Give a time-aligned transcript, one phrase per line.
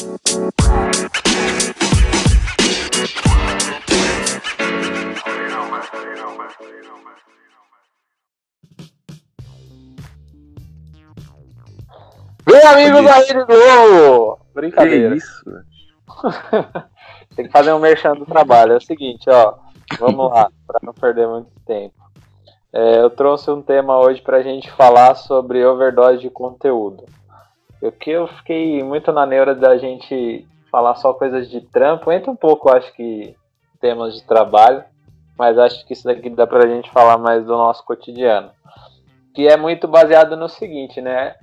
[0.00, 0.12] Vem,
[12.62, 14.38] amigos da Rede Globo!
[14.54, 15.10] Brincadeira.
[15.10, 15.44] Que isso?
[17.36, 18.72] Tem que fazer um merchan do trabalho.
[18.72, 19.56] É o seguinte, ó.
[19.98, 21.94] Vamos lá, para não perder muito tempo.
[22.72, 27.04] É, eu trouxe um tema hoje para a gente falar sobre overdose de conteúdo.
[27.80, 32.12] Porque eu fiquei muito na neura da gente falar só coisas de trampo.
[32.12, 33.34] Entra um pouco, acho que,
[33.80, 34.84] temas de trabalho.
[35.38, 38.50] Mas acho que isso daqui dá para a gente falar mais do nosso cotidiano.
[39.34, 41.34] Que é muito baseado no seguinte, né?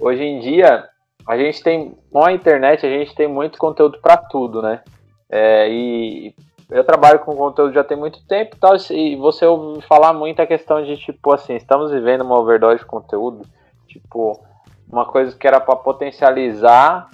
[0.00, 0.88] Hoje em dia,
[1.26, 4.82] a gente tem, com a internet, a gente tem muito conteúdo para tudo, né?
[5.30, 6.34] É, e
[6.70, 10.46] eu trabalho com conteúdo já tem muito tempo tal, e você ouve falar muito a
[10.46, 13.46] questão de, tipo, assim, estamos vivendo uma overdose de conteúdo,
[13.86, 14.44] tipo,
[14.90, 17.08] uma coisa que era para potencializar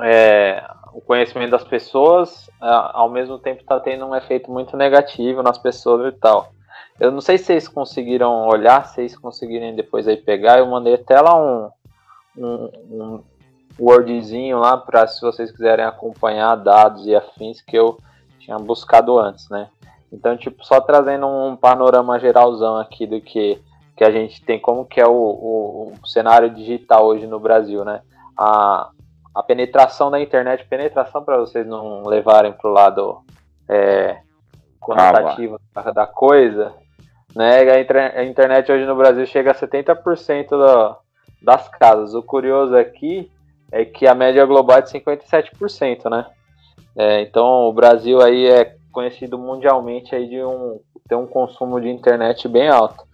[0.00, 5.58] é, o conhecimento das pessoas, ao mesmo tempo está tendo um efeito muito negativo nas
[5.58, 6.52] pessoas e tal.
[6.98, 10.58] Eu não sei se vocês conseguiram olhar, se vocês conseguirem depois aí pegar.
[10.58, 11.68] Eu mandei até lá um,
[12.36, 13.24] um, um
[13.78, 17.98] Wordzinho lá para se vocês quiserem acompanhar dados e afins que eu
[18.38, 19.68] tinha buscado antes, né?
[20.12, 23.60] Então, tipo, só trazendo um panorama geralzão aqui do que,
[23.96, 27.84] que a gente tem, como que é o, o, o cenário digital hoje no Brasil,
[27.84, 28.02] né?
[28.36, 28.90] A,
[29.34, 33.20] a penetração da internet, penetração para vocês não levarem para o lado
[33.68, 34.18] é,
[34.80, 36.72] conotativo ah, da coisa,
[37.34, 37.60] né?
[37.60, 40.96] A, internet hoje no Brasil chega a 70% do,
[41.42, 42.14] das casas.
[42.14, 43.30] O curioso aqui
[43.72, 46.26] é que a média global é de 57%, né?
[46.96, 51.88] É, então o Brasil aí é conhecido mundialmente aí de um ter um consumo de
[51.88, 53.04] internet bem alto,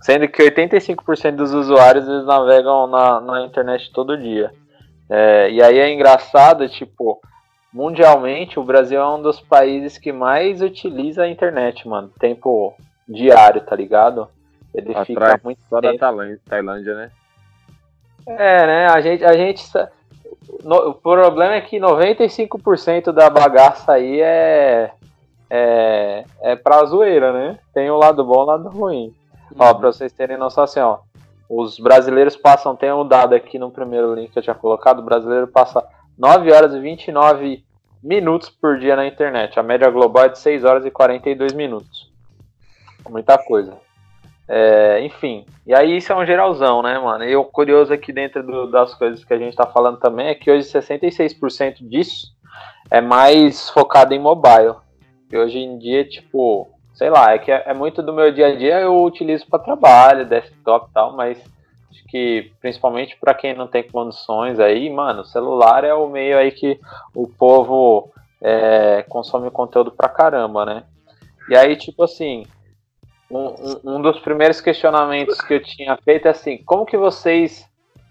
[0.00, 4.50] sendo que 85% dos usuários eles navegam na, na internet todo dia.
[5.10, 7.20] É, e aí é engraçado, tipo,
[7.72, 12.74] mundialmente o Brasil é um dos países que mais utiliza a internet, mano, tempo
[13.08, 14.28] diário, tá ligado?
[14.74, 15.98] Ele Atrás fica muito só tempo.
[15.98, 17.10] da Tailândia, né?
[18.26, 18.86] É, né?
[18.86, 19.62] A gente, a gente
[20.62, 24.90] no, o problema é que 95% da bagaça aí é,
[25.50, 27.58] é, é pra zoeira, né?
[27.72, 29.14] Tem o lado bom e o lado ruim.
[29.50, 29.56] Uhum.
[29.58, 30.98] Ó, pra vocês terem noção assim, ó.
[31.48, 35.04] Os brasileiros passam, tem um dado aqui no primeiro link que eu tinha colocado, o
[35.04, 35.82] brasileiro passa
[36.18, 37.64] 9 horas e 29
[38.02, 39.58] minutos por dia na internet.
[39.58, 42.12] A média global é de 6 horas e 42 minutos.
[43.08, 43.78] Muita coisa.
[44.50, 47.22] É, enfim, e aí isso é um geralzão, né, mano?
[47.22, 50.34] E o curioso aqui dentro do, das coisas que a gente tá falando também é
[50.34, 52.28] que hoje 66% disso
[52.90, 54.76] é mais focado em mobile.
[55.30, 56.66] E hoje em dia, tipo,
[56.98, 59.60] sei lá, é que é, é muito do meu dia a dia eu utilizo para
[59.60, 61.38] trabalho, desktop e tal, mas
[61.88, 66.50] acho que principalmente para quem não tem condições aí, mano, celular é o meio aí
[66.50, 66.80] que
[67.14, 68.10] o povo
[68.42, 70.82] é, consome conteúdo pra caramba, né?
[71.48, 72.44] E aí, tipo assim,
[73.30, 73.54] um,
[73.84, 77.64] um dos primeiros questionamentos que eu tinha feito é assim, como que vocês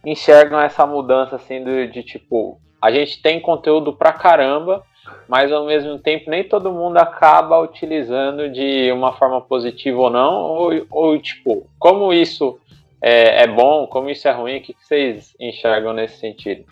[0.06, 1.62] enxergam essa mudança assim
[1.92, 4.82] de tipo, a gente tem conteúdo pra caramba,
[5.28, 10.34] mas ao mesmo tempo nem todo mundo acaba utilizando de uma forma positiva ou não,
[10.34, 12.60] ou, ou tipo, como isso
[13.02, 16.66] é, é, bom, como isso é ruim, o que, vocês enxergam nesse sentido?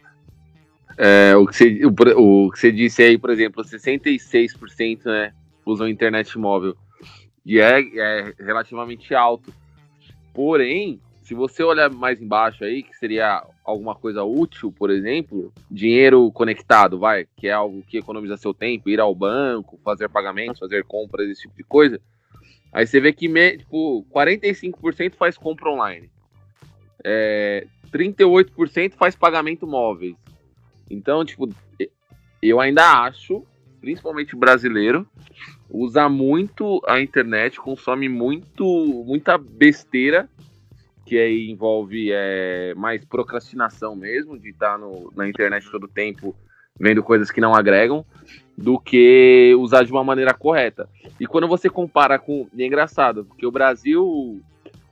[0.98, 5.34] É, o, que você, o, o, que você disse aí, por exemplo, 66% né,
[5.66, 6.76] usam internet móvel
[7.46, 9.54] e é, é relativamente alto.
[10.34, 16.32] Porém, se você olhar mais embaixo aí, que seria alguma coisa útil, por exemplo, dinheiro
[16.32, 20.84] conectado, vai, que é algo que economiza seu tempo, ir ao banco, fazer pagamentos, fazer
[20.84, 22.00] compras, esse tipo de coisa.
[22.72, 23.28] Aí você vê que
[23.58, 26.10] tipo, 45% faz compra online.
[27.04, 30.16] É, 38% faz pagamento móveis.
[30.90, 31.50] Então, tipo,
[32.42, 33.44] eu ainda acho,
[33.82, 35.08] principalmente brasileiro,
[35.70, 38.64] usa muito a internet, consome muito
[39.08, 40.30] muita besteira
[41.06, 46.36] que aí envolve é, mais procrastinação mesmo, de estar no, na internet todo tempo
[46.78, 48.06] vendo coisas que não agregam,
[48.58, 50.90] do que usar de uma maneira correta.
[51.20, 52.48] E quando você compara com.
[52.58, 54.42] é engraçado, porque o Brasil.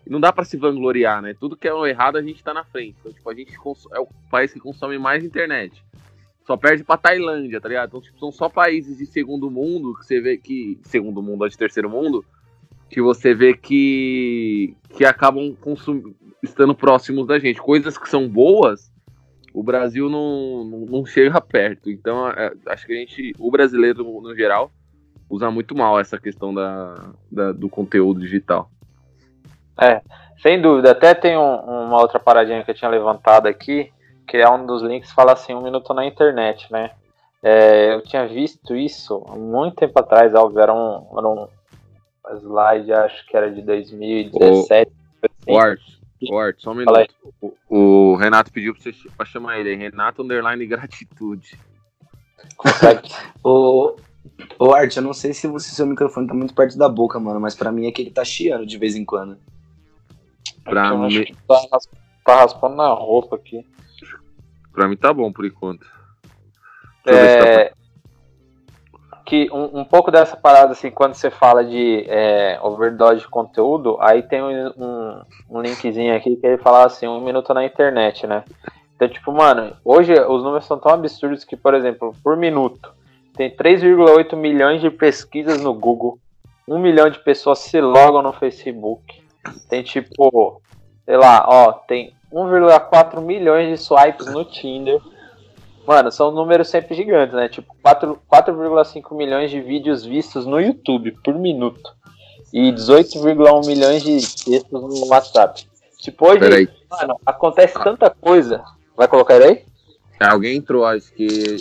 [0.06, 1.34] Não dá para se vangloriar, né?
[1.34, 2.98] Tudo que é errado a gente está na frente.
[3.00, 3.54] Então, tipo, a gente
[3.94, 5.82] é o país que consome mais internet.
[6.46, 7.88] Só perde pra Tailândia, tá ligado?
[7.88, 10.78] Então, tipo, são só países de segundo mundo que você vê que.
[10.84, 12.26] Segundo mundo, ou de terceiro mundo,
[12.94, 14.78] que você vê que.
[14.96, 16.14] que acabam consum...
[16.44, 17.60] estando próximos da gente.
[17.60, 18.92] Coisas que são boas,
[19.52, 21.90] o Brasil não, não, não chega perto.
[21.90, 23.34] Então, é, acho que a gente.
[23.40, 24.72] O brasileiro, no geral,
[25.28, 28.70] usa muito mal essa questão da, da do conteúdo digital.
[29.82, 30.02] É,
[30.40, 30.92] sem dúvida.
[30.92, 33.92] Até tem um, uma outra paradinha que eu tinha levantado aqui
[34.28, 36.92] criar um dos links fala assim, um minuto na internet, né?
[37.42, 41.48] É, eu tinha visto isso há muito tempo atrás, óbvio, era um, era um
[42.32, 44.92] slide, acho que era de 2017.
[45.48, 45.82] O, o Art,
[46.30, 47.16] o Art, só um minuto.
[47.42, 51.58] O, o, Renato pediu pra, você, pra chamar ele, Renato Underline Gratitude.
[53.44, 53.96] o,
[54.60, 57.40] o Art, eu não sei se você, seu microfone tá muito perto da boca, mano,
[57.40, 59.38] mas pra mim é que ele tá chiando de vez em quando.
[60.64, 61.26] Pra mim.
[61.48, 61.62] Tá,
[62.26, 63.66] tá raspando na roupa aqui.
[64.72, 65.86] Pra mim tá bom por enquanto.
[67.06, 67.76] É, tá...
[69.26, 73.98] Que um, um, pouco dessa parada, assim, quando você fala de é, overdose de conteúdo,
[74.02, 78.28] aí tem um, um, um, linkzinho aqui que ele fala assim, um minuto na internet,
[78.28, 78.44] né?
[78.96, 82.94] Então, tipo, mano, hoje os números são tão absurdos que, por exemplo, por minuto,
[83.36, 86.20] tem 3,8 milhões de pesquisas no Google,
[86.68, 89.24] 1 milhão de pessoas se logam no Facebook,
[89.70, 90.62] tem tipo,
[91.06, 95.00] sei lá, ó, tem 1,4 milhões de swipes no Tinder.
[95.86, 97.50] Mano, são números sempre gigantes, né?
[97.50, 101.94] Tipo, 4,5 milhões de vídeos vistos no YouTube por minuto.
[102.54, 105.68] E 18,1 milhões de textos no WhatsApp.
[105.98, 108.64] Tipo, hoje, mano, acontece tanta coisa.
[108.96, 109.66] Vai colocar ele aí?
[110.20, 111.58] É, alguém entrou, acho que.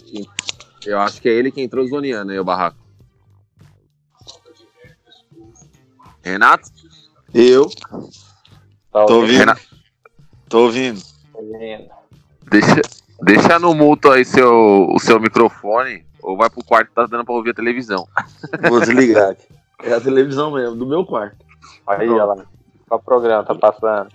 [0.85, 2.77] Eu acho que é ele que entrou zoneando aí o barraco.
[6.23, 6.69] Renato?
[7.33, 7.69] Eu.
[8.93, 9.39] Tá Tô ouvindo.
[9.39, 9.63] Renato.
[10.49, 11.01] Tô ouvindo.
[12.51, 12.83] Deixa,
[13.23, 17.25] deixa no multo aí seu, o seu microfone, ou vai pro quarto que tá dando
[17.25, 18.07] pra ouvir a televisão.
[18.69, 19.47] Vou desligar aqui.
[19.83, 21.37] É a televisão mesmo, do meu quarto.
[21.87, 22.45] Aí, olha lá.
[22.89, 24.09] Qual programa tá passando?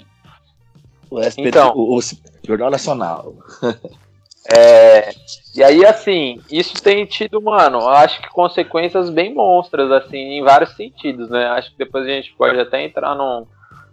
[1.09, 2.01] O SPT, então, o, o
[2.45, 3.33] Jornal Nacional.
[4.49, 5.09] É,
[5.53, 10.41] e aí, assim, isso tem tido, mano, eu acho que consequências bem monstras, assim, em
[10.41, 11.47] vários sentidos, né?
[11.47, 13.45] Acho que depois a gente pode até entrar num,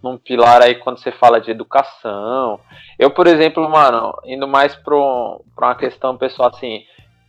[0.05, 2.59] num pilar aí quando você fala de educação.
[2.99, 6.83] Eu, por exemplo, mano, indo mais para uma questão pessoal, assim,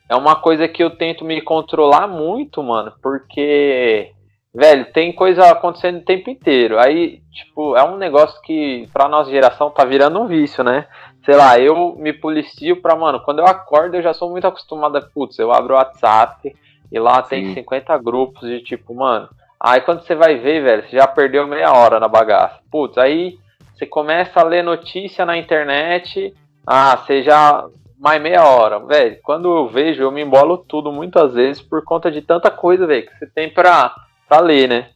[0.08, 4.12] é uma coisa que eu tento me controlar muito, mano, porque,
[4.54, 6.78] velho, tem coisa acontecendo o tempo inteiro.
[6.78, 10.86] Aí, tipo, é um negócio que pra nossa geração tá virando um vício, né?
[11.24, 14.96] Sei lá, eu me policio pra, mano, quando eu acordo eu já sou muito acostumado
[14.96, 16.54] a, putz, eu abro o WhatsApp
[16.92, 17.30] e lá Sim.
[17.30, 21.46] tem 50 grupos de tipo, mano, Aí quando você vai ver, velho, você já perdeu
[21.46, 22.60] meia hora na bagaça.
[22.70, 23.38] Putz, aí
[23.74, 26.34] você começa a ler notícia na internet,
[26.66, 27.66] ah, você já.
[27.98, 29.18] Mais meia hora, velho.
[29.22, 33.06] Quando eu vejo, eu me embolo tudo muitas vezes por conta de tanta coisa, velho,
[33.06, 33.94] que você tem pra,
[34.28, 34.90] pra ler, né?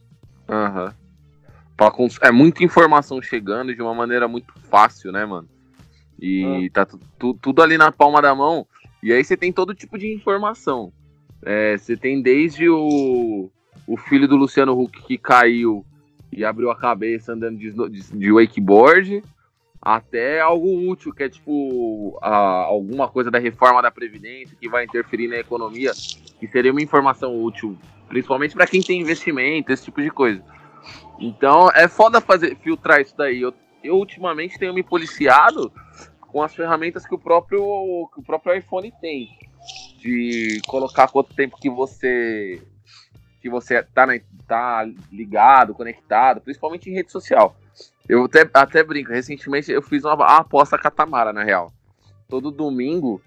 [0.49, 0.95] Aham.
[1.81, 2.09] Uhum.
[2.21, 5.49] É muita informação chegando de uma maneira muito fácil, né, mano?
[6.21, 6.69] E hum.
[6.71, 6.87] tá
[7.19, 8.67] tu, tudo ali na palma da mão.
[9.03, 10.93] E aí você tem todo tipo de informação.
[11.43, 13.51] É, você tem desde o
[13.91, 15.85] o filho do Luciano Huck que caiu
[16.31, 19.21] e abriu a cabeça andando de, de, de wakeboard,
[19.83, 22.31] até algo útil, que é tipo a,
[22.67, 25.91] alguma coisa da reforma da Previdência que vai interferir na economia,
[26.39, 27.77] que seria uma informação útil,
[28.09, 30.41] principalmente para quem tem investimento, esse tipo de coisa.
[31.19, 33.41] Então é foda fazer filtrar isso daí.
[33.41, 33.53] Eu,
[33.83, 35.73] eu ultimamente tenho me policiado
[36.29, 39.29] com as ferramentas que o próprio, que o próprio iPhone tem.
[39.99, 42.63] De colocar quanto tempo que você
[43.41, 47.57] que você tá, na, tá ligado, conectado, principalmente em rede social.
[48.09, 51.73] Eu até, até brinco, recentemente eu fiz uma, uma aposta catamara, na real.
[52.29, 53.23] Todo domingo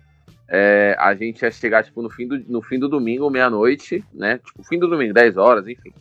[0.48, 4.38] é, a gente ia chegar tipo, no, fim do, no fim do domingo, meia-noite, né?
[4.38, 5.91] Tipo, fim do domingo, 10 horas, enfim.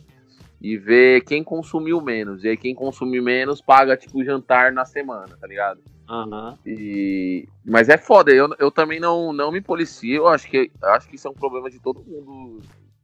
[0.61, 2.43] E ver quem consumiu menos.
[2.43, 5.79] E aí quem consumiu menos paga, tipo, jantar na semana, tá ligado?
[6.09, 6.57] Uhum.
[6.65, 7.47] E...
[7.65, 11.15] Mas é foda, eu, eu também não, não me policio, eu acho que, acho que
[11.15, 12.61] isso é um problema de todo mundo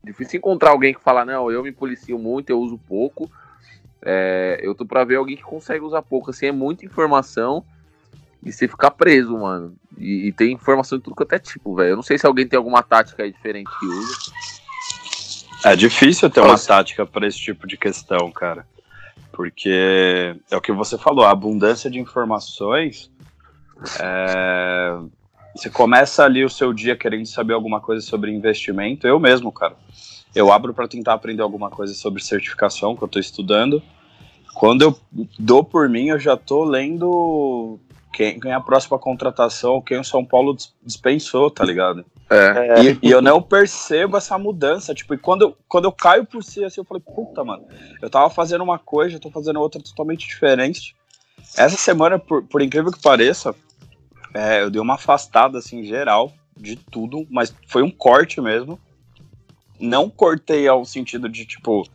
[0.09, 3.29] Difícil encontrar alguém que fala, não, eu me policio muito, eu uso pouco.
[4.01, 6.31] É, eu tô pra ver alguém que consegue usar pouco.
[6.31, 7.63] Assim, é muita informação
[8.43, 9.75] e você ficar preso, mano.
[9.97, 11.89] E, e tem informação de tudo que é tipo, velho.
[11.89, 14.15] Eu não sei se alguém tem alguma tática aí diferente que usa.
[15.63, 18.65] É difícil ter uma tática para esse tipo de questão, cara.
[19.31, 23.11] Porque é o que você falou, a abundância de informações
[23.99, 24.97] é,
[25.59, 29.05] você começa ali o seu dia querendo saber alguma coisa sobre investimento.
[29.05, 29.75] Eu mesmo, cara.
[30.33, 33.83] Eu abro para tentar aprender alguma coisa sobre certificação que eu estou estudando.
[34.53, 34.97] Quando eu
[35.37, 37.77] dou por mim, eu já estou lendo
[38.13, 42.05] quem, quem é a próxima contratação, quem o São Paulo dispensou, tá ligado?
[42.29, 42.83] É.
[42.83, 44.93] E, e, eu não percebo essa mudança.
[44.93, 47.65] Tipo, e quando eu, quando eu caio por si, assim, eu falei, puta, mano,
[48.01, 50.95] eu tava fazendo uma coisa, eu tô fazendo outra totalmente diferente.
[51.57, 53.53] Essa semana, por, por incrível que pareça,
[54.33, 58.79] é, eu dei uma afastada, assim, geral de tudo, mas foi um corte mesmo.
[59.79, 61.87] Não cortei ao sentido de, tipo,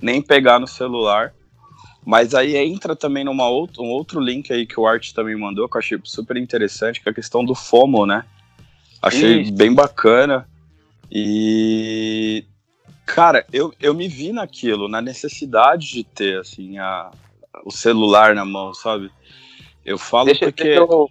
[0.00, 1.32] nem pegar no celular,
[2.04, 5.68] Mas aí entra também numa outro, um outro link aí que o Art também mandou,
[5.68, 8.24] que eu achei super interessante, que é a questão do FOMO, né?
[9.02, 9.52] Achei Isso.
[9.52, 10.48] bem bacana.
[11.10, 12.44] E.
[13.04, 17.10] Cara, eu, eu me vi naquilo, na necessidade de ter, assim, a,
[17.64, 19.10] o celular na mão, sabe?
[19.84, 20.64] Eu falo Deixa, porque.
[20.64, 21.10] deixa eu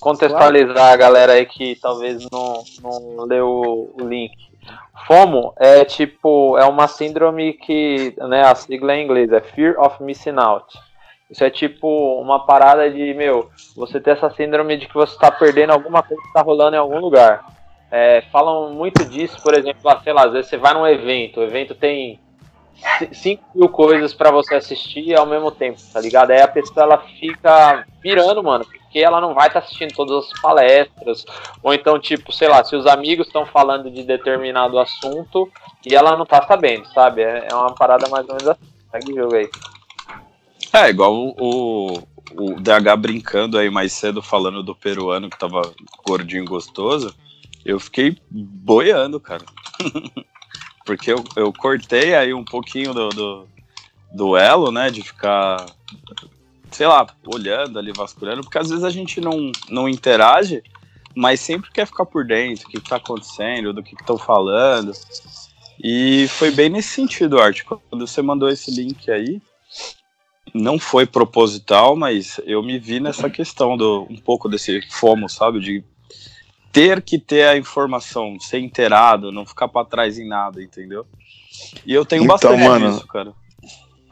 [0.00, 4.32] contextualizar a galera aí que talvez não, não leu o, link.
[5.06, 9.78] FOMO é tipo, é uma síndrome que, né, a sigla é em inglês, é Fear
[9.78, 10.78] of Missing Out.
[11.30, 15.30] Isso é tipo uma parada de, meu, você ter essa síndrome de que você está
[15.30, 17.44] perdendo alguma coisa que está rolando em algum lugar.
[17.90, 21.40] É, falam muito disso, por exemplo, ah, sei lá, às vezes você vai num evento,
[21.40, 22.20] o evento tem
[23.12, 26.30] 5 mil coisas pra você assistir ao mesmo tempo, tá ligado?
[26.30, 30.40] Aí a pessoa ela fica pirando, mano, porque ela não vai estar assistindo todas as
[30.40, 31.24] palestras,
[31.62, 35.50] ou então, tipo, sei lá, se os amigos estão falando de determinado assunto
[35.86, 37.22] e ela não tá sabendo, sabe?
[37.22, 38.70] É é uma parada mais ou menos assim.
[38.90, 39.48] Segue o jogo aí.
[40.72, 41.98] É, igual o, o,
[42.36, 45.62] o DH brincando aí mais cedo, falando do peruano que tava
[46.06, 47.14] gordinho gostoso.
[47.64, 49.44] Eu fiquei boiando, cara.
[50.90, 53.48] Porque eu, eu cortei aí um pouquinho do, do,
[54.12, 54.90] do elo, né?
[54.90, 55.64] De ficar,
[56.72, 60.64] sei lá, olhando ali, vasculhando, porque às vezes a gente não, não interage,
[61.14, 64.90] mas sempre quer ficar por dentro, o que, que tá acontecendo, do que estão falando.
[65.80, 67.62] E foi bem nesse sentido, Art.
[67.62, 69.40] Quando você mandou esse link aí,
[70.52, 75.60] não foi proposital, mas eu me vi nessa questão do um pouco desse fomo, sabe,
[75.60, 75.84] de
[76.72, 81.06] ter que ter a informação, ser inteirado, não ficar para trás em nada, entendeu?
[81.84, 83.32] E eu tenho Então, bastante mano, disso, cara.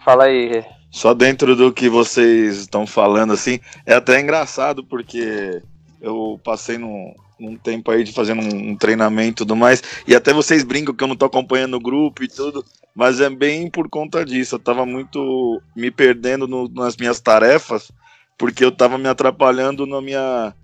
[0.05, 0.65] Fala aí, Rê.
[0.91, 5.63] Só dentro do que vocês estão falando, assim, é até engraçado, porque
[6.01, 10.15] eu passei num, num tempo aí de fazendo um, um treinamento e tudo mais, e
[10.15, 13.71] até vocês brincam que eu não tô acompanhando o grupo e tudo, mas é bem
[13.71, 14.55] por conta disso.
[14.55, 17.93] Eu tava muito me perdendo no- nas minhas tarefas,
[18.37, 20.55] porque eu tava me atrapalhando na minha.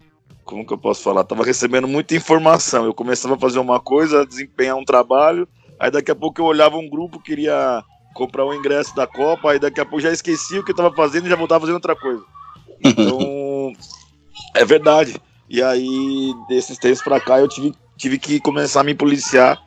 [0.45, 1.25] Como que eu posso falar?
[1.25, 2.85] Tava recebendo muita informação.
[2.85, 5.49] Eu começava a fazer uma coisa, desempenhar um trabalho,
[5.79, 7.83] aí daqui a pouco eu olhava um grupo, queria
[8.15, 10.95] comprar o ingresso da Copa, aí daqui a pouco já esqueci o que eu tava
[10.95, 12.23] fazendo e já voltava fazendo outra coisa.
[12.83, 13.73] Então,
[14.55, 15.21] é verdade.
[15.49, 19.61] E aí, desses tempos pra cá, eu tive, tive que começar a me policiar,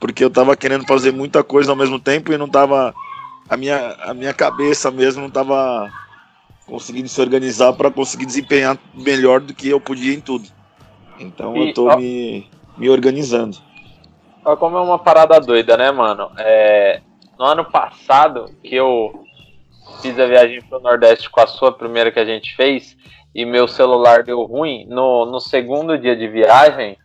[0.00, 2.94] porque eu tava querendo fazer muita coisa ao mesmo tempo e não tava.
[3.48, 5.90] A minha, a minha cabeça mesmo não tava
[6.66, 10.48] conseguindo se organizar para conseguir desempenhar melhor do que eu podia em tudo.
[11.18, 13.56] Então E, eu tô ó- me, me organizando.
[14.44, 16.30] Olha como é uma parada doida, né, mano?
[16.38, 17.00] É,
[17.38, 19.24] no ano passado, que eu
[20.00, 22.96] fiz a viagem pro Nordeste com a sua primeira que a gente fez,
[23.34, 26.96] e meu celular deu ruim, no, no segundo dia de viagem,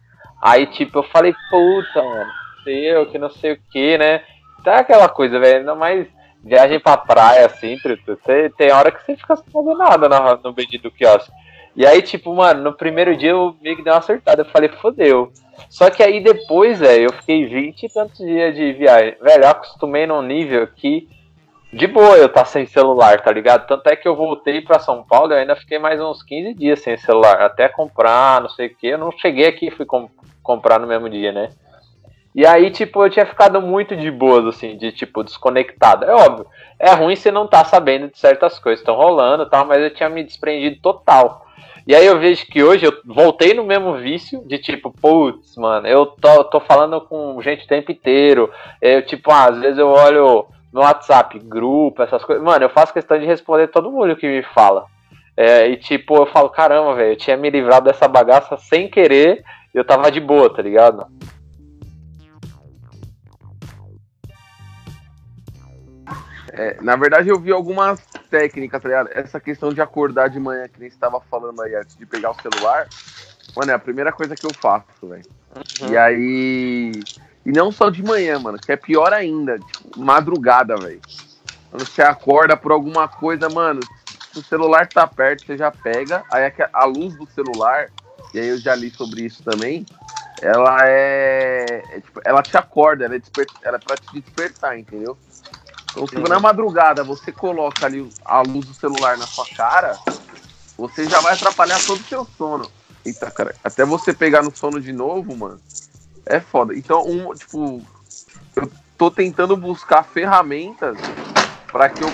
[0.42, 2.32] aí tipo, eu falei, puta, mano,
[2.64, 4.22] sei eu que não sei o que, né?
[4.64, 6.08] Tá aquela coisa, velho, ainda mais
[6.48, 10.54] viagem pra praia, assim, você tem hora que você fica sem fazer nada na, no
[10.54, 11.32] bendito quiosque.
[11.76, 14.70] E aí, tipo, mano, no primeiro dia eu meio que dei uma acertada, eu falei,
[14.70, 15.32] fodeu.
[15.70, 19.16] Só que aí depois, velho, eu fiquei 20 e tantos dias de viagem.
[19.22, 21.08] Velho, eu acostumei num nível que.
[21.72, 23.68] De boa eu tá sem celular, tá ligado?
[23.68, 26.80] Tanto é que eu voltei pra São Paulo e ainda fiquei mais uns 15 dias
[26.80, 27.42] sem celular.
[27.42, 28.88] Até comprar, não sei o que.
[28.88, 30.10] Eu não cheguei aqui e fui com-
[30.42, 31.50] comprar no mesmo dia, né?
[32.38, 36.06] E aí, tipo, eu tinha ficado muito de boas, assim, de tipo, desconectado.
[36.06, 36.46] É óbvio,
[36.78, 39.90] é ruim você não tá sabendo de certas coisas estão rolando e tal, mas eu
[39.90, 41.48] tinha me desprendido total.
[41.88, 45.88] E aí eu vejo que hoje eu voltei no mesmo vício de tipo, putz, mano,
[45.88, 48.52] eu tô, tô falando com gente o tempo inteiro.
[48.80, 52.44] Eu, tipo, ah, às vezes eu olho no WhatsApp, grupo, essas coisas.
[52.44, 54.86] Mano, eu faço questão de responder todo mundo que me fala.
[55.36, 59.44] É, e tipo, eu falo, caramba, velho, eu tinha me livrado dessa bagaça sem querer
[59.78, 61.06] eu tava de boa, tá ligado?
[66.58, 68.00] É, na verdade, eu vi algumas
[68.30, 69.10] técnicas, tá ligado?
[69.14, 72.32] Essa questão de acordar de manhã, que nem você tava falando aí antes de pegar
[72.32, 72.88] o celular.
[73.56, 75.26] Mano, é a primeira coisa que eu faço, velho.
[75.56, 75.92] Uhum.
[75.92, 76.92] E aí.
[77.46, 81.00] E não só de manhã, mano, que é pior ainda, tipo, madrugada, velho.
[81.70, 83.82] Quando você acorda por alguma coisa, mano,
[84.34, 86.24] se o celular tá perto, você já pega.
[86.30, 87.88] Aí é que a luz do celular,
[88.34, 89.86] e aí eu já li sobre isso também,
[90.42, 91.84] ela é.
[91.90, 95.18] é, tipo, ela te acorda, ela é, desper, ela é pra te despertar, entendeu?
[95.98, 100.00] Então, se na madrugada você coloca ali a luz do celular na sua cara,
[100.78, 102.72] você já vai atrapalhar todo o seu sono.
[103.04, 105.60] Eita, cara, até você pegar no sono de novo, mano,
[106.28, 106.78] é foda.
[106.78, 107.82] Então, um, tipo,
[108.56, 111.00] eu tô tentando buscar ferramentas
[111.72, 112.14] para que eu,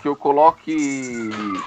[0.00, 1.64] que eu coloque.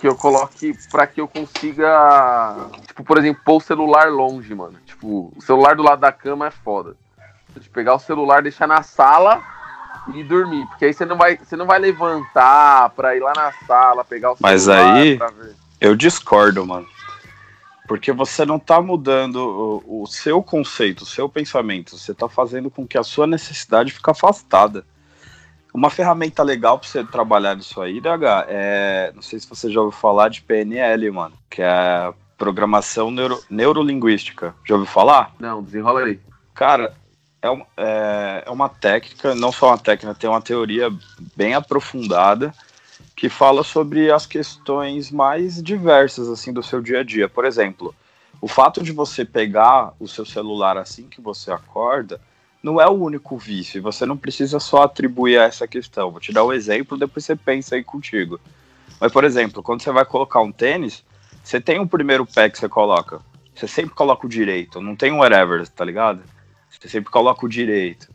[0.00, 2.70] Que eu coloque para que eu consiga.
[2.86, 4.78] Tipo, por exemplo, pôr o celular longe, mano.
[4.84, 6.96] Tipo, o celular do lado da cama é foda.
[7.56, 9.57] De pegar o celular, deixar na sala
[10.14, 13.52] e dormir, porque aí você não vai, você não vai levantar pra ir lá na
[13.66, 15.18] sala, pegar o Mas aí-.
[15.80, 16.86] Eu discordo, mano.
[17.86, 19.36] Porque você não tá mudando
[19.86, 21.96] o, o seu conceito, o seu pensamento.
[21.96, 24.84] Você tá fazendo com que a sua necessidade fique afastada.
[25.72, 29.12] Uma ferramenta legal pra você trabalhar nisso aí, DH, é.
[29.14, 31.34] Não sei se você já ouviu falar de PNL, mano.
[31.48, 34.54] Que é programação neuro, neurolinguística.
[34.66, 35.34] Já ouviu falar?
[35.38, 36.20] Não, desenrola aí.
[36.54, 36.94] Cara,
[37.42, 40.90] é, é, é uma técnica, não só uma técnica, tem uma teoria
[41.36, 42.52] bem aprofundada
[43.14, 47.28] que fala sobre as questões mais diversas assim do seu dia a dia.
[47.28, 47.94] Por exemplo,
[48.40, 52.20] o fato de você pegar o seu celular assim que você acorda
[52.62, 53.82] não é o único vício.
[53.82, 56.10] Você não precisa só atribuir a essa questão.
[56.10, 58.40] Vou te dar um exemplo, depois você pensa aí contigo.
[59.00, 61.04] Mas, por exemplo, quando você vai colocar um tênis,
[61.42, 63.20] você tem um primeiro pé que você coloca.
[63.54, 66.22] Você sempre coloca o direito, não tem um whatever, tá ligado?
[66.70, 68.08] Você sempre coloca o direito.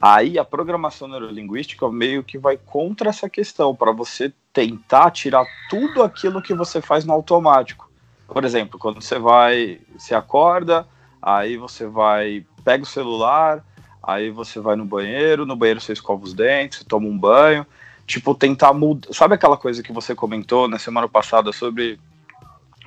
[0.00, 6.02] Aí a programação neurolinguística meio que vai contra essa questão, para você tentar tirar tudo
[6.02, 7.90] aquilo que você faz no automático.
[8.26, 10.86] Por exemplo, quando você vai, você acorda,
[11.20, 13.64] aí você vai, pega o celular,
[14.02, 17.66] aí você vai no banheiro, no banheiro você escova os dentes, toma um banho,
[18.06, 19.12] tipo tentar mudar.
[19.12, 21.98] Sabe aquela coisa que você comentou na semana passada sobre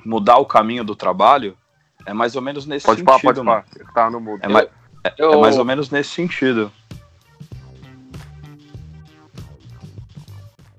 [0.04, 1.56] mudar o caminho do trabalho?
[2.06, 3.80] É mais ou menos nesse Pode sentido, falar, pode.
[3.80, 4.40] Eu tava no mudo.
[4.42, 4.68] É, mais,
[5.04, 6.70] é, Eu- é mais ou menos nesse sentido.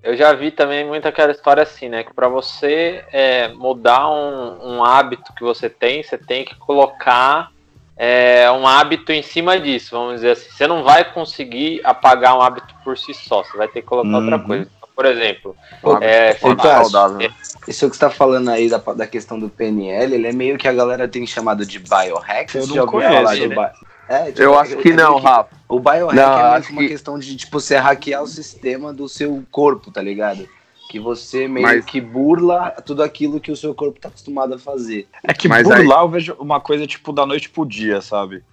[0.01, 2.03] Eu já vi também muito aquela história assim, né?
[2.03, 7.49] Que para você é, mudar um, um hábito que você tem, você tem que colocar
[7.95, 10.49] é, um hábito em cima disso, vamos dizer assim.
[10.51, 14.17] Você não vai conseguir apagar um hábito por si só, você vai ter que colocar
[14.17, 14.43] outra Uhum.
[14.47, 14.63] coisa.
[14.77, 17.31] Então, Por exemplo, hábito é, saudável, Cássio, saudável?
[17.65, 20.67] Isso que você tá falando aí da, da questão do PNL, ele é meio que
[20.67, 22.53] a galera tem chamado de biohack.
[22.55, 23.55] Eu não já ouviu conheço, falar de né?
[23.55, 25.55] bi- É, tipo, Eu acho que é não, Rafa.
[25.69, 29.07] O biohack Não, é que uma que- questão de, tipo, você hackear o sistema do
[29.07, 30.47] seu corpo, tá ligado?
[30.89, 34.59] Que você meio Mas- que burla tudo aquilo que o seu corpo tá acostumado a
[34.59, 35.07] fazer.
[35.23, 38.43] É que Mas burlar eu vejo uma coisa tipo da noite pro dia, sabe?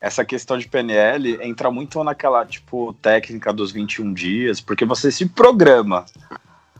[0.00, 5.26] Essa questão de PNL entra muito naquela, tipo, técnica dos 21 dias, porque você se
[5.26, 6.04] programa,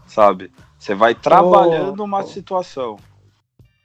[0.06, 0.52] sabe?
[0.78, 2.96] Você vai trabalhando uma situação.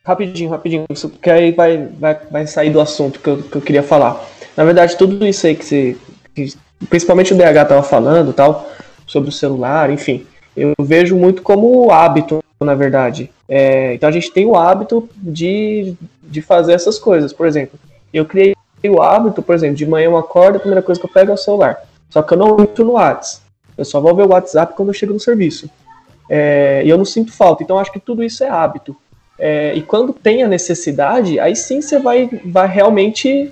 [0.06, 3.82] Rapidinho, rapidinho, porque aí vai, vai, vai sair do assunto que eu, que eu queria
[3.82, 4.22] falar.
[4.56, 5.98] Na verdade, tudo isso aí que você.
[6.36, 6.54] que-
[6.90, 8.70] principalmente o DH tava falando tal,
[9.08, 13.30] sobre o celular, enfim, eu vejo muito como hábito, na verdade.
[13.48, 17.32] É, então a gente tem o hábito de, de fazer essas coisas.
[17.32, 17.80] Por exemplo,
[18.14, 18.54] eu criei
[18.86, 21.34] o hábito, por exemplo, de manhã eu acordo, a primeira coisa que eu pego é
[21.34, 21.78] o celular.
[22.10, 23.44] Só que eu não entro no WhatsApp.
[23.78, 25.70] Eu só vou ver o WhatsApp quando eu chego no serviço.
[26.30, 27.64] É, e eu não sinto falta.
[27.64, 28.96] Então acho que tudo isso é hábito.
[29.40, 33.52] É, e quando tem a necessidade, aí sim você vai, vai realmente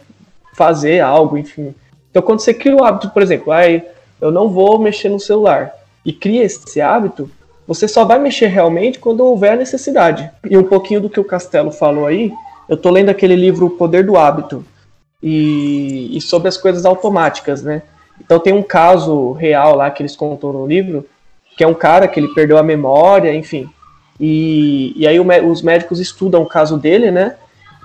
[0.53, 1.73] fazer algo, enfim.
[2.09, 3.83] Então quando você cria o hábito, por exemplo, aí
[4.19, 5.73] eu não vou mexer no celular
[6.05, 7.29] e cria esse hábito,
[7.67, 10.29] você só vai mexer realmente quando houver a necessidade.
[10.49, 12.31] E um pouquinho do que o Castelo falou aí,
[12.67, 14.65] eu tô lendo aquele livro O Poder do Hábito
[15.21, 17.81] e, e sobre as coisas automáticas, né?
[18.19, 21.05] Então tem um caso real lá que eles contam no livro,
[21.57, 23.69] que é um cara que ele perdeu a memória, enfim.
[24.19, 27.35] E, e aí o os médicos estudam o caso dele, né?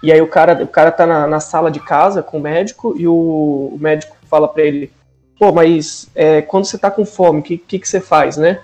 [0.03, 2.95] E aí o cara, o cara tá na, na sala de casa com o médico
[2.99, 3.13] e o,
[3.75, 4.93] o médico fala pra ele,
[5.39, 8.61] pô, mas é, quando você tá com fome, o que, que, que você faz, né?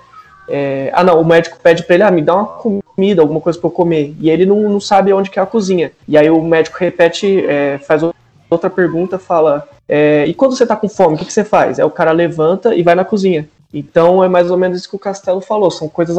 [0.48, 3.58] É, ah, não, o médico pede pra ele, ah, me dá uma comida, alguma coisa
[3.58, 4.14] pra eu comer.
[4.18, 5.92] E ele não, não sabe onde que é a cozinha.
[6.06, 8.02] E aí o médico repete, é, faz
[8.50, 11.78] outra pergunta, fala, é, e quando você tá com fome, o que, que você faz?
[11.78, 13.48] Aí o cara levanta e vai na cozinha.
[13.72, 16.16] Então é mais ou menos isso que o Castelo falou, são coisas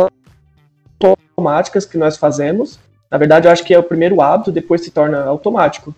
[0.99, 2.79] automáticas que nós fazemos.
[3.13, 5.93] Na verdade, eu acho que é o primeiro hábito, depois se torna automático.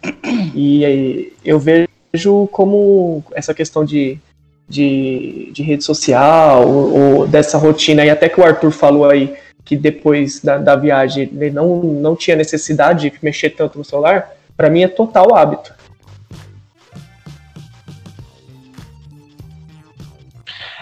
[0.54, 4.20] E aí, eu vejo como essa questão de,
[4.68, 9.34] de, de rede social, ou, ou dessa rotina, e até que o Arthur falou aí
[9.64, 14.36] que depois da, da viagem ele não, não tinha necessidade de mexer tanto no celular,
[14.58, 15.74] para mim é total hábito.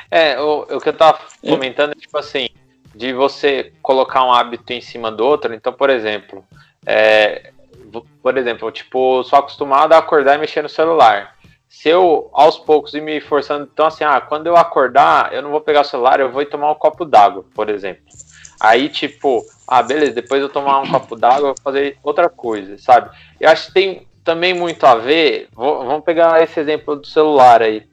[0.09, 2.49] É, o, o que eu tava comentando é tipo assim,
[2.95, 5.53] de você colocar um hábito em cima do outro.
[5.53, 6.43] Então, por exemplo,
[6.85, 7.51] é,
[8.21, 11.33] por exemplo, tipo, sou acostumado a acordar e mexer no celular.
[11.67, 15.49] Se eu, aos poucos, ir me forçando, então assim, ah, quando eu acordar, eu não
[15.49, 18.03] vou pegar o celular, eu vou tomar um copo d'água, por exemplo.
[18.59, 22.77] Aí, tipo, ah, beleza, depois eu tomar um copo d'água, eu vou fazer outra coisa,
[22.77, 23.09] sabe?
[23.39, 27.61] Eu acho que tem também muito a ver, vou- vamos pegar esse exemplo do celular
[27.61, 27.83] aí.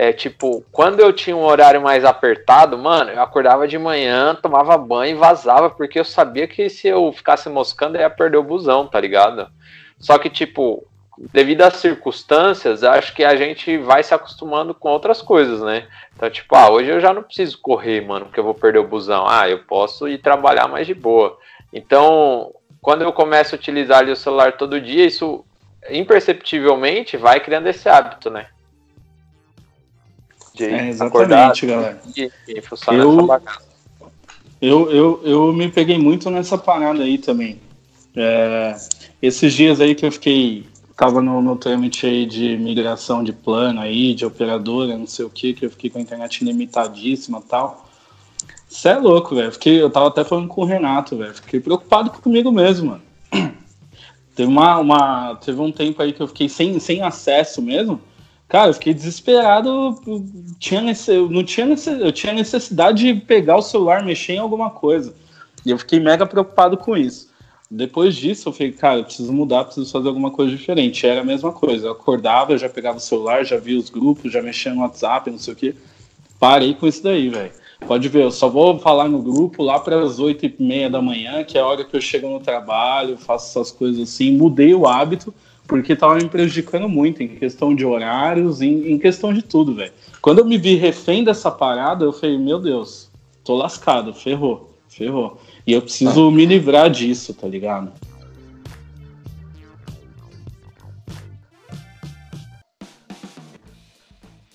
[0.00, 4.78] É tipo, quando eu tinha um horário mais apertado, mano, eu acordava de manhã, tomava
[4.78, 8.42] banho e vazava, porque eu sabia que se eu ficasse moscando, eu ia perder o
[8.44, 9.48] busão, tá ligado?
[9.98, 10.86] Só que, tipo,
[11.32, 15.88] devido às circunstâncias, acho que a gente vai se acostumando com outras coisas, né?
[16.14, 18.86] Então, tipo, ah, hoje eu já não preciso correr, mano, porque eu vou perder o
[18.86, 19.26] busão.
[19.28, 21.36] Ah, eu posso ir trabalhar mais de boa.
[21.72, 25.44] Então, quando eu começo a utilizar o celular todo dia, isso
[25.90, 28.46] imperceptivelmente vai criando esse hábito, né?
[30.58, 32.00] De é, exatamente, galera.
[32.16, 33.40] E, e eu,
[34.60, 37.60] eu, eu, eu me peguei muito nessa parada aí também.
[38.16, 38.76] É,
[39.22, 40.66] esses dias aí que eu fiquei
[40.96, 45.30] tava no, no trâmite aí de migração de plano aí, de operadora, não sei o
[45.30, 47.88] que, que eu fiquei com a internet limitadíssima e tal.
[48.68, 49.52] Você é louco, velho.
[49.64, 51.34] Eu tava até falando com o Renato, velho.
[51.34, 53.02] Fiquei preocupado comigo mesmo, mano.
[54.34, 58.00] Teve, uma, uma, teve um tempo aí que eu fiquei sem, sem acesso mesmo.
[58.48, 60.00] Cara, eu fiquei desesperado.
[60.58, 61.66] Tinha nesse, eu, não tinha
[62.00, 65.14] eu tinha necessidade de pegar o celular, mexer em alguma coisa.
[65.66, 67.28] E eu fiquei mega preocupado com isso.
[67.70, 71.06] Depois disso, eu falei, cara, eu preciso mudar, preciso fazer alguma coisa diferente.
[71.06, 71.88] Era a mesma coisa.
[71.88, 75.30] Eu acordava, eu já pegava o celular, já via os grupos, já mexia no WhatsApp,
[75.30, 75.74] não sei o quê.
[76.40, 77.52] Parei com isso daí, velho.
[77.86, 81.00] Pode ver, eu só vou falar no grupo lá para as oito e meia da
[81.02, 84.32] manhã, que é a hora que eu chego no trabalho, faço essas coisas assim.
[84.32, 85.32] Mudei o hábito,
[85.68, 89.92] porque estava me prejudicando muito em questão de horários, em, em questão de tudo, velho.
[90.22, 93.10] Quando eu me vi refém dessa parada, eu falei, meu Deus,
[93.44, 95.38] tô lascado, ferrou, ferrou.
[95.66, 97.92] E eu preciso me livrar disso, tá ligado?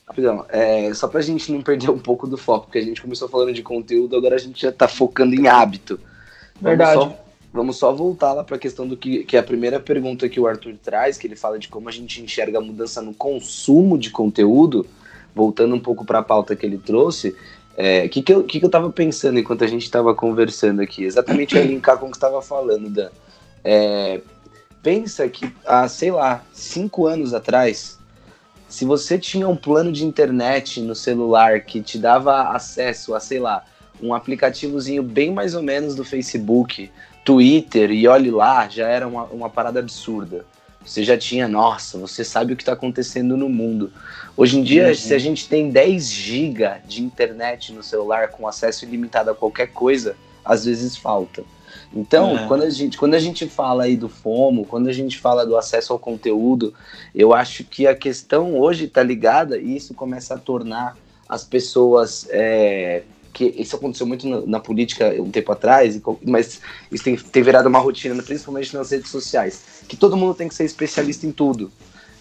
[0.08, 3.30] Rapidão, é, só pra gente não perder um pouco do foco, porque a gente começou
[3.30, 6.00] falando de conteúdo, agora a gente já tá focando em hábito.
[6.60, 6.98] Verdade.
[6.98, 7.23] Vamos só,
[7.54, 10.48] vamos só voltar lá pra questão do que, que é a primeira pergunta que o
[10.48, 14.10] Arthur traz, que ele fala de como a gente enxerga a mudança no consumo de
[14.10, 14.86] conteúdo,
[15.36, 17.36] voltando um pouco para a pauta que ele trouxe, o
[17.78, 21.04] é, que, que, eu, que, que pensando enquanto a gente tava conversando aqui?
[21.04, 23.10] Exatamente eu linkar com o que você tava falando, Dan.
[23.64, 24.22] É,
[24.82, 27.98] pensa que há, sei lá, cinco anos atrás,
[28.68, 33.40] se você tinha um plano de internet no celular que te dava acesso a, sei
[33.40, 33.64] lá,
[34.02, 36.92] um aplicativozinho bem mais ou menos do Facebook,
[37.24, 40.46] Twitter e olhe lá, já era uma, uma parada absurda.
[40.86, 43.92] Você já tinha, nossa, você sabe o que está acontecendo no mundo.
[44.36, 44.96] Hoje em dia, uhum.
[44.96, 49.68] se a gente tem 10 GB de internet no celular com acesso ilimitado a qualquer
[49.68, 51.44] coisa, às vezes falta.
[51.96, 52.48] Então, é.
[52.48, 55.56] quando, a gente, quando a gente fala aí do FOMO, quando a gente fala do
[55.56, 56.74] acesso ao conteúdo,
[57.14, 60.98] eu acho que a questão hoje está ligada e isso começa a tornar
[61.30, 62.28] as pessoas.
[62.30, 67.44] É, que isso aconteceu muito na, na, política um tempo atrás, mas isso tem, tem
[67.44, 71.32] virado uma rotina, principalmente nas redes sociais, que todo mundo tem que ser especialista em
[71.32, 71.72] tudo.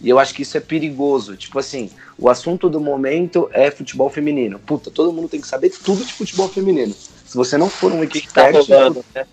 [0.01, 1.37] E eu acho que isso é perigoso.
[1.37, 4.59] Tipo assim, o assunto do momento é futebol feminino.
[4.59, 6.93] Puta, todo mundo tem que saber tudo de futebol feminino.
[6.93, 8.67] Se você não for um expert.
[8.67, 9.25] Tá rolando, né?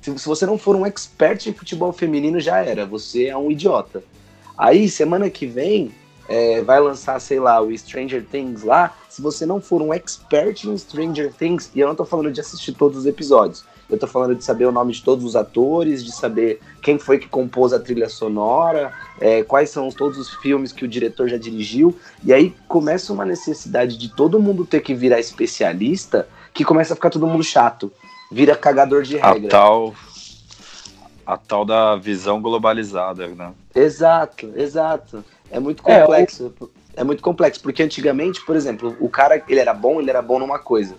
[0.00, 2.86] Se, se você não for um expert em futebol feminino, já era.
[2.86, 4.02] Você é um idiota.
[4.56, 5.92] Aí, semana que vem,
[6.28, 8.94] é, vai lançar, sei lá, o Stranger Things lá.
[9.08, 12.40] Se você não for um expert em Stranger Things, e eu não tô falando de
[12.40, 16.04] assistir todos os episódios, eu tô falando de saber o nome de todos os atores,
[16.04, 20.72] de saber quem foi que compôs a trilha sonora, é, quais são todos os filmes
[20.72, 21.96] que o diretor já dirigiu.
[22.24, 26.96] E aí começa uma necessidade de todo mundo ter que virar especialista, que começa a
[26.96, 27.92] ficar todo mundo chato
[28.30, 29.46] vira cagador de regra.
[29.46, 29.94] A tal,
[31.26, 33.52] a tal da visão globalizada, né?
[33.74, 35.24] Exato, exato.
[35.50, 36.54] É muito complexo.
[36.96, 40.22] É, é muito complexo, porque antigamente, por exemplo, o cara, ele era bom, ele era
[40.22, 40.94] bom numa coisa.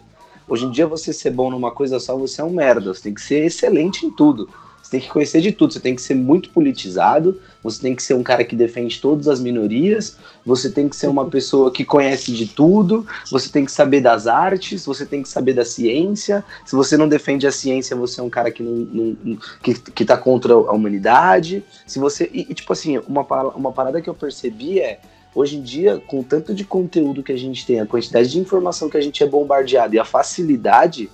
[0.47, 2.93] Hoje em dia, você ser bom numa coisa só, você é um merda.
[2.93, 4.49] Você tem que ser excelente em tudo.
[4.87, 8.01] Você tem que conhecer de tudo, você tem que ser muito politizado, você tem que
[8.01, 11.83] ser um cara que defende todas as minorias, você tem que ser uma pessoa que
[11.83, 16.41] conhece de tudo, você tem que saber das artes, você tem que saber da ciência.
[16.65, 18.87] Se você não defende a ciência, você é um cara que não,
[19.21, 21.65] não que, que tá contra a humanidade.
[21.85, 23.23] Se você e, tipo assim, uma
[23.57, 25.01] uma parada que eu percebi é
[25.35, 28.39] hoje em dia, com o tanto de conteúdo que a gente tem, a quantidade de
[28.39, 31.09] informação que a gente é bombardeado e a facilidade,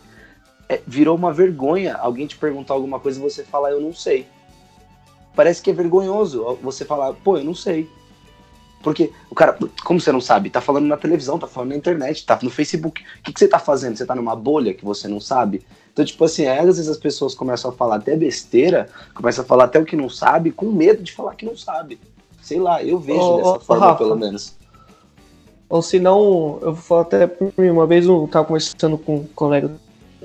[0.70, 4.28] é, virou uma vergonha alguém te perguntar alguma coisa e você falar, eu não sei.
[5.36, 7.90] Parece que é vergonhoso você falar, pô, eu não sei.
[8.84, 10.50] Porque o cara, como você não sabe?
[10.50, 13.02] Tá falando na televisão, tá falando na internet, tá no Facebook.
[13.02, 13.98] O que, que você tá fazendo?
[13.98, 15.66] Você tá numa bolha que você não sabe?
[15.92, 19.66] Então, tipo assim, às vezes as pessoas começam a falar até besteira, começam a falar
[19.66, 21.98] até o que não sabe, com medo de falar que não sabe.
[22.42, 24.56] Sei lá, eu vejo oh, dessa oh, forma, Rafa, pelo menos.
[25.70, 29.16] Ou se não, eu vou falar até por mim, uma vez eu tava conversando com
[29.18, 29.72] um colega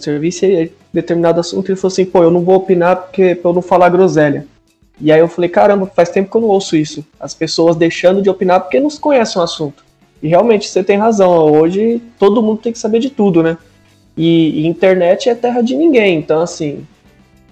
[0.05, 3.51] serviço e aí, determinado assunto ele falou assim, pô, eu não vou opinar porque pra
[3.51, 4.47] eu não falar groselha.
[5.01, 7.05] E aí eu falei, caramba, faz tempo que eu não ouço isso.
[7.21, 9.85] As pessoas deixando de opinar porque não conhecem o assunto.
[10.23, 13.57] E realmente você tem razão, hoje todo mundo tem que saber de tudo, né?
[14.17, 16.85] E, e internet é terra de ninguém, então assim,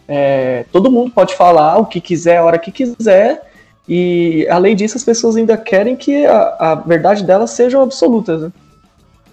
[0.09, 3.43] é, todo mundo pode falar o que quiser, a hora que quiser,
[3.89, 8.53] E além disso, as pessoas ainda querem que a, a verdade delas sejam absolutas, né?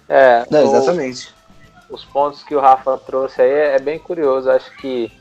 [0.08, 1.30] É, Não, exatamente.
[1.94, 4.50] Os pontos que o Rafa trouxe aí é, é bem curioso.
[4.50, 5.12] Acho que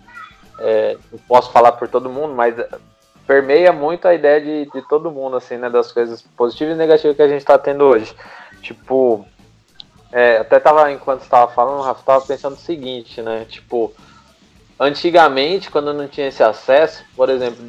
[0.58, 2.54] é, não posso falar por todo mundo, mas
[3.26, 5.68] permeia muito a ideia de, de todo mundo, assim, né?
[5.68, 8.14] Das coisas positivas e negativas que a gente está tendo hoje.
[8.62, 9.24] Tipo,
[10.10, 13.44] é, até tava, enquanto estava falando, o Rafa tava pensando o seguinte, né?
[13.48, 13.92] Tipo,
[14.80, 17.62] antigamente, quando não tinha esse acesso, por exemplo,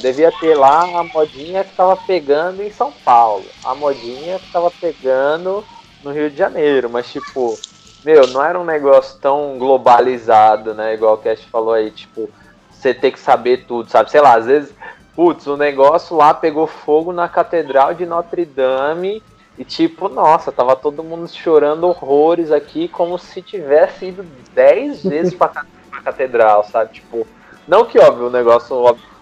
[0.00, 4.70] devia ter lá a modinha que estava pegando em São Paulo, a modinha que estava
[4.70, 5.64] pegando
[6.02, 7.58] no Rio de Janeiro, mas tipo,
[8.04, 10.94] meu, não era um negócio tão globalizado, né?
[10.94, 12.30] Igual o Cash falou aí, tipo,
[12.70, 14.10] você ter que saber tudo, sabe?
[14.10, 14.74] Sei lá, às vezes,
[15.14, 19.22] putz, o negócio lá pegou fogo na Catedral de Notre Dame
[19.58, 25.34] e tipo, nossa, tava todo mundo chorando horrores aqui, como se tivesse ido 10 vezes
[25.34, 26.94] pra, pra catedral, sabe?
[26.94, 27.26] Tipo,
[27.66, 28.76] não que óbvio, o negócio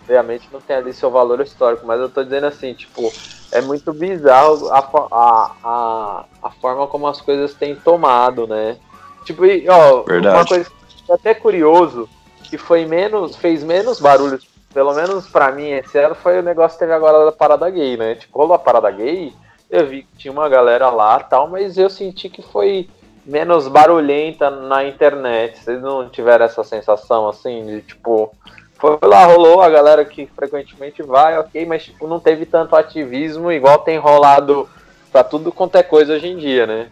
[0.07, 3.13] obviamente não tem ali seu valor histórico, mas eu tô dizendo assim, tipo,
[3.51, 8.77] é muito bizarro a, a, a, a forma como as coisas têm tomado, né?
[9.25, 10.37] Tipo, e, ó, Verdade.
[10.37, 10.71] uma coisa
[11.05, 12.09] que é até curioso,
[12.45, 14.39] que foi menos, fez menos barulho,
[14.73, 17.97] pelo menos pra mim esse ano, foi o negócio que teve agora da parada gay,
[17.97, 18.15] né?
[18.15, 19.33] Tipo, rolou a parada gay,
[19.69, 22.89] eu vi que tinha uma galera lá tal, mas eu senti que foi
[23.25, 25.59] menos barulhenta na internet.
[25.59, 28.33] Vocês não tiveram essa sensação assim de tipo.
[28.79, 33.51] Foi lá, rolou a galera que frequentemente vai, ok, mas tipo, não teve tanto ativismo
[33.51, 34.69] igual tem rolado
[35.11, 36.89] pra tudo quanto é coisa hoje em dia, né?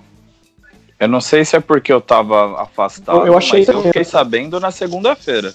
[0.99, 3.89] Eu não sei se é porque eu tava afastado, Eu- eu achei mas eu também.
[3.89, 5.53] fiquei sabendo na segunda-feira.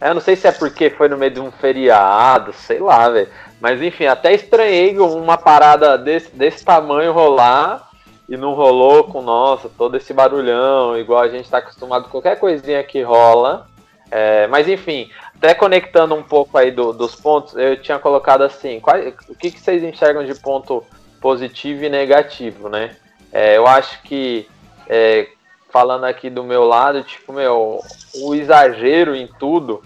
[0.00, 3.08] É, Eu não sei se é porque foi no meio de um feriado, sei lá,
[3.08, 3.28] velho.
[3.60, 7.90] Mas enfim, até estranhei uma parada desse, desse tamanho rolar
[8.28, 12.82] e não rolou com, nossa, todo esse barulhão, igual a gente tá acostumado, qualquer coisinha
[12.82, 13.66] que rola.
[14.10, 18.78] É, mas enfim, até conectando um pouco aí do- dos pontos, eu tinha colocado assim,
[18.80, 20.84] qual- o que, que vocês enxergam de ponto
[21.20, 22.96] positivo e negativo, né?
[23.32, 24.48] É, eu acho que,
[24.88, 25.28] é,
[25.70, 27.80] falando aqui do meu lado, tipo, meu,
[28.14, 29.82] o exagero em tudo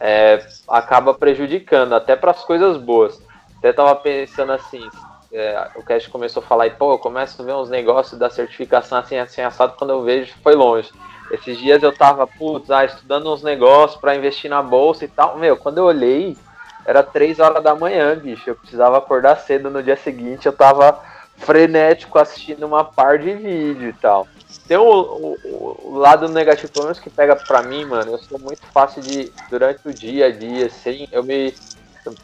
[0.00, 3.20] é, acaba prejudicando, até para as coisas boas.
[3.58, 4.88] Até tava pensando assim,
[5.32, 8.28] é, o Cash começou a falar, e pô, eu começo a ver uns negócios da
[8.30, 10.90] certificação assim, assim, assado, quando eu vejo, foi longe.
[11.30, 15.38] Esses dias eu tava, putz, ah, estudando uns negócios para investir na bolsa e tal.
[15.38, 16.38] Meu, quando eu olhei,
[16.84, 18.50] era 3 horas da manhã, bicho.
[18.50, 21.00] Eu precisava acordar cedo no dia seguinte, eu tava
[21.36, 24.28] frenético assistindo uma par de vídeo e tal.
[24.66, 28.38] Tem o, o- o lado negativo, pelo menos que pega pra mim, mano, eu sou
[28.38, 31.56] muito fácil de, durante o dia a dia, assim, eu me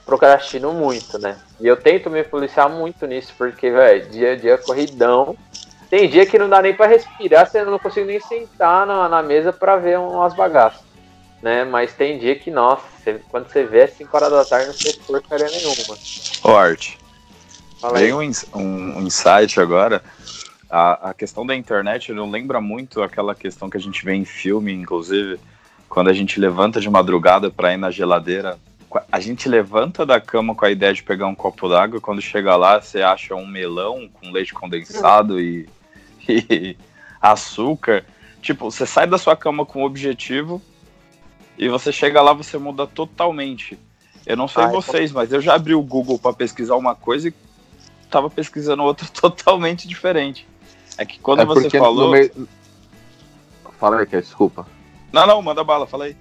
[0.04, 1.42] procrastino muito, né?
[1.60, 5.36] E eu tento me policiar muito nisso, porque, velho, dia a dia é corridão.
[5.88, 9.22] Tem dia que não dá nem pra respirar, você não consigo nem sentar na, na
[9.22, 10.82] mesa pra ver umas bagaças,
[11.40, 11.64] né?
[11.64, 14.74] Mas tem dia que, nossa, você- quando você vê é 5 horas da tarde, não
[14.74, 15.96] fez porcaria nenhuma.
[16.42, 16.94] Ô, Art.
[17.92, 20.02] Veio um, um insight agora.
[20.68, 24.24] A, a questão da internet não lembra muito aquela questão que a gente vê em
[24.24, 25.38] filme, inclusive,
[25.88, 28.58] quando a gente levanta de madrugada para ir na geladeira.
[29.12, 32.20] A gente levanta da cama com a ideia de pegar um copo d'água, e quando
[32.20, 35.68] chega lá, você acha um melão com leite condensado e,
[36.28, 36.76] e
[37.20, 38.04] açúcar.
[38.42, 40.62] Tipo, você sai da sua cama com um objetivo
[41.58, 43.78] e você chega lá, você muda totalmente.
[44.24, 47.28] Eu não sei Ah, vocês, mas eu já abri o Google para pesquisar uma coisa
[47.28, 47.34] e
[48.10, 50.46] tava pesquisando outra totalmente diferente.
[50.98, 52.10] É que quando É você falou.
[52.10, 52.48] meio-
[53.78, 54.66] Fala aí, desculpa.
[55.12, 56.16] Não, não, manda bala, fala aí.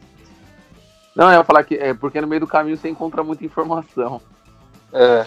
[1.16, 4.22] Não, eu ia falar que é porque no meio do caminho você encontra muita informação.
[4.92, 5.26] É,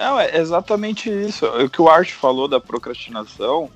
[0.00, 1.44] É, é exatamente isso.
[1.44, 3.70] O que o Art falou da procrastinação,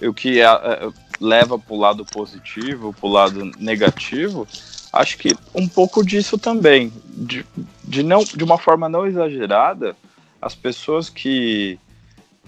[0.00, 0.88] o que é, é,
[1.20, 4.48] leva para o lado positivo, para o lado negativo,
[4.90, 6.90] acho que um pouco disso também.
[7.06, 7.44] De,
[7.84, 9.94] de, não, de uma forma não exagerada,
[10.40, 11.78] as pessoas que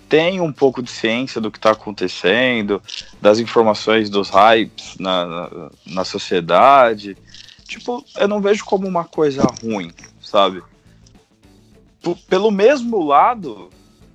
[0.09, 2.83] têm um pouco de ciência do que está acontecendo,
[3.21, 7.15] das informações dos hypes na, na, na sociedade,
[7.67, 10.63] tipo, eu não vejo como uma coisa ruim, sabe?
[12.29, 13.71] Pelo mesmo lado,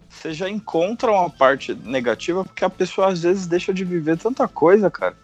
[0.09, 4.47] você já encontra uma parte negativa porque a pessoa às vezes deixa de viver tanta
[4.47, 5.15] coisa, cara.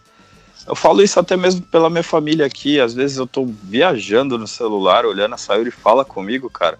[0.66, 2.78] Eu falo isso até mesmo pela minha família aqui.
[2.78, 6.78] Às vezes eu tô viajando no celular, olhando a Sayuri fala comigo, cara.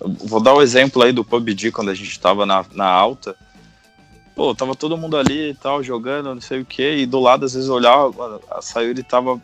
[0.00, 2.86] Eu vou dar o um exemplo aí do PUBG quando a gente tava na, na
[2.86, 3.36] alta.
[4.34, 7.44] Pô, tava todo mundo ali e tal, jogando, não sei o que, e do lado,
[7.44, 9.40] às vezes, eu olhava, a Sayuri tava,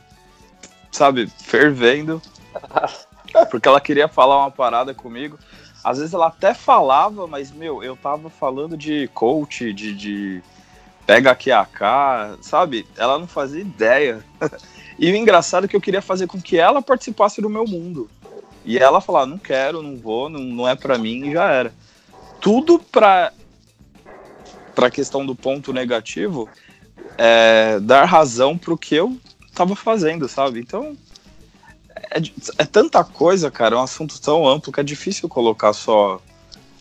[0.93, 2.23] sabe, fervendo,
[3.51, 5.38] porque ela queria falar uma parada comigo.
[5.83, 10.42] Às vezes ela até falava, mas, meu, eu tava falando de coach, de, de
[11.07, 12.87] pega aqui a cá, sabe?
[12.97, 14.25] Ela não fazia ideia.
[14.99, 18.09] e o engraçado é que eu queria fazer com que ela participasse do meu mundo.
[18.64, 21.73] E ela falar, não quero, não vou, não, não é para mim, e já era.
[22.40, 23.33] Tudo para
[24.75, 26.49] para a questão do ponto negativo,
[27.16, 29.16] é, dar razão pro que eu
[29.55, 30.59] tava fazendo, sabe?
[30.59, 30.97] Então,
[32.14, 32.22] é,
[32.59, 36.20] é, tanta coisa, cara, é um assunto tão amplo que é difícil colocar só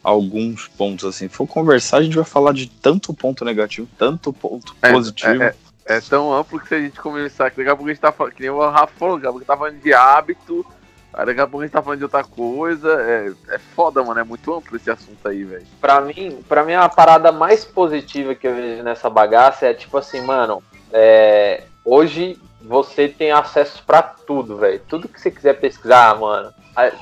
[0.04, 1.28] alguns pontos assim.
[1.28, 5.42] Se for conversar, a gente vai falar de tanto ponto negativo, tanto ponto é, positivo.
[5.42, 8.02] É, é, é, tão amplo que se a gente começar, daqui a pouco a gente
[8.02, 10.66] tá falando, que nem o Rafa falou, daqui a pouco tá falando de hábito,
[11.14, 12.92] Aí daqui a pouco a gente tá falando de outra coisa.
[13.02, 14.20] É, é foda, mano.
[14.20, 15.66] É muito amplo esse assunto aí, velho.
[15.80, 19.96] Pra mim, pra mim, a parada mais positiva que eu vejo nessa bagaça é tipo
[19.96, 20.64] assim, mano.
[20.92, 24.82] É, hoje você tem acesso para tudo, velho.
[24.88, 26.54] Tudo que você quiser pesquisar, mano.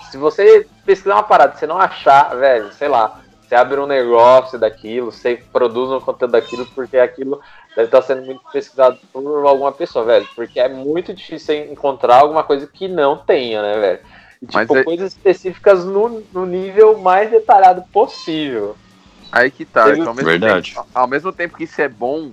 [0.10, 4.58] Se você pesquisar uma parada, você não achar, velho, sei lá, você abre um negócio
[4.58, 7.40] daquilo, você produz um conteúdo daquilo, porque aquilo
[7.76, 10.28] deve estar sendo muito pesquisado por alguma pessoa, velho.
[10.36, 14.00] Porque é muito difícil encontrar alguma coisa que não tenha, né, velho?
[14.42, 14.84] E, tipo, é...
[14.84, 18.76] coisas específicas no, no nível mais detalhado possível.
[19.32, 20.02] Aí que tá, Teve...
[20.02, 20.74] ao, mesmo Verdade.
[20.74, 22.32] Tempo, ao mesmo tempo que isso é bom,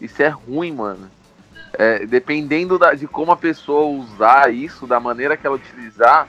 [0.00, 1.10] isso é ruim, mano.
[1.74, 6.28] É, dependendo da, de como a pessoa usar isso, da maneira que ela utilizar,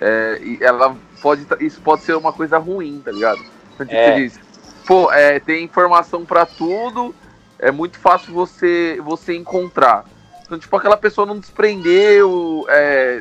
[0.00, 3.40] é, ela pode, isso pode ser uma coisa ruim, tá ligado?
[3.74, 4.16] Então, tipo, é.
[4.16, 4.40] diz,
[4.86, 7.14] pô, é, tem informação para tudo,
[7.58, 10.04] é muito fácil você, você encontrar.
[10.44, 13.20] Então, tipo, aquela pessoa não desprendeu é,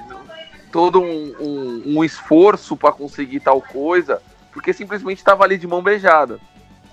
[0.71, 4.21] todo um, um, um esforço para conseguir tal coisa,
[4.52, 6.39] porque simplesmente estava ali de mão beijada.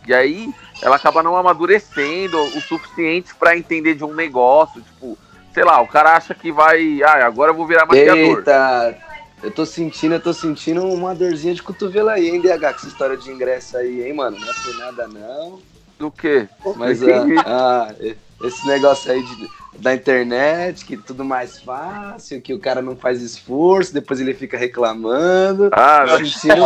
[0.09, 5.19] E aí ela acaba não amadurecendo o suficiente para entender de um negócio, tipo,
[5.53, 8.39] sei lá, o cara acha que vai, ah, agora eu vou virar maquiador.
[8.39, 8.99] Eita,
[9.43, 12.89] eu tô sentindo, eu tô sentindo uma dorzinha de cotovelo aí, hein, DH, com essa
[12.89, 14.39] história de ingresso aí, hein, mano?
[14.41, 15.61] Não é por nada, não.
[15.99, 16.49] Do quê?
[16.77, 17.03] Mas
[17.45, 17.95] ah, ah,
[18.43, 19.49] esse negócio aí de,
[19.79, 24.57] da internet, que tudo mais fácil, que o cara não faz esforço, depois ele fica
[24.57, 25.71] reclamando.
[25.73, 26.65] Ah, sentindo...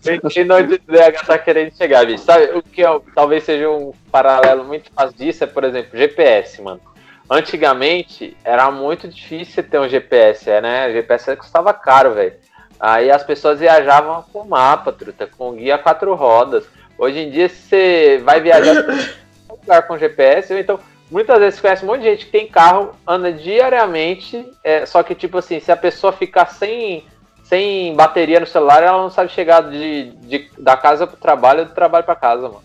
[0.00, 2.24] sentindo onde o DH tá querendo chegar, bicho.
[2.24, 5.44] Sabe o que é, talvez seja um paralelo muito fácil disso?
[5.44, 6.80] É, por exemplo, GPS, mano.
[7.28, 10.92] Antigamente era muito difícil ter um GPS, é, né?
[10.92, 12.34] GPS custava caro, velho.
[12.78, 16.64] Aí as pessoas viajavam com mapa, truta, com guia quatro rodas.
[16.96, 18.74] Hoje em dia, você vai viajar
[19.50, 20.78] lugar com GPS, então
[21.10, 25.14] muitas vezes conhece um monte de gente que tem carro, anda diariamente, é, só que
[25.14, 27.04] tipo assim, se a pessoa ficar sem,
[27.42, 31.66] sem bateria no celular, ela não sabe chegar de, de da casa pro trabalho ou
[31.66, 32.62] do trabalho para casa, mano.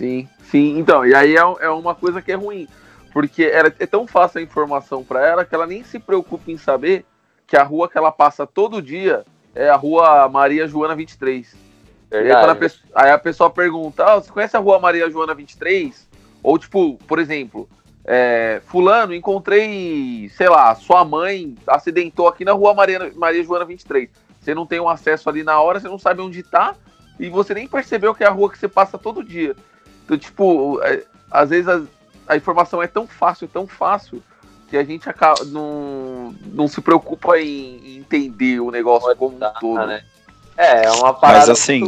[0.00, 0.78] Sim, sim.
[0.78, 2.66] Então, e aí é, é uma coisa que é ruim,
[3.12, 6.56] porque ela, é tão fácil a informação para ela que ela nem se preocupa em
[6.56, 7.04] saber
[7.46, 11.54] que a rua que ela passa todo dia é a rua Maria Joana 23.
[12.12, 16.08] Aí, a pessoa, aí, a pessoa pergunta: ah, você conhece a rua Maria Joana 23?
[16.42, 17.68] Ou, tipo, por exemplo,
[18.04, 24.08] é, Fulano, encontrei, sei lá, sua mãe acidentou aqui na rua Maria, Maria Joana 23.
[24.40, 26.74] Você não tem um acesso ali na hora, você não sabe onde tá,
[27.18, 29.54] e você nem percebeu que é a rua que você passa todo dia.
[30.04, 31.82] Então, tipo, é, às vezes a,
[32.26, 34.22] a, informação é tão fácil, tão fácil,
[34.68, 39.52] que a gente acaba, não, não se preocupa em, em entender o negócio como um
[39.60, 39.86] todo.
[39.86, 40.02] Né?
[40.60, 41.82] É, é uma parada Mas, assim...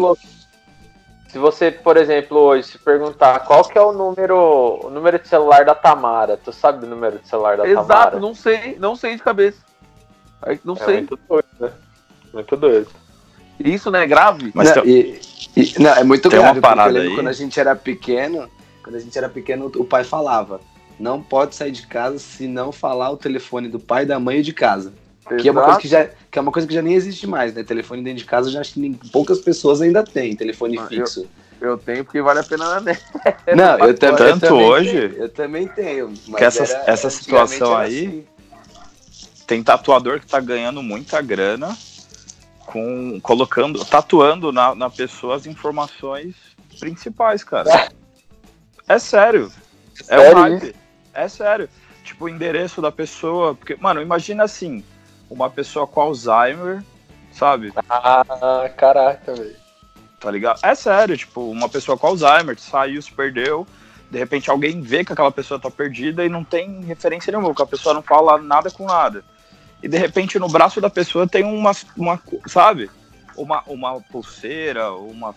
[1.28, 5.26] Se você, por exemplo, hoje se perguntar qual que é o número, o número de
[5.26, 8.08] celular da Tamara, tu sabe o número de celular da Exato, Tamara?
[8.08, 9.58] Exato, não sei, não sei de cabeça.
[10.62, 10.96] Não é sei.
[10.96, 11.72] Muito doido, né?
[12.34, 12.88] Muito doido.
[13.58, 14.52] Isso, né, é grave?
[14.54, 15.20] Mas não, e,
[15.56, 17.14] e, não, é muito tem grave, uma parada aí.
[17.14, 18.50] quando a gente era pequeno,
[18.82, 20.60] quando a gente era pequeno, o pai falava,
[20.98, 24.42] não pode sair de casa se não falar o telefone do pai, da mãe e
[24.42, 24.92] de casa.
[25.28, 27.54] Que é, uma coisa que, já, que é uma coisa que já nem existe mais,
[27.54, 27.62] né?
[27.62, 31.28] Telefone dentro de casa, já acho que nem, poucas pessoas ainda têm telefone ah, fixo.
[31.60, 33.00] Eu, eu, tenho porque vale a pena na net.
[33.56, 35.08] Não, eu, tam, Tanto eu também hoje.
[35.08, 36.12] Tenho, eu também tenho.
[36.36, 38.06] que essa, era, essa situação aí.
[38.06, 38.26] Assim.
[39.46, 41.76] Tem tatuador que tá ganhando muita grana
[42.66, 46.34] com colocando, tatuando na, na pessoa as informações
[46.80, 47.70] principais, cara.
[48.88, 49.52] É, é sério.
[50.08, 50.38] É sério?
[50.38, 50.74] um hype.
[51.14, 51.68] É sério.
[52.02, 53.54] Tipo, o endereço da pessoa.
[53.54, 54.82] Porque, mano, imagina assim
[55.32, 56.82] uma pessoa com Alzheimer,
[57.32, 57.72] sabe?
[57.88, 59.56] Ah, caraca, velho.
[60.20, 60.60] Tá ligado?
[60.62, 63.66] É sério, tipo, uma pessoa com Alzheimer saiu, se perdeu,
[64.10, 67.62] de repente alguém vê que aquela pessoa tá perdida e não tem referência nenhuma, porque
[67.62, 69.24] a pessoa não fala nada com nada.
[69.82, 72.90] E de repente no braço da pessoa tem uma, uma sabe?
[73.34, 75.34] Uma, uma pulseira, uma.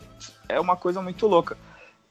[0.48, 1.58] É uma coisa muito louca.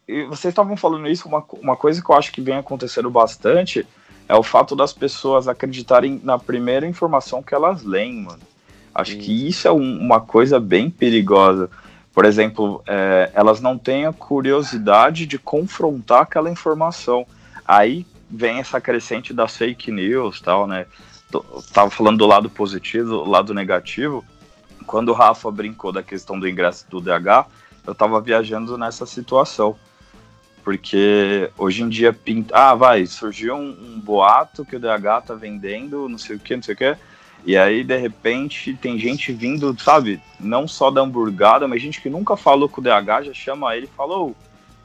[0.08, 3.86] E vocês estavam falando isso, uma, uma coisa que eu acho que vem acontecendo bastante
[4.28, 8.40] é o fato das pessoas acreditarem na primeira informação que elas leem, mano.
[8.94, 9.18] Acho Sim.
[9.18, 11.68] que isso é um, uma coisa bem perigosa.
[12.12, 17.26] Por exemplo, é, elas não têm a curiosidade de confrontar aquela informação.
[17.66, 20.86] Aí vem essa crescente das fake news, tal, né?
[21.72, 24.24] tava falando do lado positivo, do lado negativo.
[24.86, 27.46] Quando o Rafa brincou da questão do ingresso do DH,
[27.86, 29.76] eu tava viajando nessa situação.
[30.64, 32.56] Porque hoje em dia pinta.
[32.56, 36.56] Ah, vai, surgiu um, um boato que o DH tá vendendo, não sei o que,
[36.56, 36.96] não sei o que.
[37.46, 42.08] E aí, de repente, tem gente vindo, sabe, não só da hamburgada, mas gente que
[42.08, 44.34] nunca falou com o DH, já chama ele e falou: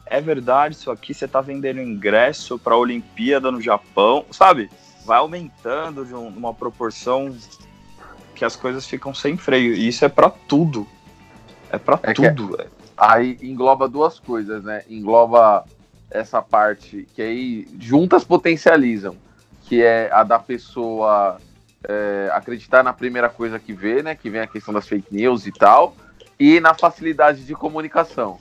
[0.06, 4.70] é verdade isso aqui, você tá vendendo ingresso pra Olimpíada no Japão, sabe?
[5.06, 7.34] Vai aumentando de uma proporção
[8.36, 9.74] que as coisas ficam sem freio.
[9.74, 10.86] E isso é para tudo.
[11.72, 12.58] É para é tudo.
[12.58, 14.84] Que, aí engloba duas coisas, né?
[14.89, 15.66] Engloba
[16.12, 19.16] essa parte que aí juntas potencializam,
[19.64, 21.39] que é a da pessoa
[21.88, 24.16] é, acreditar na primeira coisa que vê, né?
[24.16, 25.95] Que vem a questão das fake news e tal,
[26.39, 28.38] e na facilidade de comunicação.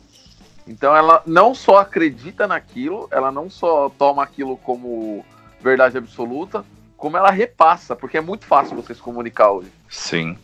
[0.66, 5.24] Então ela não só acredita naquilo, ela não só toma aquilo como
[5.61, 6.64] verdade absoluta,
[6.96, 9.72] como ela repassa, porque é muito fácil você se comunicar hoje.
[9.88, 10.36] Sim.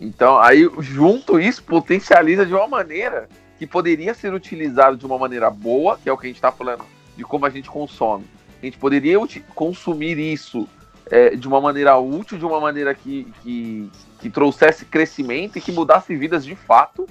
[0.00, 3.28] Então, aí, junto isso, potencializa de uma maneira
[3.58, 6.52] que poderia ser utilizado de uma maneira boa, que é o que a gente está
[6.52, 6.84] falando
[7.16, 8.26] de como a gente consome.
[8.60, 9.18] A gente poderia
[9.54, 10.68] consumir isso
[11.10, 13.90] é, de uma maneira útil, de uma maneira que, que,
[14.20, 17.08] que, trouxesse crescimento e que mudasse vidas de fato,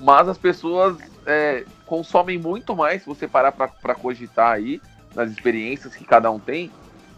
[0.00, 4.80] mas as pessoas é, consomem muito mais, se você parar para cogitar aí,
[5.14, 6.70] nas experiências que cada um tem,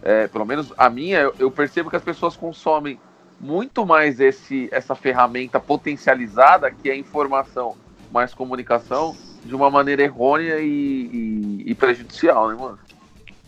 [0.03, 2.99] é, pelo menos a minha, eu, eu, percebo que as pessoas consomem
[3.41, 7.77] muito mais esse, essa ferramenta potencializada, que é informação
[8.11, 12.79] mais comunicação, de uma maneira errônea e, e, e prejudicial, né, mano?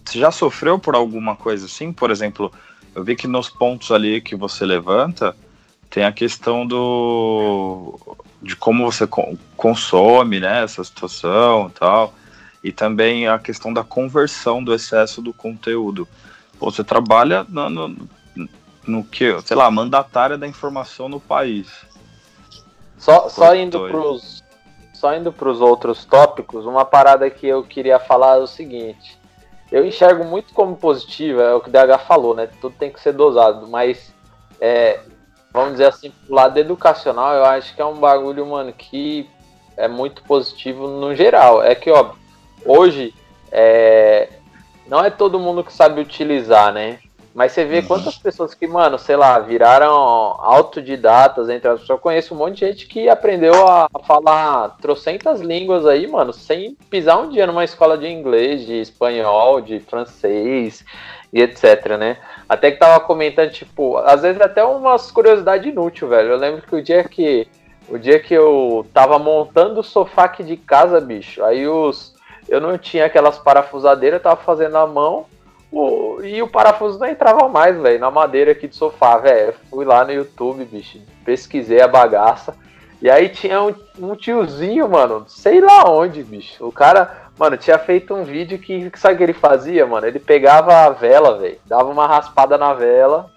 [0.05, 1.93] Você já sofreu por alguma coisa assim?
[1.93, 2.53] Por exemplo,
[2.95, 5.37] eu vi que nos pontos ali que você levanta,
[5.89, 7.99] tem a questão do
[8.43, 9.07] de como você
[9.57, 12.15] consome, né, essa situação e tal,
[12.65, 16.09] e também a questão da conversão do excesso do conteúdo.
[16.59, 18.09] Você trabalha no, no,
[18.85, 21.69] no que, sei lá, mandatária da informação no país.
[22.99, 24.42] Só, só indo pros
[25.03, 29.19] só indo para os outros tópicos, uma parada que eu queria falar é o seguinte:
[29.73, 32.49] eu enxergo muito como positiva, é o que o DH falou, né?
[32.61, 34.15] Tudo tem que ser dosado, mas
[34.61, 35.01] é,
[35.53, 39.29] vamos dizer assim, pro lado educacional, eu acho que é um bagulho, mano, que
[39.77, 41.65] é muito positivo no geral.
[41.65, 42.13] É que, ó,
[42.65, 43.13] hoje
[43.51, 44.29] é,
[44.87, 47.01] não é todo mundo que sabe utilizar, né?
[47.35, 47.87] Mas você vê uhum.
[47.87, 51.99] quantas pessoas que, mano, sei lá, viraram autodidatas entre as pessoas.
[51.99, 56.77] Eu conheço um monte de gente que aprendeu a falar trocentas línguas aí, mano, sem
[56.91, 60.85] pisar um dia numa escola de inglês, de espanhol, de francês
[61.33, 62.19] e etc, né?
[62.47, 66.33] Até que tava comentando, tipo, às vezes até umas curiosidades inúteis, velho.
[66.33, 67.49] Eu lembro que o dia que
[67.89, 72.15] o dia que eu tava montando o sofá aqui de casa, bicho, aí os
[72.49, 75.27] eu não tinha aquelas parafusadeiras, eu tava fazendo a mão,
[75.73, 79.55] o, e o parafuso não entrava mais, velho, na madeira aqui do sofá, velho.
[79.71, 82.55] Fui lá no YouTube, bicho, pesquisei a bagaça.
[83.01, 86.65] E aí tinha um, um, tiozinho, mano, sei lá onde, bicho.
[86.65, 90.07] O cara, mano, tinha feito um vídeo que, sabe o que ele fazia, mano?
[90.07, 93.31] Ele pegava a vela, velho, dava uma raspada na vela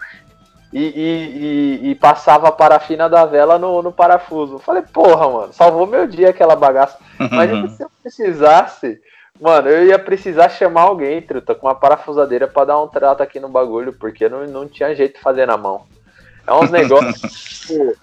[0.73, 4.59] e, e, e, e, passava a parafina da vela no, no parafuso.
[4.59, 6.97] falei, porra, mano, salvou meu dia aquela bagaça.
[7.31, 8.99] Mas se eu precisasse
[9.39, 13.39] Mano, eu ia precisar chamar alguém, truta, com uma parafusadeira para dar um trato aqui
[13.39, 15.86] no bagulho, porque não, não tinha jeito de fazer na mão.
[16.47, 17.19] É uns negócios.
[17.67, 17.95] tipo,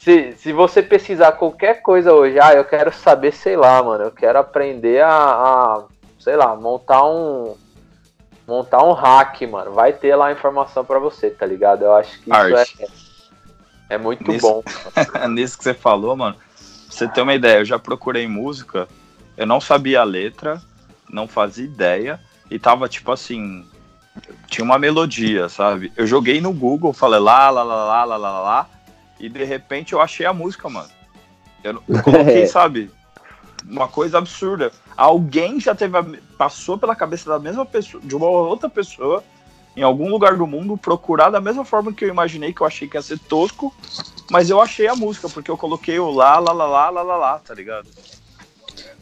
[0.00, 4.10] se, se você pesquisar qualquer coisa hoje, ah, eu quero saber, sei lá, mano, eu
[4.10, 5.84] quero aprender a, a
[6.18, 7.56] sei lá, montar um.
[8.46, 9.72] Montar um hack, mano.
[9.72, 11.82] Vai ter lá a informação para você, tá ligado?
[11.84, 14.62] Eu acho que isso é, é muito nisso, bom.
[15.28, 16.44] Nisso que você falou, mano, pra
[16.88, 18.88] você ter uma ideia, eu já procurei música,
[19.36, 20.62] eu não sabia a letra,
[21.10, 23.66] não fazia ideia e tava tipo assim,
[24.46, 25.92] tinha uma melodia, sabe?
[25.96, 28.70] Eu joguei no Google, falei lá, lá, lá, lá, lá, lá, lá,
[29.18, 30.88] e de repente eu achei a música, mano.
[31.62, 32.90] Eu, eu coloquei, sabe?
[33.68, 34.72] Uma coisa absurda.
[34.96, 36.04] Alguém já teve, a,
[36.36, 39.22] passou pela cabeça da mesma pessoa, de uma outra pessoa,
[39.76, 42.88] em algum lugar do mundo, procurar da mesma forma que eu imaginei, que eu achei
[42.88, 43.74] que ia ser tosco,
[44.30, 47.16] mas eu achei a música, porque eu coloquei o lá, lá, lá, lá, lá, lá,
[47.16, 47.88] lá, tá ligado?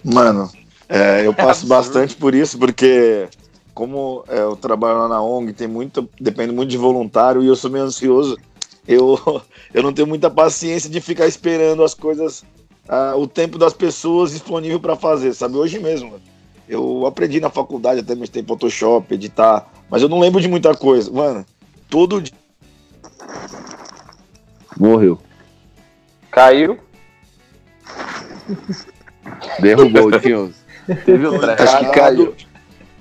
[0.04, 0.50] Mano,
[0.88, 3.28] é, eu passo é bastante por isso, porque
[3.74, 7.56] como é, eu trabalho lá na ONG, tem muito, depende muito de voluntário e eu
[7.56, 8.38] sou meio ansioso.
[8.86, 9.42] Eu,
[9.74, 12.40] eu não tenho muita paciência de ficar esperando as coisas,
[12.88, 15.56] uh, o tempo das pessoas disponível para fazer, sabe?
[15.56, 16.14] Hoje mesmo,
[16.68, 20.74] eu aprendi na faculdade até mexer em Photoshop, editar, mas eu não lembro de muita
[20.74, 21.10] coisa.
[21.10, 21.44] Mano,
[21.90, 22.34] todo dia.
[24.78, 25.18] Morreu.
[26.30, 26.78] Caiu.
[29.60, 30.65] Derrubou o Tinhoso.
[31.04, 31.62] Teve um trecho.
[31.62, 32.34] Acho que caiu.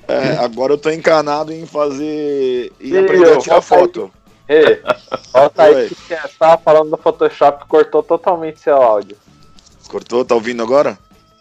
[0.08, 2.72] É, agora eu tô encanado em fazer.
[2.80, 4.12] e aprender a tirar foto.
[4.48, 4.80] Ei,
[5.34, 9.18] volta aí que você tava falando do Photoshop cortou totalmente seu áudio.
[9.88, 10.24] Cortou?
[10.24, 10.98] Tá ouvindo agora?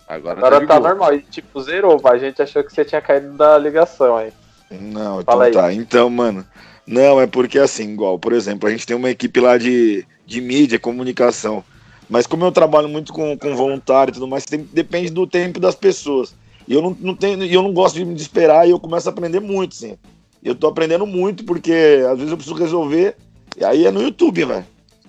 [0.09, 1.15] Agora, agora tá, tá normal.
[1.15, 4.33] E tipo, zerou, a gente achou que você tinha caído da ligação aí.
[4.71, 5.67] Não, então Fala tá.
[5.67, 5.77] Aí.
[5.77, 6.47] Então, mano.
[6.87, 10.41] Não, é porque assim, igual, por exemplo, a gente tem uma equipe lá de, de
[10.41, 11.65] mídia, comunicação.
[12.09, 15.59] Mas como eu trabalho muito com, com voluntário e tudo mais, tem, depende do tempo
[15.59, 16.35] das pessoas.
[16.67, 19.13] E eu não, não tenho, eu não gosto de me esperar e eu começo a
[19.13, 19.97] aprender muito, sim.
[20.43, 23.17] Eu tô aprendendo muito porque às vezes eu preciso resolver.
[23.57, 24.67] E aí é no YouTube, velho.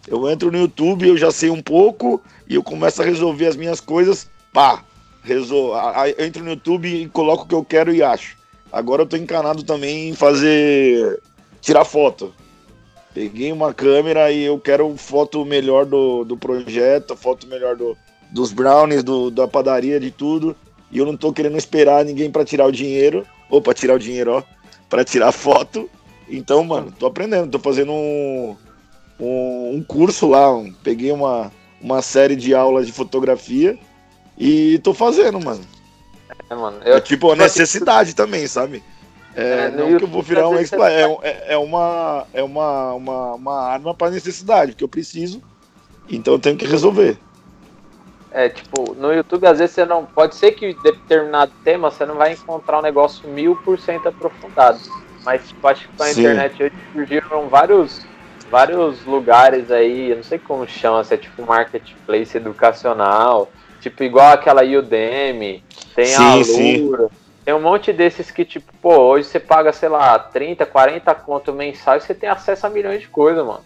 [0.07, 3.55] Eu entro no YouTube, eu já sei um pouco e eu começo a resolver as
[3.55, 4.29] minhas coisas.
[4.53, 4.83] Pá,
[5.23, 5.73] resolvo.
[5.73, 8.37] Aí eu entro no YouTube e coloco o que eu quero e acho.
[8.71, 11.19] Agora eu tô encanado também em fazer.
[11.61, 12.33] tirar foto.
[13.15, 17.97] Peguei uma câmera e eu quero foto melhor do, do projeto, foto melhor do,
[18.29, 20.55] dos brownies, do, da padaria, de tudo.
[20.91, 23.25] E eu não tô querendo esperar ninguém para tirar o dinheiro.
[23.49, 24.55] Ou pra tirar o dinheiro, ó
[24.89, 25.89] para tirar foto.
[26.27, 28.55] Então, mano, tô aprendendo, tô fazendo um,
[29.19, 33.77] um, um curso lá, um, peguei uma, uma série de aulas de fotografia
[34.37, 35.61] e tô fazendo, mano.
[36.49, 38.83] É, mano eu, é tipo a necessidade também, sabe?
[39.35, 42.93] É, é, não que eu vou virar um expert, é, é, é, uma, é uma,
[42.93, 45.41] uma, uma arma para necessidade, que eu preciso,
[46.09, 47.17] então eu tenho que resolver.
[48.31, 50.05] É, tipo, no YouTube às vezes você não.
[50.05, 54.77] Pode ser que determinado tema você não vai encontrar um negócio mil por cento aprofundado.
[55.23, 58.05] Mas tipo, acho que na internet hoje surgiram vários,
[58.51, 64.33] vários lugares aí, eu não sei como chama, se é tipo marketplace educacional, tipo igual
[64.33, 65.63] aquela Udemy,
[65.95, 67.09] tem sim, a Lura.
[67.45, 71.53] Tem um monte desses que, tipo, pô, hoje você paga, sei lá, 30, 40 conto
[71.53, 73.61] mensal e você tem acesso a milhões de coisas, mano.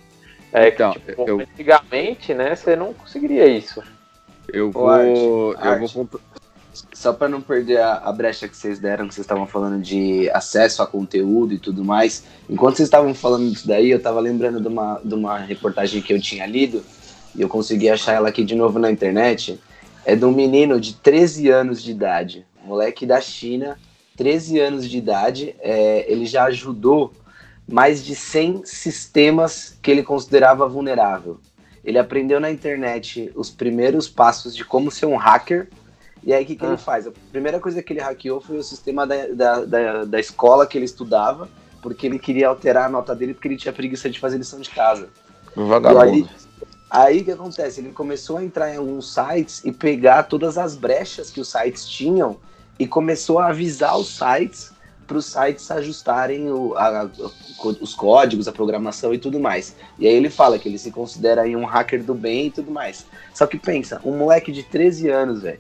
[0.51, 1.39] É então, que, tipo, eu...
[1.39, 3.81] antigamente, né, você não conseguiria isso.
[4.51, 4.89] Eu vou.
[4.89, 5.93] Arte, eu Arte.
[5.93, 6.09] vou
[6.91, 10.29] Só para não perder a, a, brecha que vocês deram, que vocês estavam falando de
[10.31, 12.25] acesso a conteúdo e tudo mais.
[12.49, 16.11] Enquanto vocês estavam falando disso daí, eu estava lembrando de uma, de uma reportagem que
[16.11, 16.83] eu tinha lido,
[17.33, 19.57] e eu consegui achar ela aqui de novo na internet.
[20.05, 23.77] É de um menino de 13 anos de idade, moleque da China,
[24.15, 25.55] 13 anos de idade.
[25.59, 27.11] É, ele já ajudou
[27.67, 31.39] mais de 100 sistemas que ele considerava vulnerável.
[31.83, 35.67] Ele aprendeu na internet os primeiros passos de como ser um hacker.
[36.23, 36.69] E aí, o que, que ah.
[36.69, 37.07] ele faz?
[37.07, 40.77] A primeira coisa que ele hackeou foi o sistema da, da, da, da escola que
[40.77, 41.49] ele estudava,
[41.81, 44.69] porque ele queria alterar a nota dele, porque ele tinha preguiça de fazer lição de
[44.69, 45.09] casa.
[45.55, 46.29] Vagabundo.
[46.89, 47.79] Aí o que acontece?
[47.79, 51.87] Ele começou a entrar em alguns sites e pegar todas as brechas que os sites
[51.87, 52.37] tinham
[52.79, 54.71] e começou a avisar os sites
[55.09, 57.09] para os sites ajustarem o, a, a,
[57.81, 59.75] os códigos, a programação e tudo mais.
[59.97, 62.69] E aí ele fala que ele se considera aí um hacker do bem e tudo
[62.69, 63.07] mais.
[63.33, 65.59] Só que pensa, um moleque de 13 anos, velho.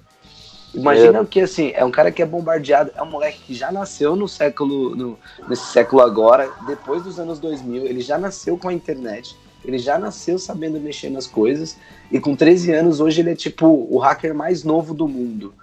[0.73, 1.25] Imagina é.
[1.25, 4.27] que assim, é um cara que é bombardeado, é um moleque que já nasceu no
[4.27, 9.35] século, no, nesse século agora, depois dos anos 2000, ele já nasceu com a internet,
[9.65, 11.75] ele já nasceu sabendo mexer nas coisas,
[12.11, 15.55] e com 13 anos hoje ele é tipo o hacker mais novo do mundo.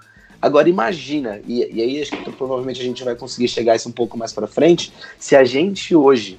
[0.47, 3.93] Agora imagina, e, e aí acho que provavelmente a gente vai conseguir chegar isso um
[3.93, 6.39] pouco mais para frente, se a gente hoje,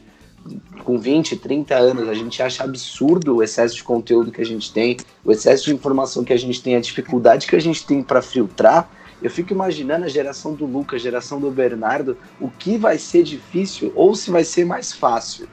[0.86, 4.72] com 20, 30 anos, a gente acha absurdo o excesso de conteúdo que a gente
[4.72, 4.95] tem,
[5.26, 8.22] o excesso de informação que a gente tem, a dificuldade que a gente tem para
[8.22, 8.89] filtrar,
[9.22, 13.24] eu fico imaginando a geração do Lucas, a geração do Bernardo, o que vai ser
[13.24, 15.49] difícil ou se vai ser mais fácil.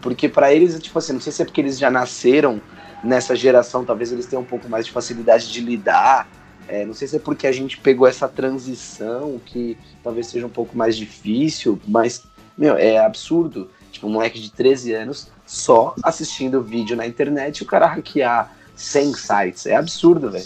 [0.00, 2.58] Porque para eles, tipo assim, não sei se é porque eles já nasceram
[3.04, 6.26] nessa geração, talvez eles tenham um pouco mais de facilidade de lidar
[6.68, 10.50] é, não sei se é porque a gente pegou essa transição que talvez seja um
[10.50, 12.22] pouco mais difícil, mas,
[12.56, 13.70] meu, é absurdo.
[13.90, 18.52] Tipo, um moleque de 13 anos só assistindo vídeo na internet e o cara hackear
[18.76, 19.66] 100 sites.
[19.66, 20.44] É absurdo, velho.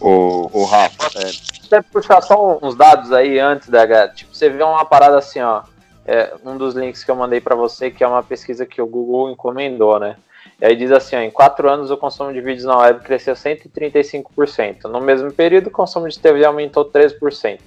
[0.00, 1.30] O, o Rafa, é,
[1.68, 4.08] deve puxar só uns dados aí antes da.
[4.08, 5.62] Tipo, você vê uma parada assim, ó.
[6.08, 8.86] É, um dos links que eu mandei para você, que é uma pesquisa que o
[8.86, 10.16] Google encomendou, né?
[10.60, 13.34] E aí diz assim, ó, em quatro anos o consumo de vídeos na web cresceu
[13.34, 14.84] 135%.
[14.84, 17.60] No mesmo período, o consumo de TV aumentou 13%.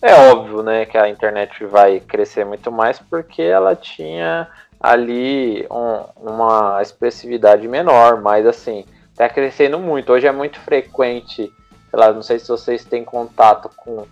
[0.00, 4.48] É óbvio, né, que a internet vai crescer muito mais porque ela tinha
[4.80, 8.84] ali um, uma expressividade menor, mas assim,
[9.16, 10.12] tá crescendo muito.
[10.12, 11.52] Hoje é muito frequente,
[11.90, 14.06] sei lá, não sei se vocês têm contato com,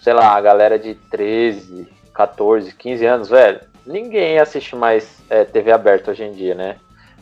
[0.00, 3.60] sei lá, a galera de 13, 14, 15 anos, velho.
[3.86, 6.76] Ninguém assiste mais é, TV aberta hoje em dia, né?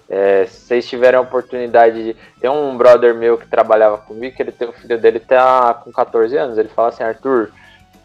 [0.09, 2.17] É, se vocês tiverem a oportunidade de.
[2.41, 5.91] Tem um brother meu que trabalhava comigo, que ele tem o filho dele tá com
[5.91, 6.59] 14 anos.
[6.59, 7.51] Ele fala assim, Arthur,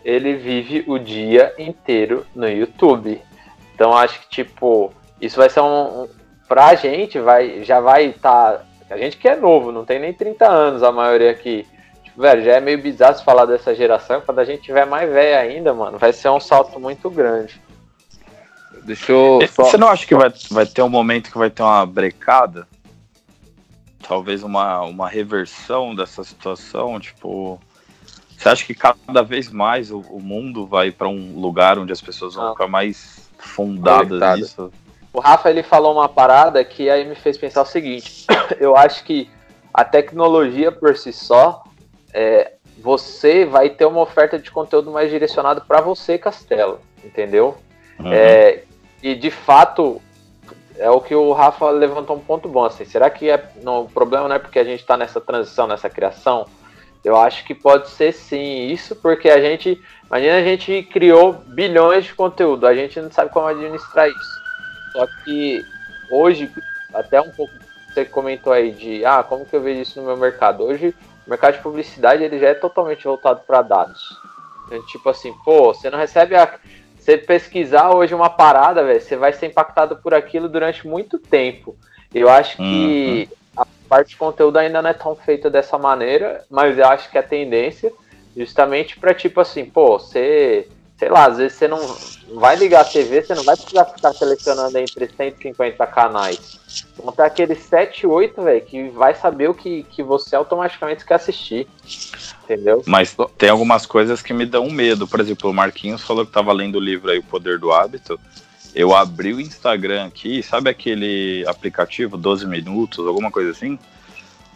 [0.04, 3.22] ele vive o dia inteiro no YouTube.
[3.76, 6.04] Então acho que, tipo, isso vai ser um.
[6.04, 6.10] um
[6.48, 8.54] pra gente, vai, já vai estar.
[8.54, 11.68] Tá, a gente que é novo, não tem nem 30 anos a maioria aqui.
[12.04, 14.22] Tipo, velho, já é meio bizarro falar dessa geração.
[14.22, 17.62] Quando a gente tiver mais velho ainda, mano, vai ser um salto muito grande.
[18.90, 19.40] Deixa eu.
[19.48, 19.66] Só...
[19.66, 22.68] Você não acha que vai, vai ter um momento que vai ter uma brecada?
[24.02, 27.00] Talvez uma, uma reversão dessa situação?
[27.00, 27.62] Tipo.
[28.36, 32.02] Você acha que cada vez mais o, o mundo vai para um lugar onde as
[32.02, 32.52] pessoas vão não.
[32.54, 34.72] ficar mais fundadas nisso?
[35.12, 38.26] O Rafa ele falou uma parada que aí me fez pensar o seguinte:
[38.60, 39.30] eu acho que
[39.72, 41.64] a tecnologia por si só,
[42.12, 47.58] é, você vai ter uma oferta de conteúdo mais direcionado para você, Castelo, entendeu?
[48.00, 48.14] Uhum.
[48.14, 48.64] É,
[49.02, 50.02] e de fato,
[50.78, 52.66] é o que o Rafa levantou um ponto bom.
[52.66, 55.68] Assim, será que é, não, o problema não é porque a gente está nessa transição,
[55.68, 56.48] nessa criação?
[57.04, 62.06] Eu acho que pode ser sim isso, porque a gente, imagina a gente criou bilhões
[62.06, 64.40] de conteúdo, a gente não sabe como administrar isso.
[64.92, 65.64] Só que
[66.12, 66.52] hoje,
[66.94, 67.54] até um pouco
[67.88, 70.64] você comentou aí de, ah, como que eu vejo isso no meu mercado?
[70.64, 70.94] Hoje,
[71.26, 74.02] o mercado de publicidade ele já é totalmente voltado para dados.
[74.66, 76.60] Então, tipo assim, pô, você não recebe a
[77.10, 81.76] você pesquisar hoje uma parada, velho, você vai ser impactado por aquilo durante muito tempo.
[82.14, 83.64] Eu acho que uhum.
[83.64, 87.18] a parte de conteúdo ainda não é tão feita dessa maneira, mas eu acho que
[87.18, 87.92] é a tendência
[88.38, 90.68] justamente para tipo assim, pô, você,
[91.00, 91.80] sei lá, às vezes você não
[92.36, 96.60] vai ligar a TV, você não vai precisar ficar selecionando entre 150 canais.
[97.02, 101.16] Vão ter aqueles 7, 8, velho, que vai saber o que, que você automaticamente quer
[101.16, 101.68] assistir.
[102.44, 102.84] Entendeu?
[102.86, 105.08] Mas tem algumas coisas que me dão medo.
[105.08, 108.20] Por exemplo, o Marquinhos falou que tava lendo o livro aí, O Poder do Hábito.
[108.76, 113.80] Eu abri o Instagram aqui, sabe aquele aplicativo 12 minutos, alguma coisa assim?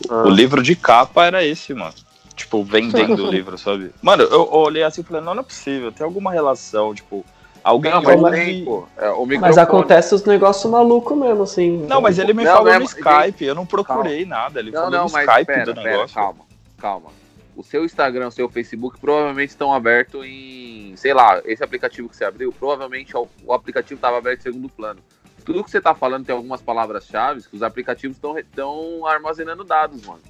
[0.09, 0.23] Ah.
[0.23, 1.93] O livro de capa era esse, mano.
[2.35, 3.91] Tipo, vendendo o livro, sabe?
[4.01, 7.23] Mano, eu, eu olhei assim e falei, não, não é possível, tem alguma relação, tipo,
[7.63, 9.37] Alguém não, mas, tem, pô, é, microfone...
[9.37, 11.77] mas acontece os negócios malucos mesmo, assim.
[11.87, 14.43] Não, mas ele me não, falou no Skype, eu não procurei calma.
[14.43, 14.59] nada.
[14.59, 16.13] Ele não, falou não, no mas Skype pera, do pera, negócio.
[16.13, 16.45] Calma,
[16.77, 17.09] calma.
[17.55, 20.93] O seu Instagram, o seu Facebook provavelmente estão abertos em.
[20.97, 24.99] Sei lá, esse aplicativo que você abriu, provavelmente o aplicativo estava aberto em segundo plano.
[25.45, 30.21] Tudo que você está falando tem algumas palavras-chave que os aplicativos estão armazenando dados, mano.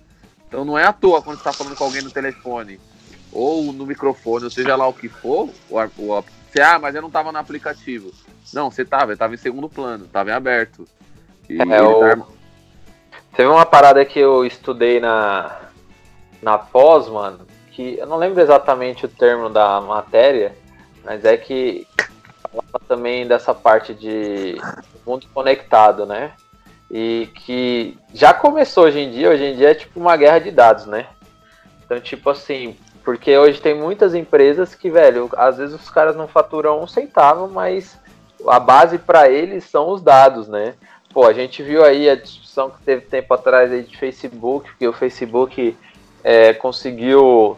[0.54, 2.80] Então não é à toa quando você está falando com alguém no telefone
[3.32, 7.02] ou no microfone, ou seja lá o que for, o, o, você, ah, mas eu
[7.02, 8.12] não tava no aplicativo.
[8.54, 10.88] Não, você tava, eu tava em segundo plano, tava em aberto.
[11.50, 12.00] E é, o...
[12.02, 12.28] tá...
[13.36, 15.60] Teve uma parada que eu estudei na,
[16.40, 20.56] na pós, mano, que eu não lembro exatamente o termo da matéria,
[21.04, 21.88] mas é que
[22.44, 24.62] falava também dessa parte de
[25.04, 26.34] mundo conectado, né?
[26.96, 30.52] E que já começou hoje em dia, hoje em dia é tipo uma guerra de
[30.52, 31.08] dados, né?
[31.84, 36.28] Então, tipo assim, porque hoje tem muitas empresas que, velho, às vezes os caras não
[36.28, 37.98] faturam um centavo, mas
[38.48, 40.76] a base para eles são os dados, né?
[41.12, 44.88] Pô, a gente viu aí a discussão que teve tempo atrás aí de Facebook, que
[44.88, 45.76] o Facebook
[46.24, 47.58] é, conseguiu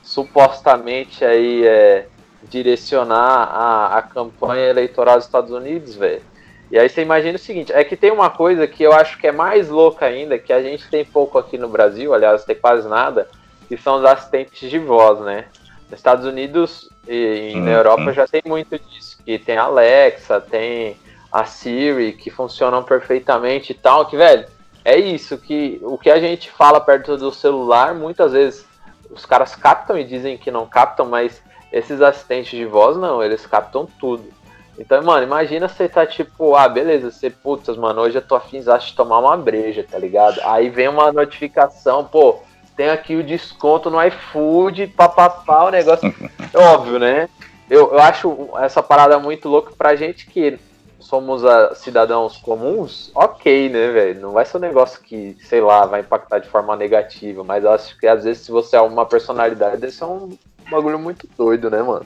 [0.00, 2.06] supostamente aí é,
[2.44, 6.22] direcionar a, a campanha eleitoral dos Estados Unidos, velho.
[6.70, 9.26] E aí você imagina o seguinte, é que tem uma coisa que eu acho que
[9.26, 12.88] é mais louca ainda, que a gente tem pouco aqui no Brasil, aliás, tem quase
[12.88, 13.28] nada,
[13.68, 15.46] que são os assistentes de voz, né?
[15.88, 18.12] Nos Estados Unidos e na Europa hum.
[18.12, 20.96] já tem muito disso, que tem a Alexa, tem
[21.30, 24.46] a Siri, que funcionam perfeitamente e tal, que, velho,
[24.84, 28.66] é isso, que o que a gente fala perto do celular, muitas vezes
[29.10, 31.42] os caras captam e dizem que não captam, mas
[31.72, 34.24] esses assistentes de voz não, eles captam tudo.
[34.78, 38.60] Então, mano, imagina você tá tipo, ah, beleza, você, putz, mano, hoje eu tô afim
[38.60, 40.40] de tomar uma breja, tá ligado?
[40.44, 42.40] Aí vem uma notificação, pô,
[42.76, 46.14] tem aqui o desconto no iFood, papapá, o negócio.
[46.54, 47.28] Óbvio, né?
[47.70, 50.58] Eu, eu acho essa parada muito louca pra gente que
[51.00, 54.20] somos a, cidadãos comuns, ok, né, velho?
[54.20, 57.70] Não vai ser um negócio que, sei lá, vai impactar de forma negativa, mas eu
[57.70, 60.36] acho que às vezes se você é uma personalidade, deve ser um
[60.70, 62.04] bagulho muito doido, né, mano?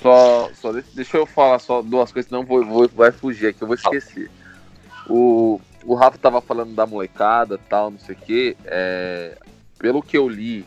[0.00, 3.66] Só, só deixa eu falar só duas coisas, senão vou, vou, vai fugir aqui, eu
[3.66, 4.30] vou esquecer.
[5.08, 8.56] O, o Rafa tava falando da molecada tal, não sei o quê.
[8.64, 9.38] É,
[9.78, 10.66] pelo que eu li,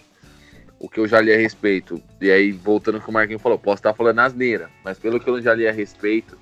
[0.79, 3.79] o que eu já li a respeito, e aí voltando que o Marquinhos falou, posso
[3.79, 6.37] estar falando asneira, mas pelo que eu já li a respeito,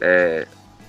[0.00, 0.46] é,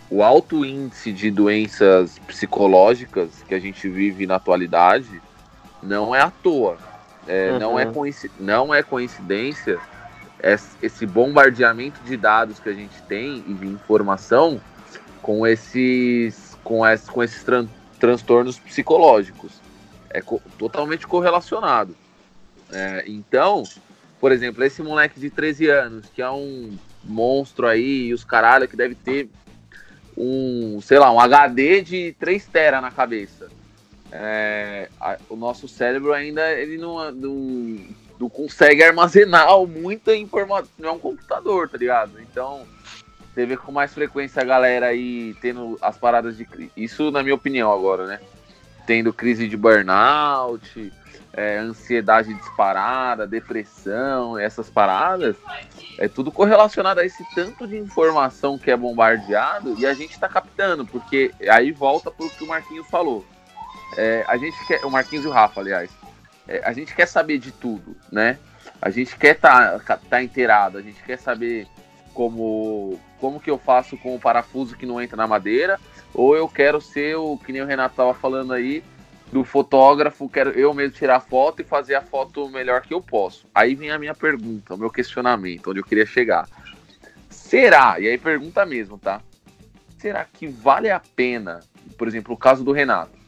[0.10, 5.22] o alto índice de doenças psicológicas que a gente vive na atualidade
[5.84, 6.78] não é à toa.
[7.28, 7.60] É, uhum.
[7.60, 7.86] não, é
[8.40, 9.80] não é coincidência
[10.82, 14.60] esse bombardeamento de dados que a gente tem e de informação
[15.22, 17.68] com esses, com esses, com esses tran
[18.00, 19.52] transtornos psicológicos
[20.10, 21.96] é co totalmente correlacionado.
[22.72, 23.64] É, então,
[24.20, 28.68] por exemplo, esse moleque de 13 anos, que é um monstro aí, e os caralho,
[28.68, 29.30] que deve ter
[30.18, 33.50] um, sei lá, um HD de 3 tera na cabeça.
[34.12, 37.78] É, a, o nosso cérebro ainda ele não, não,
[38.20, 40.70] não consegue armazenar muita informação.
[40.78, 42.20] Não é um computador, tá ligado?
[42.20, 42.66] Então,
[43.34, 46.48] você vê com mais frequência a galera aí tendo as paradas de.
[46.76, 48.20] Isso, na minha opinião, agora, né?
[48.86, 50.92] Tendo crise de burnout,
[51.32, 55.36] é, ansiedade disparada, depressão, essas paradas.
[55.98, 60.28] É tudo correlacionado a esse tanto de informação que é bombardeado e a gente está
[60.28, 63.26] captando, porque aí volta para o que o Marquinhos falou.
[63.98, 65.90] É, a gente quer, o Marquinhos e o Rafa, aliás,
[66.48, 68.38] é, a gente quer saber de tudo, né?
[68.82, 71.68] A gente quer estar tá, tá inteirado, a gente quer saber
[72.14, 75.80] como como que eu faço com o parafuso que não entra na madeira,
[76.14, 78.82] ou eu quero ser o que nem o Renato estava falando aí,
[79.32, 83.46] do fotógrafo, quero eu mesmo tirar foto e fazer a foto melhor que eu posso.
[83.54, 86.48] Aí vem a minha pergunta, o meu questionamento, onde eu queria chegar.
[87.30, 89.22] Será, e aí pergunta mesmo, tá?
[89.98, 91.60] Será que vale a pena,
[91.98, 93.19] por exemplo, o caso do Renato,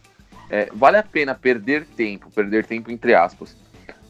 [0.51, 3.55] é, vale a pena perder tempo, perder tempo entre aspas,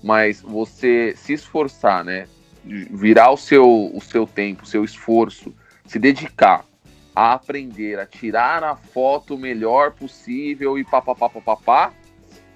[0.04, 2.28] mas você se esforçar, né?
[2.66, 5.54] Virar o seu, o seu tempo, o seu esforço
[5.86, 6.66] se dedicar
[7.16, 11.94] a aprender a tirar a foto melhor possível e papapá, papapá,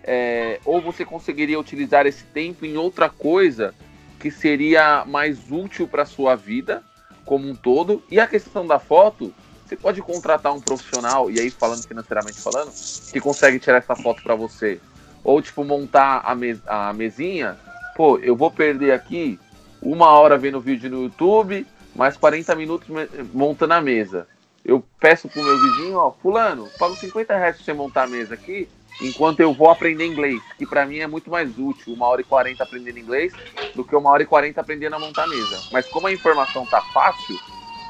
[0.03, 3.75] é, ou você conseguiria utilizar esse tempo em outra coisa
[4.19, 6.83] que seria mais útil para sua vida
[7.25, 8.01] como um todo.
[8.09, 9.33] E a questão da foto,
[9.65, 12.71] você pode contratar um profissional, e aí falando financeiramente falando,
[13.11, 14.79] que consegue tirar essa foto para você.
[15.23, 17.57] Ou tipo, montar a, mes a mesinha,
[17.95, 19.39] pô, eu vou perder aqui
[19.81, 22.87] uma hora vendo vídeo no YouTube, mais 40 minutos
[23.33, 24.27] montando a mesa.
[24.63, 28.35] Eu peço pro meu vizinho, ó, fulano, pago 50 reais pra você montar a mesa
[28.35, 28.67] aqui,
[29.01, 32.23] enquanto eu vou aprender inglês, que para mim é muito mais útil uma hora e
[32.23, 33.33] 40 aprendendo inglês
[33.75, 35.59] do que uma hora e 40 aprendendo a montar mesa.
[35.71, 37.37] Mas como a informação tá fácil,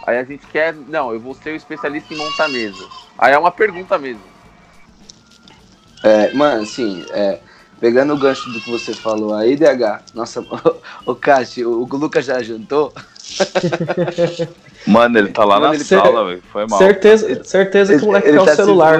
[0.05, 2.85] aí a gente quer, não, eu vou ser o especialista em montar a mesa.
[3.17, 4.21] Aí é uma pergunta mesmo.
[6.03, 7.39] É, mano, assim, é,
[7.79, 10.41] pegando o gancho do que você falou aí, DH, nossa,
[11.05, 12.93] o, o Cássio, o, o Lucas já jantou?
[14.85, 16.43] Mano, ele tá lá Mano, na sala, velho.
[16.51, 16.77] Foi mal.
[16.77, 18.99] Certeza, certeza que o moleque ele quer o tá celular.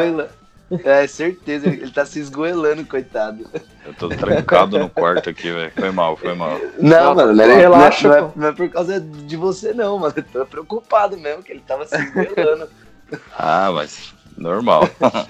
[0.84, 3.46] É, certeza, ele tá se esgoelando, coitado.
[3.86, 5.72] Eu tô trancado no quarto aqui, velho.
[5.76, 6.60] Foi mal, foi mal.
[6.80, 10.00] Não, mano, não é, relaxa, não é, não, é, é, por causa de você, não,
[10.00, 10.14] mano.
[10.18, 12.68] Eu tô preocupado mesmo, que ele tava se esgoelando.
[13.38, 14.90] ah, mas normal.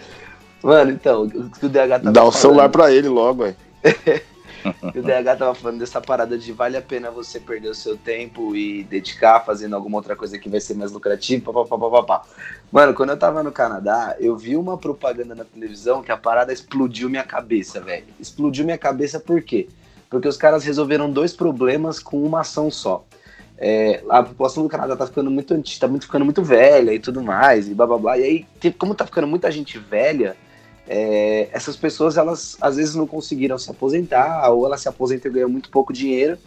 [0.64, 3.56] Mano, então, o que o DH tava Dá o celular pra ele logo, velho.
[4.94, 7.98] E o DH tava falando dessa parada de vale a pena você perder o seu
[7.98, 12.24] tempo e dedicar fazendo alguma outra coisa que vai ser mais lucrativa, papapá.
[12.72, 16.52] Mano, quando eu tava no Canadá, eu vi uma propaganda na televisão que a parada
[16.52, 18.06] explodiu minha cabeça, velho.
[18.20, 19.68] Explodiu minha cabeça por quê?
[20.10, 23.06] Porque os caras resolveram dois problemas com uma ação só.
[23.58, 27.24] É, a população do Canadá tá ficando muito tá muito ficando muito velha e tudo
[27.24, 28.18] mais, e blá blá blá.
[28.18, 30.36] E aí, como tá ficando muita gente velha,
[30.88, 35.34] é, essas pessoas elas às vezes não conseguiram se aposentar ou elas se aposentam e
[35.34, 36.38] ganham muito pouco dinheiro.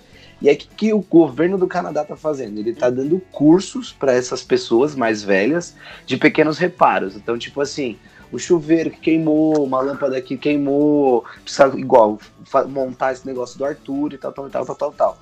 [0.40, 2.58] E o que, que o governo do Canadá está fazendo?
[2.58, 5.74] Ele está dando cursos para essas pessoas mais velhas
[6.06, 7.16] de pequenos reparos.
[7.16, 7.98] Então, tipo assim,
[8.30, 12.20] o chuveiro que queimou, uma lâmpada que queimou, precisa igual
[12.68, 15.18] montar esse negócio do Arthur e tal, tal, tal, tal, tal, tal.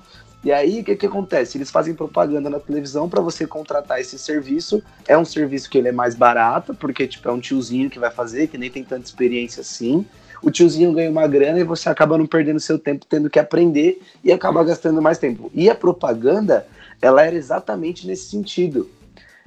[0.47, 1.57] E aí, o que, que acontece?
[1.57, 4.81] Eles fazem propaganda na televisão para você contratar esse serviço.
[5.05, 8.09] É um serviço que ele é mais barato, porque tipo, é um tiozinho que vai
[8.09, 10.05] fazer, que nem tem tanta experiência assim.
[10.41, 14.01] O tiozinho ganha uma grana e você acaba não perdendo seu tempo tendo que aprender
[14.23, 15.51] e acaba gastando mais tempo.
[15.53, 16.65] E a propaganda,
[17.01, 18.89] ela era exatamente nesse sentido.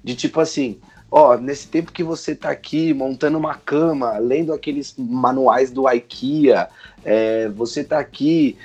[0.05, 0.81] De tipo assim,
[1.11, 6.69] ó, nesse tempo que você tá aqui montando uma cama, lendo aqueles manuais do IKEA,
[7.03, 8.59] é, você tá aqui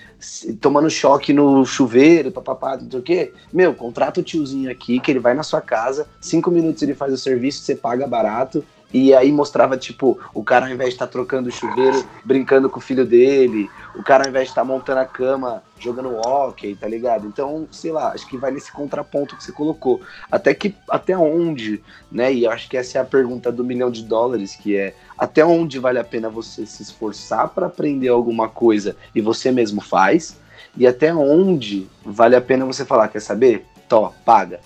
[0.60, 3.34] tomando choque no chuveiro, papapá, não sei o quê.
[3.52, 7.14] Meu, contrata o tiozinho aqui, que ele vai na sua casa, cinco minutos ele faz
[7.14, 8.64] o serviço, você paga barato,
[8.94, 12.70] e aí mostrava, tipo, o cara ao invés de estar tá trocando o chuveiro, brincando
[12.70, 16.16] com o filho dele, o cara ao invés de estar tá montando a cama, jogando
[16.16, 17.28] hockey, tá ligado?
[17.28, 20.02] Então, sei lá, acho que vai nesse contraponto que você colocou.
[20.32, 22.34] Até que até onde, né?
[22.34, 25.80] E acho que essa é a pergunta do milhão de dólares, que é até onde
[25.80, 30.38] vale a pena você se esforçar para aprender alguma coisa e você mesmo faz,
[30.78, 33.66] e até onde vale a pena você falar, quer saber?
[33.88, 34.60] Tó, paga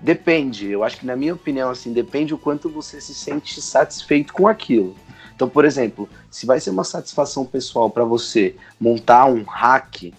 [0.00, 4.32] Depende, eu acho que na minha opinião, assim, depende o quanto você se sente satisfeito
[4.32, 4.96] com aquilo.
[5.34, 10.12] Então, por exemplo, se vai ser uma satisfação pessoal para você montar um hack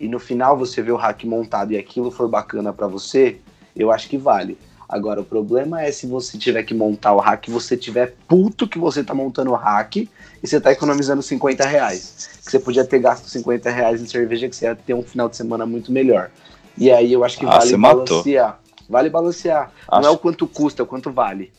[0.00, 3.38] e no final você vê o hack montado e aquilo for bacana para você,
[3.76, 4.58] eu acho que vale.
[4.88, 8.78] Agora, o problema é se você tiver que montar o hack, você tiver puto que
[8.78, 10.08] você tá montando o hack e
[10.42, 12.28] você tá economizando 50 reais.
[12.44, 15.30] Que você podia ter gasto 50 reais em cerveja, que você ia ter um final
[15.30, 16.30] de semana muito melhor.
[16.76, 18.48] E aí eu acho que ah, vale balancear.
[18.48, 18.61] Matou.
[18.88, 19.70] Vale balancear.
[19.88, 20.02] Acho...
[20.02, 21.52] Não é o quanto custa, é o quanto vale.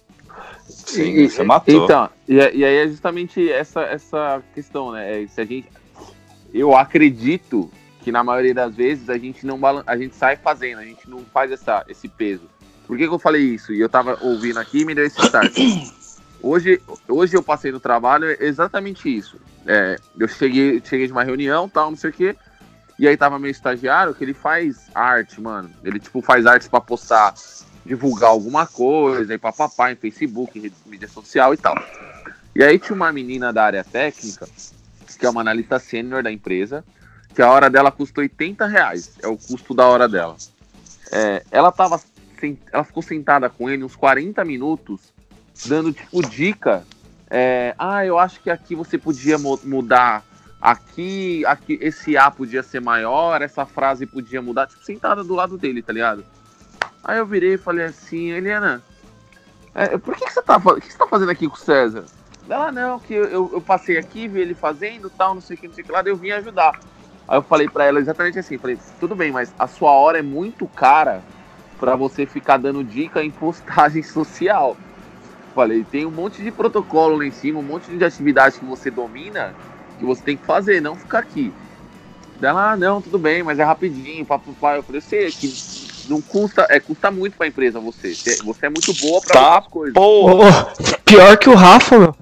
[0.67, 1.84] Sim, e, você matou.
[1.84, 5.24] Então, e, e, aí é justamente essa, essa questão, né?
[5.24, 5.67] É, se a gente,
[6.53, 7.69] eu acredito
[8.01, 11.19] que na maioria das vezes a gente não a gente sai fazendo, a gente não
[11.34, 12.49] faz essa, esse peso.
[12.86, 13.74] Por que, que eu falei isso?
[13.74, 15.53] E eu tava ouvindo aqui e me deu esse start.
[16.45, 19.38] Hoje, hoje eu passei no trabalho é exatamente isso.
[19.65, 22.36] É, eu cheguei, cheguei de uma reunião, tal, não sei o quê.
[22.98, 25.70] E aí tava meu estagiário que ele faz arte, mano.
[25.84, 27.34] Ele tipo faz artes para postar,
[27.86, 31.76] divulgar alguma coisa, e papapá em Facebook, em mídia social e tal.
[32.56, 34.48] E aí tinha uma menina da área técnica,
[35.18, 36.84] que é uma analista sênior da empresa,
[37.34, 39.14] que a hora dela custa 80 reais.
[39.22, 40.36] É o custo da hora dela.
[41.12, 42.00] É, ela tava.
[42.72, 45.14] Ela ficou sentada com ele uns 40 minutos
[45.66, 46.86] dando tipo dica.
[47.30, 50.24] É, ah, eu acho que aqui você podia mudar.
[50.64, 55.57] Aqui, aqui, esse A podia ser maior, essa frase podia mudar, tipo, sentada do lado
[55.57, 56.24] dele, tá ligado?
[57.03, 58.82] Aí eu virei e falei assim, Helena,
[59.76, 62.05] é, por que, que, você tá, que, você tá fazendo aqui com o César?
[62.49, 65.68] Ela, não, que eu, eu, passei aqui, vi ele fazendo tal, não sei o que,
[65.68, 66.80] não sei o que lá, eu vim ajudar.
[67.28, 70.22] Aí eu falei para ela exatamente assim, falei, tudo bem, mas a sua hora é
[70.22, 71.22] muito cara
[71.78, 74.78] para você ficar dando dica em postagem social.
[75.53, 78.89] Falei, tem um monte de protocolo lá em cima, um monte de atividade que você
[78.89, 79.53] domina,
[79.98, 81.54] que você tem que fazer, não ficar aqui.
[82.39, 84.78] Dela, ah, não, tudo bem, mas é rapidinho, papo pai.
[84.78, 85.48] Eu falei, eu sei que
[86.10, 88.14] não custa, é, custa muito pra empresa você.
[88.44, 89.94] Você é muito boa pra tá, as coisas.
[89.94, 90.74] Porra.
[91.06, 92.16] pior que o Rafa, meu.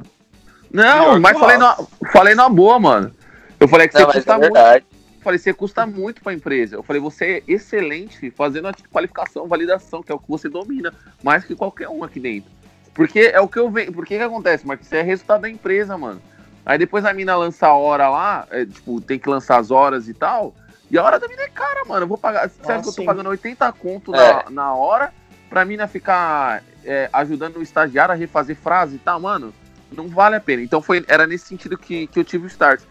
[0.72, 1.78] Não, pior mas falei na,
[2.12, 3.12] falei na boa, mano.
[3.60, 4.58] Eu falei que não, você custa é muito.
[4.58, 6.76] Eu falei, você custa muito pra empresa.
[6.76, 10.92] Eu falei, você é excelente fazendo a qualificação, validação, que é o que você domina,
[11.24, 12.50] mais que qualquer um aqui dentro.
[12.94, 13.92] Porque é o que eu vejo.
[13.92, 14.88] Porque que acontece, Marcos?
[14.88, 16.22] Isso é resultado da empresa, mano.
[16.66, 20.08] Aí depois a mina lança a hora lá, é, tipo, tem que lançar as horas
[20.08, 20.54] e tal.
[20.90, 22.04] E a hora da mina é cara, mano.
[22.04, 22.50] Eu vou pagar.
[22.50, 24.44] Sério ah, que eu tô pagando 80 conto é.
[24.44, 25.14] na, na hora
[25.50, 29.54] pra mina ficar é, ajudando o estagiário a refazer frase e tal, mano.
[29.92, 30.62] Não vale a pena.
[30.62, 32.82] Então foi, era nesse sentido que, que eu tive o start.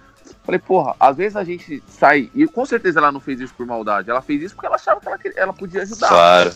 [0.45, 2.31] Falei, porra, às vezes a gente sai.
[2.35, 4.11] E com certeza ela não fez isso por maldade.
[4.11, 6.09] Ela fez isso porque ela achava que ela, ela podia ajudar.
[6.09, 6.53] Claro.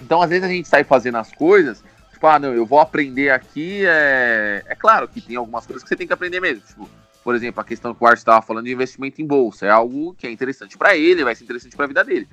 [0.00, 1.82] Então, às vezes a gente sai fazendo as coisas
[2.18, 3.82] tipo, ah, não, eu vou aprender aqui.
[3.86, 6.62] É, é claro que tem algumas coisas que você tem que aprender mesmo.
[6.66, 6.90] Tipo,
[7.22, 9.66] por exemplo, a questão que o Art estava falando de investimento em bolsa.
[9.66, 12.28] É algo que é interessante para ele, vai ser interessante para a vida dele.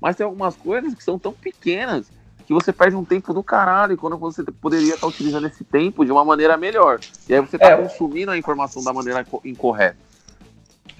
[0.00, 2.10] Mas tem algumas coisas que são tão pequenas
[2.46, 6.04] que você perde um tempo do caralho quando você poderia estar tá utilizando esse tempo
[6.04, 7.00] de uma maneira melhor.
[7.28, 7.76] E aí você está é.
[7.76, 9.96] consumindo a informação da maneira incorreta.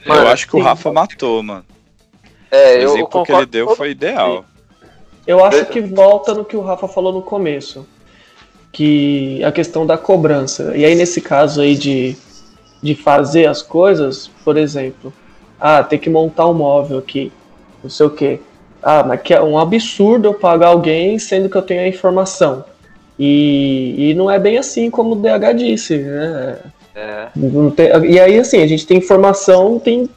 [0.07, 0.61] eu acho que sim.
[0.61, 1.65] o Rafa matou, mano.
[2.51, 4.45] É, o exemplo que ele deu foi ideal.
[5.27, 7.87] Eu acho que volta no que o Rafa falou no começo
[8.73, 10.77] que a questão da cobrança.
[10.77, 12.17] E aí, nesse caso aí de,
[12.83, 15.13] de fazer as coisas, por exemplo,
[15.61, 17.33] ah, tem que montar um móvel aqui,
[17.83, 18.41] não sei o quê.
[18.83, 22.65] Ah, mas que é um absurdo eu pagar alguém sendo que eu tenho a informação.
[23.19, 26.59] E, e não é bem assim como o DH disse, né?
[26.95, 27.29] É.
[27.77, 30.09] Tem, e aí, assim, a gente tem informação, tem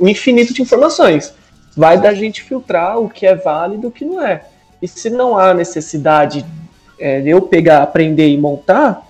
[0.00, 1.34] um infinito de informações.
[1.76, 4.42] Vai da gente filtrar o que é válido e o que não é.
[4.80, 6.44] E se não há necessidade
[6.98, 9.06] é, eu pegar, aprender e montar,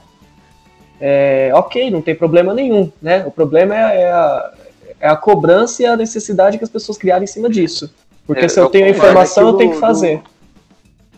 [1.01, 3.25] é, ok, não tem problema nenhum, né?
[3.25, 4.53] O problema é, é, a,
[5.01, 7.93] é a cobrança e a necessidade que as pessoas criaram em cima disso.
[8.27, 10.21] Porque é, se eu tenho a informação, eu tenho que fazer.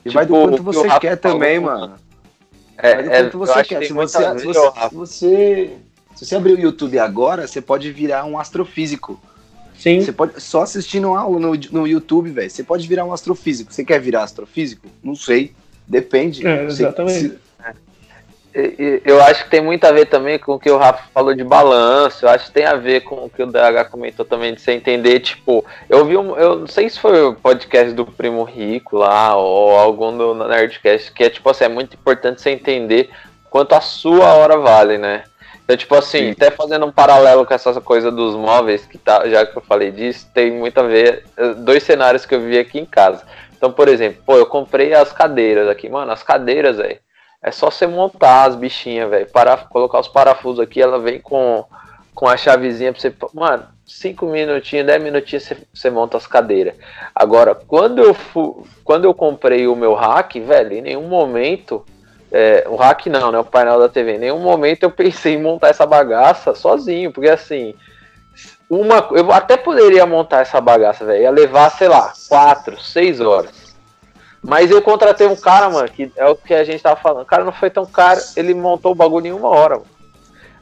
[0.04, 1.94] E vai do tipo, quanto você quer também, mano.
[2.76, 3.84] É, vai do quanto você quer.
[3.84, 5.70] Se você, se você, você,
[6.14, 9.20] se você abrir o YouTube agora, você pode virar um astrofísico.
[9.78, 10.02] Sim.
[10.02, 12.50] Você pode só assistindo aula no, no YouTube, velho.
[12.50, 13.72] Você pode virar um astrofísico.
[13.72, 14.86] Você quer virar astrofísico?
[15.02, 15.54] Não sei.
[15.90, 16.46] Depende.
[16.46, 17.36] É, exatamente.
[19.04, 21.44] Eu acho que tem muito a ver também com o que o Rafa falou de
[21.44, 22.24] balanço.
[22.24, 24.72] Eu acho que tem a ver com o que o DH comentou também de você
[24.72, 28.96] entender, tipo, eu vi um, eu não sei se foi o podcast do Primo Rico
[28.98, 33.10] lá ou algum do Nerdcast, que é tipo assim, é muito importante você entender
[33.48, 35.24] quanto a sua hora vale, né?
[35.70, 36.30] Então, tipo assim, Sim.
[36.30, 39.92] até fazendo um paralelo com essa coisa dos móveis, que tá, já que eu falei
[39.92, 41.22] disso, tem muito a ver.
[41.36, 43.22] Eh, dois cenários que eu vi aqui em casa.
[43.60, 46.98] Então, por exemplo, pô, eu comprei as cadeiras aqui, mano, as cadeiras, velho.
[47.42, 49.26] É só você montar as bichinhas, velho.
[49.26, 51.62] Para colocar os parafusos aqui, ela vem com,
[52.14, 53.14] com a chavezinha pra você.
[53.34, 56.74] Mano, 5 minutinhos, 10 minutinhos você, monta as cadeiras.
[57.14, 61.84] Agora, quando eu, fu, quando eu comprei o meu rack, velho, em nenhum momento.
[62.32, 63.40] É, o rack não, né?
[63.40, 64.14] O painel da TV.
[64.14, 67.74] Em nenhum momento eu pensei em montar essa bagaça sozinho, porque assim,
[68.70, 71.24] uma, eu até poderia montar essa bagaça, velho.
[71.24, 73.74] Ia levar, sei lá, quatro, seis horas.
[74.40, 77.22] Mas eu contratei um cara, mano, que é o que a gente tava falando.
[77.22, 79.86] O cara não foi tão caro, ele montou o bagulho em uma hora, mano.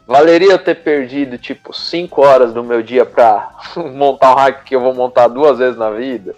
[0.06, 4.74] Valeria eu ter perdido, tipo, cinco horas do meu dia pra montar um hack que
[4.74, 6.34] eu vou montar duas vezes na vida?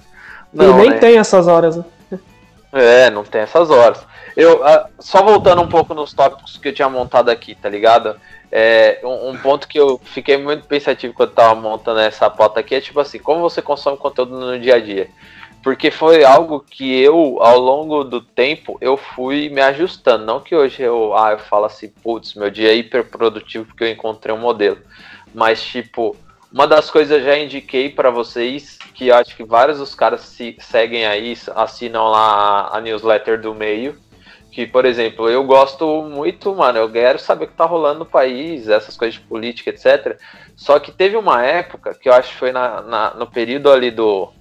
[0.52, 0.98] Não, e nem né?
[0.98, 1.84] tem essas horas, né?
[2.72, 4.04] É, não tem essas horas.
[4.36, 8.16] Eu, uh, só voltando um pouco nos tópicos que eu tinha montado aqui, tá ligado?
[8.52, 12.74] É, um, um, ponto que eu fiquei muito pensativo quando tava montando essa pauta aqui
[12.74, 15.08] é tipo assim, como você consome conteúdo no dia a dia?
[15.62, 20.24] porque foi algo que eu, ao longo do tempo, eu fui me ajustando.
[20.24, 23.84] Não que hoje eu, ah, eu falo assim, putz, meu dia é hiper produtivo porque
[23.84, 24.78] eu encontrei um modelo.
[25.34, 26.16] Mas, tipo,
[26.50, 30.56] uma das coisas eu já indiquei para vocês, que acho que vários dos caras se
[30.58, 33.98] seguem aí, assinam lá a newsletter do meio.
[34.50, 38.06] Que, por exemplo, eu gosto muito, mano, eu quero saber o que tá rolando no
[38.06, 40.18] país, essas coisas de política, etc.
[40.56, 43.90] Só que teve uma época, que eu acho que foi na, na no período ali
[43.90, 44.32] do,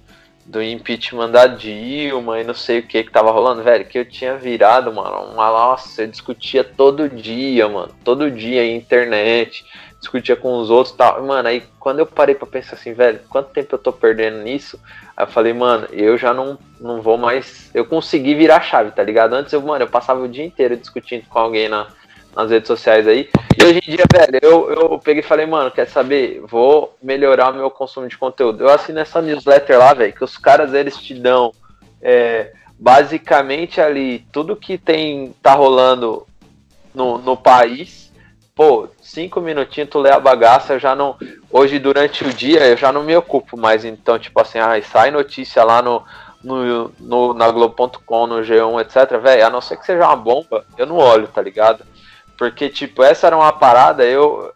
[0.44, 4.04] do impeachment da Dilma e não sei o que que tava rolando, velho, que eu
[4.04, 9.64] tinha virado, mano, uma, nossa, eu discutia todo dia, mano, todo dia em internet,
[10.00, 11.22] discutia com os outros e tal.
[11.22, 14.80] Mano, aí quando eu parei pra pensar assim, velho, quanto tempo eu tô perdendo nisso?
[15.16, 17.70] Aí eu falei, mano, eu já não, não vou mais.
[17.74, 19.34] Eu consegui virar a chave, tá ligado?
[19.34, 21.86] Antes eu, mano, eu passava o dia inteiro discutindo com alguém na,
[22.34, 23.28] nas redes sociais aí.
[23.58, 26.40] E hoje em dia, velho, eu, eu peguei e falei, mano, quer saber?
[26.46, 28.64] Vou melhorar o meu consumo de conteúdo.
[28.64, 31.52] Eu assino essa newsletter lá, velho, que os caras eles te dão
[32.00, 36.26] é, basicamente ali tudo que tem, tá rolando
[36.94, 38.09] no, no país
[38.60, 41.16] pô, cinco minutinhos tu lê a bagaça, eu já não.
[41.50, 43.86] Hoje, durante o dia, eu já não me ocupo mais.
[43.86, 46.04] Então, tipo assim, ah, sai notícia lá no,
[46.44, 49.18] no, no na Globo.com, no G1, etc.
[49.18, 51.86] Velho, a não ser que seja uma bomba, eu não olho, tá ligado?
[52.36, 54.52] Porque, tipo, essa era uma parada, eu.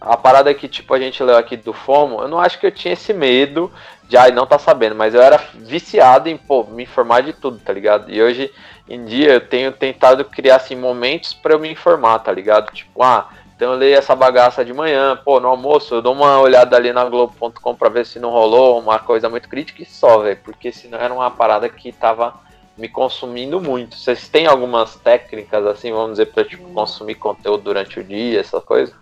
[0.00, 2.70] A parada que, tipo, a gente leu aqui do FOMO, eu não acho que eu
[2.70, 3.72] tinha esse medo
[4.08, 7.58] de, ai, não tá sabendo, mas eu era viciado em, pô, me informar de tudo,
[7.58, 8.10] tá ligado?
[8.10, 8.52] E hoje
[8.88, 12.72] em dia eu tenho tentado criar assim momentos para eu me informar, tá ligado?
[12.72, 16.38] Tipo, ah, então eu leio essa bagaça de manhã, pô, no almoço eu dou uma
[16.40, 20.18] olhada ali na Globo.com para ver se não rolou uma coisa muito crítica e só,
[20.18, 22.34] velho, porque senão era uma parada que tava
[22.76, 23.96] me consumindo muito.
[23.96, 28.60] Vocês têm algumas técnicas assim, vamos dizer, para tipo consumir conteúdo durante o dia, essa
[28.60, 28.92] coisa?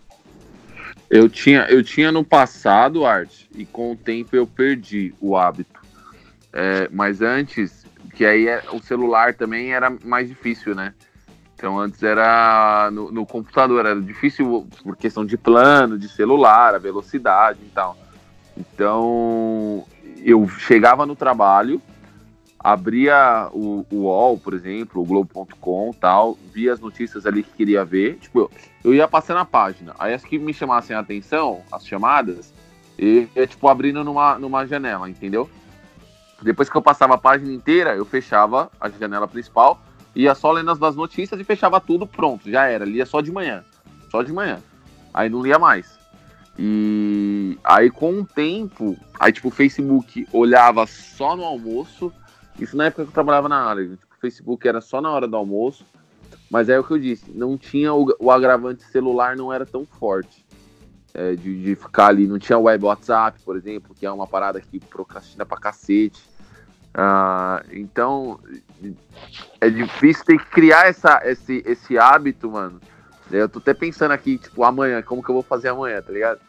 [1.13, 5.79] Eu tinha, eu tinha no passado, Arte, e com o tempo eu perdi o hábito.
[6.51, 7.85] É, mas antes
[8.15, 10.95] que aí é, o celular também era mais difícil, né?
[11.55, 16.79] Então antes era no, no, computador, era difícil por questão de plano, de celular, a
[16.79, 17.95] velocidade e tal.
[18.57, 19.85] Então
[20.25, 21.79] eu chegava no trabalho,
[22.63, 27.85] abria o, o UOL, por exemplo, o Globo.com tal, via as notícias ali que queria
[27.85, 28.19] ver.
[28.19, 28.51] Tipo, eu,
[28.85, 29.95] eu ia passando a página.
[29.99, 32.53] Aí as que me chamassem a atenção, as chamadas,
[32.99, 35.51] eu ia tipo abrindo numa, numa janela, entendeu?
[36.41, 39.81] Depois que eu passava a página inteira, eu fechava a janela principal,
[40.15, 42.85] ia só lendo as notícias e fechava tudo, pronto, já era.
[42.85, 43.65] Lia só de manhã.
[44.11, 44.61] Só de manhã.
[45.15, 45.99] Aí não lia mais.
[46.59, 52.13] E aí com o tempo, aí tipo o Facebook olhava só no almoço.
[52.59, 53.89] Isso na época que eu trabalhava na área.
[53.89, 55.85] Tipo, o Facebook era só na hora do almoço.
[56.53, 59.87] Mas é o que eu disse, não tinha o, o agravante celular não era tão
[59.87, 60.45] forte.
[61.15, 64.61] É, de, de, ficar ali, não tinha web WhatsApp, por exemplo, que é uma parada
[64.61, 66.23] que procrastina pra cacete.
[66.95, 68.39] Uh, então,
[69.61, 72.81] é difícil ter que criar essa, esse, esse hábito, mano.
[73.31, 76.41] Eu tô até pensando aqui, tipo, amanhã, como que eu vou fazer amanhã, tá ligado?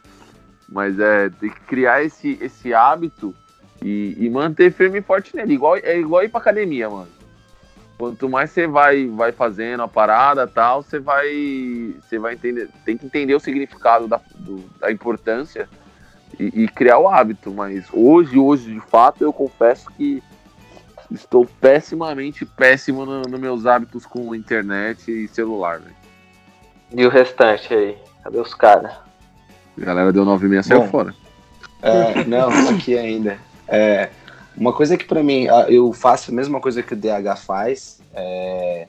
[0.68, 3.34] Mas é, tem que criar esse, esse hábito
[3.84, 5.54] e, e manter firme e forte nele.
[5.54, 7.10] Igual, é igual ir pra academia, mano.
[7.98, 11.28] Quanto mais você vai, vai fazendo a parada tal, você vai.
[12.02, 12.70] Você vai entender.
[12.86, 15.70] Tem que entender o significado da, do, da importância
[16.40, 17.52] e, e criar o hábito.
[17.52, 20.24] Mas hoje, hoje, de fato, eu confesso que
[21.14, 25.96] Estou pessimamente péssimo nos no meus hábitos com internet e celular, velho.
[26.92, 27.98] E o restante aí?
[28.24, 28.94] Cadê os caras?
[29.80, 31.14] A galera deu 9 e meia saiu fora.
[31.84, 33.38] É, não, aqui ainda.
[33.68, 34.10] É,
[34.56, 38.88] uma coisa que para mim, eu faço a mesma coisa que o DH faz, é,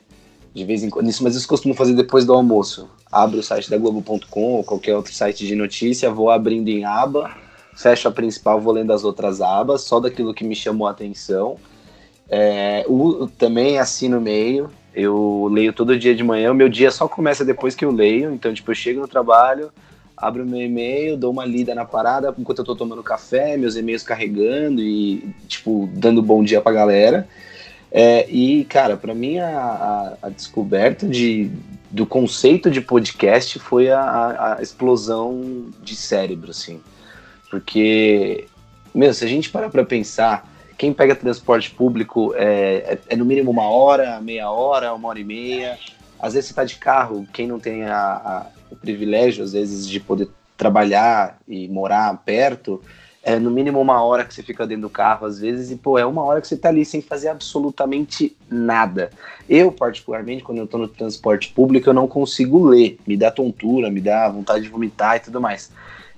[0.53, 2.89] de vez em quando, isso, mas isso costumo fazer depois do almoço.
[3.11, 7.35] Abro o site da Globo.com ou qualquer outro site de notícia, vou abrindo em aba,
[7.75, 11.57] fecho a principal, vou lendo as outras abas, só daquilo que me chamou a atenção.
[12.29, 14.69] É, o, também assim no meio.
[14.93, 16.51] Eu leio todo dia de manhã.
[16.51, 18.33] O meu dia só começa depois que eu leio.
[18.33, 19.71] Então, tipo, eu chego no trabalho,
[20.17, 24.03] abro meu e-mail, dou uma lida na parada enquanto eu tô tomando café, meus e-mails
[24.03, 27.27] carregando e, tipo, dando bom dia pra galera.
[27.91, 31.49] É, e, cara, para mim a, a, a, descoberta de,
[31.89, 36.81] do conceito de podcast foi a, a, explosão de cérebro, assim.
[37.49, 38.47] Porque,
[38.93, 43.23] meu, se a gente parar pra pensar quem pega transporte público é, é, é, no
[43.23, 45.79] mínimo uma hora, meia hora, uma hora e meia.
[46.19, 48.47] Às vezes você está de carro, quem não tem a,
[48.85, 52.81] privilégio, às vezes, de poder trabalhar e morar perto,
[53.23, 55.97] é no mínimo uma hora que você fica dentro do carro, às vezes, e pô,
[55.97, 59.09] é uma hora que você está ali sem fazer absolutamente nada.
[59.49, 62.99] Eu, particularmente, quando eu estou no transporte público, eu não consigo ler.
[63.05, 65.71] Me dá tontura, me dá vontade de vomitar e tudo mais.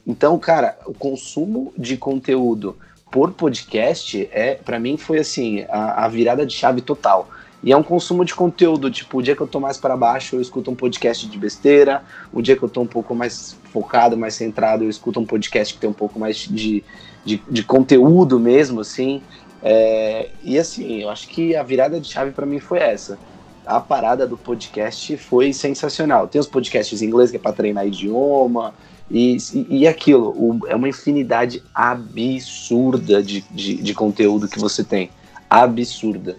[0.06, 2.76] Então, cara, o consumo de conteúdo
[3.10, 7.30] por podcast, é para mim foi assim, a, a, virada de chave total.
[7.64, 10.36] E é um consumo de conteúdo, tipo, o dia que eu tô mais para baixo,
[10.36, 14.16] eu escuto um podcast de besteira, o dia que eu tô um pouco mais focado,
[14.16, 16.84] mais centrado, eu escuto um podcast que tem um pouco mais de,
[17.26, 19.22] de, de conteúdo mesmo, assim.
[19.64, 23.18] É, e assim, eu acho que a virada de chave para mim foi essa.
[23.66, 26.28] A parada do podcast foi sensacional.
[26.28, 28.74] Tem os podcasts em inglês que é para treinar idioma,
[29.10, 34.84] e, e, e aquilo, o, é uma infinidade absurda de, de, de, conteúdo que você
[34.84, 35.10] tem.
[35.50, 36.38] Absurda.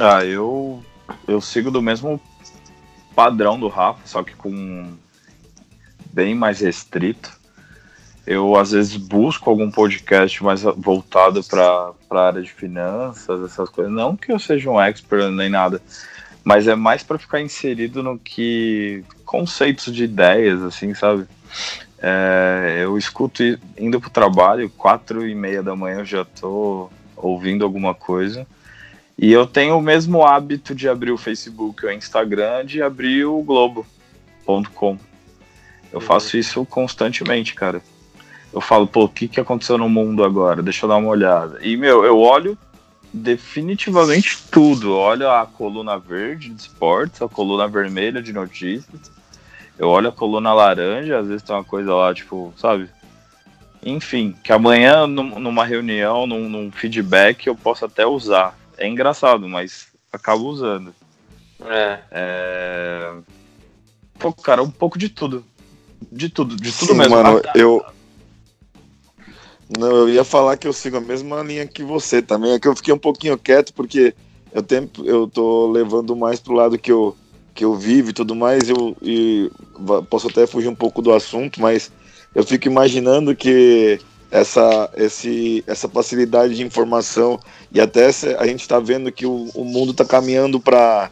[0.00, 0.84] Ah, eu,
[1.28, 2.20] eu sigo do mesmo
[3.14, 4.92] padrão do Rafa, só que com
[6.12, 7.32] bem mais restrito.
[8.26, 13.92] Eu às vezes busco algum podcast mais voltado para a área de finanças, essas coisas.
[13.92, 15.80] Não que eu seja um expert nem nada,
[16.42, 21.26] mas é mais para ficar inserido no que conceitos de ideias, assim, sabe?
[21.98, 23.42] É, eu escuto
[23.78, 28.46] indo para o trabalho, quatro e meia da manhã eu já estou ouvindo alguma coisa.
[29.16, 33.24] E eu tenho o mesmo hábito de abrir o Facebook ou o Instagram, de abrir
[33.24, 34.98] o Globo.com.
[35.92, 36.04] Eu uhum.
[36.04, 37.80] faço isso constantemente, cara.
[38.52, 40.62] Eu falo, pô, o que, que aconteceu no mundo agora?
[40.62, 41.58] Deixa eu dar uma olhada.
[41.62, 42.58] E, meu, eu olho
[43.12, 44.88] definitivamente tudo.
[44.88, 49.12] Eu olho a coluna verde de esportes, a coluna vermelha de notícias,
[49.78, 52.88] eu olho a coluna laranja, às vezes tem uma coisa lá, tipo, sabe?
[53.84, 58.58] Enfim, que amanhã numa reunião, num, num feedback, eu posso até usar.
[58.78, 60.94] É engraçado, mas acabo usando.
[61.64, 61.98] É.
[62.10, 63.14] é...
[64.18, 65.44] Pô, cara, um pouco de tudo.
[66.10, 67.16] De tudo, de tudo Sim, mesmo.
[67.16, 67.84] Mano, ah, eu.
[69.78, 72.52] Não, eu ia falar que eu sigo a mesma linha que você também.
[72.52, 74.14] É que eu fiquei um pouquinho quieto porque
[74.52, 77.16] eu, tenho, eu tô levando mais pro lado que eu
[77.54, 79.48] que eu vivo e tudo mais, eu e
[80.10, 81.90] posso até fugir um pouco do assunto, mas
[82.34, 84.00] eu fico imaginando que
[84.34, 87.38] essa, esse, essa facilidade de informação
[87.70, 88.06] e até
[88.36, 91.08] a gente está vendo que o, o mundo está caminhando para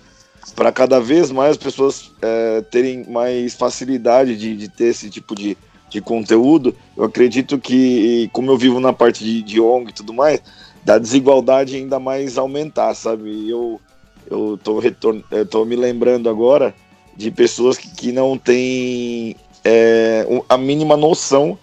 [0.57, 5.37] para cada vez mais as pessoas é, terem mais facilidade de, de ter esse tipo
[5.37, 5.57] de,
[5.89, 10.13] de conteúdo, eu acredito que, como eu vivo na parte de, de ONG e tudo
[10.13, 10.43] mais,
[10.85, 13.49] da desigualdade ainda mais aumentar, sabe?
[13.49, 13.81] Eu,
[14.29, 15.25] eu tô, retorn...
[15.49, 16.75] tô me lembrando agora
[17.17, 21.57] de pessoas que, que não têm é, a mínima noção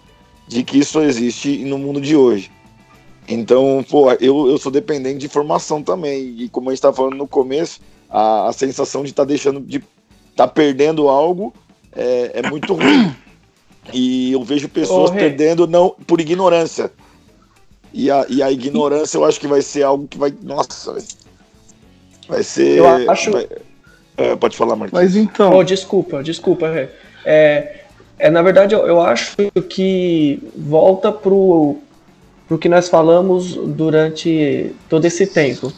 [0.50, 2.50] de que isso existe no mundo de hoje.
[3.28, 6.34] Então, pô, eu, eu sou dependente de informação também.
[6.36, 7.80] E como a gente estava falando no começo,
[8.10, 9.80] a, a sensação de estar tá deixando de
[10.34, 11.54] tá perdendo algo
[11.94, 13.14] é, é muito ruim.
[13.92, 16.90] E eu vejo pessoas perdendo não por ignorância.
[17.92, 20.34] E a, e a ignorância eu acho que vai ser algo que vai.
[20.42, 20.96] Nossa,
[22.28, 22.78] Vai ser.
[22.78, 23.30] Eu acho.
[23.30, 23.48] Vai...
[24.16, 24.98] É, pode falar, Marcos.
[24.98, 25.54] Mas então.
[25.54, 26.66] Oh, desculpa, desculpa.
[27.24, 27.79] É,
[28.20, 29.36] é, na verdade, eu, eu acho
[29.68, 31.78] que volta pro,
[32.46, 35.72] pro que nós falamos durante todo esse tempo.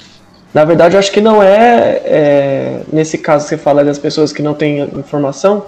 [0.53, 4.33] Na verdade, eu acho que não é, é, nesse caso que você fala das pessoas
[4.33, 5.67] que não têm informação,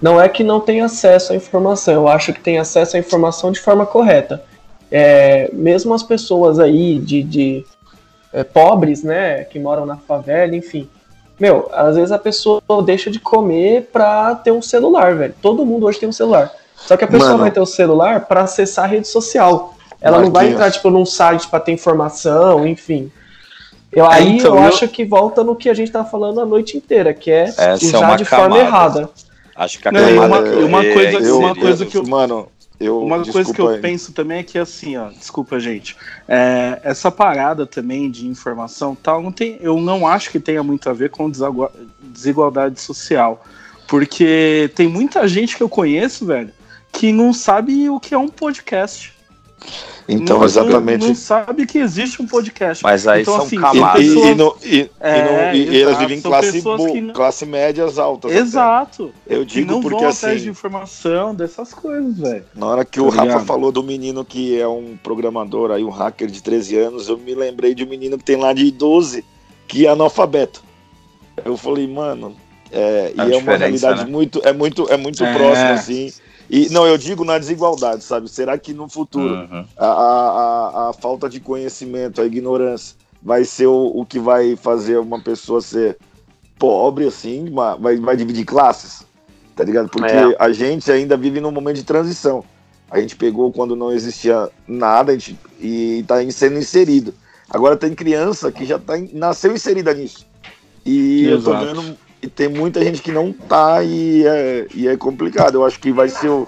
[0.00, 3.52] não é que não tem acesso à informação, eu acho que tem acesso à informação
[3.52, 4.42] de forma correta.
[4.90, 7.64] É, mesmo as pessoas aí de, de
[8.32, 10.88] é, pobres, né, que moram na favela, enfim.
[11.38, 15.34] Meu, às vezes a pessoa deixa de comer pra ter um celular, velho.
[15.42, 16.50] Todo mundo hoje tem um celular.
[16.76, 17.42] Só que a pessoa Mano.
[17.42, 19.74] vai ter o um celular para acessar a rede social.
[20.00, 23.10] Ela não vai entrar, tipo, num site para ter informação, enfim.
[23.92, 26.40] Eu, é, aí então, eu, eu, acho que volta no que a gente tá falando
[26.40, 28.50] a noite inteira, que é Essa é usar é de camada.
[28.50, 29.10] forma errada.
[29.54, 32.48] Acho que a camada uma, uma coisa, é, uma coisa que eu, mano,
[32.78, 33.80] eu, Uma coisa que eu aí.
[33.80, 35.96] penso também é que assim, ó, desculpa, gente.
[36.28, 40.88] É, essa parada também de informação tal, não tem, eu não acho que tenha muito
[40.90, 41.30] a ver com
[42.02, 43.44] desigualdade social.
[43.88, 46.52] Porque tem muita gente que eu conheço, velho,
[46.92, 49.14] que não sabe o que é um podcast.
[50.08, 51.00] Então, não, exatamente.
[51.00, 52.82] Não, não, sabe que existe um podcast.
[52.82, 54.04] Mas aí então, são assim, camadas.
[54.04, 57.12] E, e, no, e, é, e, elas vivem em classe, não...
[57.12, 58.30] classe médias altas.
[58.30, 59.12] Exato.
[59.26, 59.36] Até.
[59.36, 60.26] Eu digo não porque vão assim.
[60.26, 62.44] atrás de informação dessas coisas, velho.
[62.54, 63.28] Na hora que tá o ligado?
[63.28, 67.18] Rafa falou do menino que é um programador, aí um hacker de 13 anos, eu
[67.18, 69.24] me lembrei de um menino que tem lá de 12,
[69.66, 70.62] que é analfabeto.
[71.44, 72.34] Eu falei, mano,
[72.70, 74.10] é, e é uma realidade né?
[74.10, 75.34] muito, é muito, é muito é.
[75.34, 76.12] próxima, assim.
[76.48, 78.28] E não, eu digo na desigualdade, sabe?
[78.28, 79.64] Será que no futuro uhum.
[79.76, 84.98] a, a, a, falta de conhecimento, a ignorância, vai ser o, o que vai fazer
[84.98, 85.98] uma pessoa ser
[86.58, 89.04] pobre, assim, vai, vai dividir classes?
[89.56, 89.88] Tá ligado?
[89.88, 90.36] Porque é.
[90.38, 92.44] a gente ainda vive num momento de transição.
[92.90, 97.12] A gente pegou quando não existia nada a gente, e está sendo inserido.
[97.50, 100.26] Agora tem criança que já tá, nasceu inserida nisso.
[100.84, 101.50] E Exato.
[101.50, 105.54] eu tô vendo e tem muita gente que não tá e é, e é complicado.
[105.54, 106.46] Eu acho que vai ser o.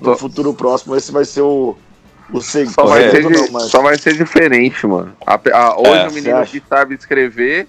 [0.00, 1.76] No futuro próximo, esse vai ser o,
[2.30, 3.64] Você só, vai ser, não, mas...
[3.64, 5.12] só vai ser diferente, mano.
[5.26, 7.66] A, a, hoje é, o menino que sabe escrever,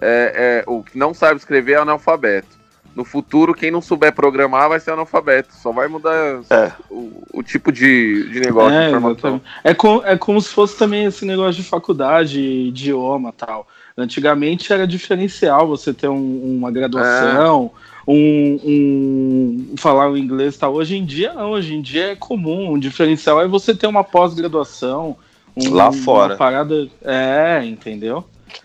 [0.00, 2.56] é, é, o que não sabe escrever é analfabeto.
[2.94, 5.52] No futuro, quem não souber programar vai ser analfabeto.
[5.52, 6.72] Só vai mudar é.
[6.88, 9.42] o, o, tipo de, de negócio é, de.
[9.64, 13.68] É, com, é como se fosse também esse negócio de faculdade, idioma tal.
[13.96, 17.70] Antigamente era diferencial você ter um, uma graduação,
[18.06, 18.10] é.
[18.10, 20.74] um, um, falar o inglês tal.
[20.74, 22.72] Hoje em dia não, hoje em dia é comum.
[22.72, 25.16] O diferencial é você ter uma pós-graduação.
[25.56, 26.34] Um, Lá fora.
[26.34, 26.88] Uma parada.
[27.02, 28.24] É, entendeu?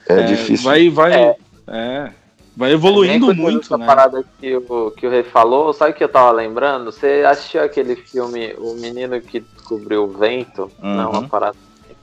[0.10, 0.66] É, é difícil.
[0.66, 1.14] Vai, vai.
[1.14, 1.38] É.
[1.68, 2.12] é.
[2.56, 3.86] Vai evoluindo é muito, essa né?
[3.86, 6.91] parada que o, que o Rei falou, sabe o que eu tava lembrando?
[6.91, 10.70] Você assistiu aquele filme O Menino que Descobriu o Vento?
[10.84, 10.95] Uhum.
[10.95, 11.95] Não, uma parada assim.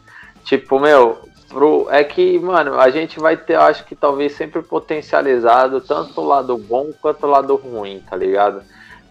[0.45, 1.19] Tipo, meu,
[1.49, 6.27] pro, é que, mano, a gente vai ter, acho que talvez sempre potencializado tanto o
[6.27, 8.63] lado bom quanto o lado ruim, tá ligado?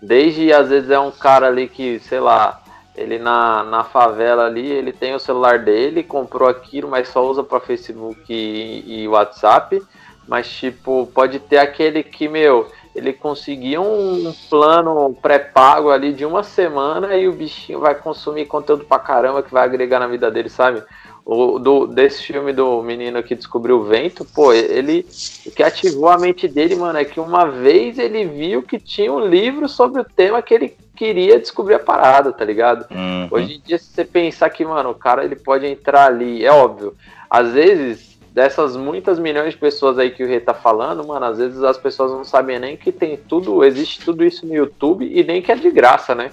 [0.02, 2.62] Desde, às vezes, é um cara ali que, sei lá,
[2.96, 7.44] ele na, na favela ali, ele tem o celular dele, comprou aquilo, mas só usa
[7.44, 9.82] para Facebook e, e WhatsApp
[10.28, 16.44] mas, tipo, pode ter aquele que, meu, ele conseguiu um plano pré-pago ali de uma
[16.44, 20.50] semana e o bichinho vai consumir conteúdo pra caramba que vai agregar na vida dele,
[20.50, 20.84] sabe?
[21.30, 25.06] O, do, desse filme do menino que descobriu o vento, pô, ele.
[25.46, 29.12] O que ativou a mente dele, mano, é que uma vez ele viu que tinha
[29.12, 32.88] um livro sobre o tema que ele queria descobrir a parada, tá ligado?
[32.90, 33.28] Uhum.
[33.30, 36.52] Hoje em dia, se você pensar que, mano, o cara ele pode entrar ali, é
[36.52, 36.96] óbvio.
[37.30, 41.40] Às vezes dessas muitas milhões de pessoas aí que o Rei tá falando, mano, às
[41.40, 45.26] vezes as pessoas não sabem nem que tem tudo, existe tudo isso no YouTube e
[45.26, 46.32] nem que é de graça, né?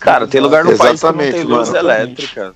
[0.00, 2.54] Cara, tem lugar no país que não tem luz elétrica.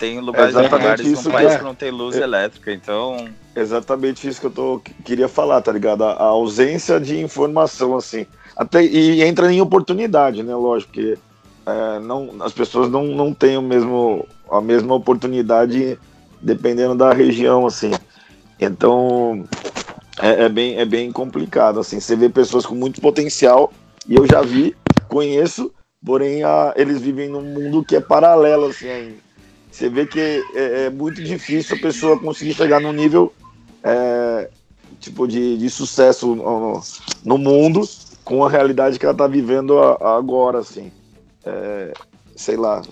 [0.00, 1.58] Tem lugares, lugares isso no país é.
[1.58, 2.22] que não tem luz é.
[2.22, 3.28] elétrica, então.
[3.54, 6.04] Exatamente isso que eu tô, queria falar, tá ligado?
[6.04, 8.26] A, a ausência de informação, assim.
[8.56, 10.54] Até, e entra em oportunidade, né?
[10.54, 11.18] Lógico, porque
[11.66, 15.98] é, não, as pessoas não, não têm o mesmo, a mesma oportunidade
[16.40, 17.90] dependendo da região, assim.
[18.58, 19.44] Então
[20.18, 21.78] é, é, bem, é bem complicado.
[21.78, 23.70] Assim, você vê pessoas com muito potencial,
[24.08, 24.74] e eu já vi,
[25.08, 25.70] conheço,
[26.02, 28.68] porém a, eles vivem num mundo que é paralelo.
[28.68, 29.18] Assim,
[29.80, 33.32] Você vê que é, é, muito difícil a pessoa conseguir chegar num nível
[33.82, 34.50] é,
[35.00, 36.82] tipo de, de sucesso no,
[37.24, 37.88] no, mundo
[38.22, 40.92] com a realidade que ela está vivendo a, agora, assim.
[41.46, 41.94] É,
[42.36, 42.82] sei lá,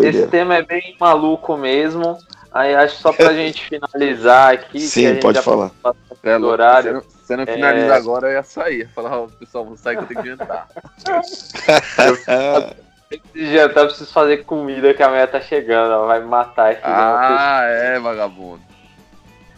[0.00, 2.18] Esse tema é bem maluco mesmo.
[2.52, 4.80] Aí acho só pra gente finalizar aqui.
[4.80, 5.70] Sim, pode falar.
[6.22, 7.02] É, horário.
[7.24, 7.96] Se não, não finaliza é...
[7.96, 8.80] agora, eu ia sair.
[8.80, 10.68] Ia falar, oh, pessoal, vou sair que eu tenho que jantar.
[13.10, 16.78] Esse jantar eu preciso fazer comida que a mulher tá chegando, ela vai me matar.
[16.82, 18.62] Ah, é, vagabundo.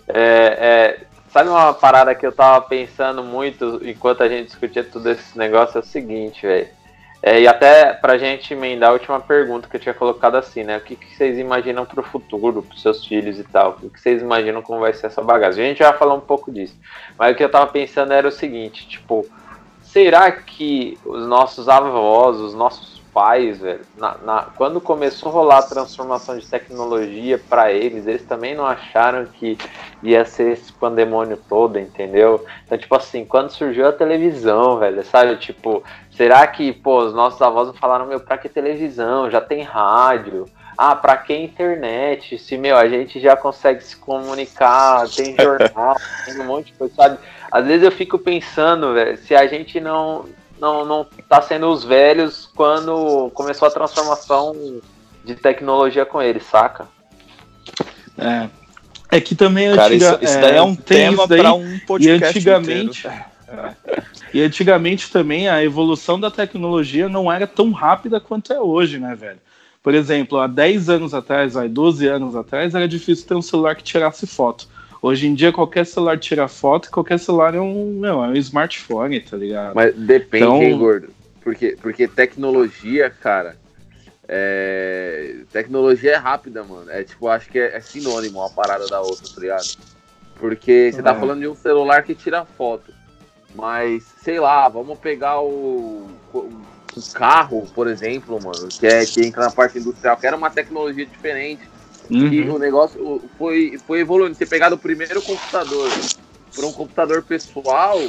[0.09, 1.01] É, é,
[1.33, 5.79] sabe uma parada que eu tava pensando muito enquanto a gente discutia tudo esse negócio?
[5.79, 6.84] É o seguinte, velho
[7.27, 10.77] é, e até pra gente emendar a última pergunta que eu tinha colocado assim, né?
[10.77, 13.79] O que, que vocês imaginam pro futuro, pros seus filhos e tal?
[13.83, 15.65] O que vocês imaginam como vai ser essa bagagem?
[15.65, 16.77] A gente já falou um pouco disso.
[17.19, 19.27] Mas o que eu tava pensando era o seguinte, tipo,
[19.81, 25.59] será que os nossos avós, os nossos pais, velho, na, na, quando começou a rolar
[25.59, 29.57] a transformação de tecnologia para eles, eles também não acharam que
[30.03, 32.45] ia ser esse pandemônio todo, entendeu?
[32.67, 35.37] Então, tipo assim, quando surgiu a televisão, velho, sabe?
[35.37, 39.31] Tipo, será que, pô, os nossos avós não falaram, meu, pra que televisão?
[39.31, 40.47] Já tem rádio.
[40.77, 42.37] Ah, pra que internet?
[42.37, 45.95] Se, meu, a gente já consegue se comunicar, tem jornal,
[46.27, 47.19] tem um monte de coisa, sabe?
[47.51, 50.25] Às vezes eu fico pensando, velho, se a gente não
[50.65, 54.81] não, não tá sendo os velhos quando começou a transformação
[55.23, 56.89] de tecnologia com eles, saca?
[58.17, 58.49] É.
[59.11, 62.09] É que também Cara, antiga, isso, isso daí é, é um tema para um podcast
[62.09, 63.25] e antigamente, é.
[64.33, 69.15] E antigamente também a evolução da tecnologia não era tão rápida quanto é hoje, né,
[69.15, 69.39] velho?
[69.81, 73.77] Por exemplo, há 10 anos atrás, vai, 12 anos atrás, era difícil ter um celular
[73.77, 74.67] que tirasse foto.
[75.05, 79.21] Hoje em dia, qualquer celular tira foto, qualquer celular é um, não, é um smartphone,
[79.21, 79.75] tá ligado?
[79.75, 80.63] Mas depende, então...
[80.63, 81.11] hein, gordo?
[81.43, 83.55] Porque, porque tecnologia, cara,
[84.27, 85.41] é...
[85.53, 86.91] tecnologia é rápida, mano.
[86.91, 89.77] É tipo, acho que é, é sinônimo uma parada da outra, tá ligado?
[90.37, 91.21] Porque você tá é.
[91.21, 92.91] falando de um celular que tira foto.
[93.55, 96.51] Mas, sei lá, vamos pegar o, o,
[97.13, 101.05] carro, por exemplo, mano, que, é, que entra na parte industrial, que era uma tecnologia
[101.05, 101.74] diferente.
[102.11, 102.33] Uhum.
[102.33, 104.35] E o negócio foi, foi evoluindo.
[104.35, 105.91] Você pegar do primeiro computador
[106.55, 108.01] para um computador pessoal,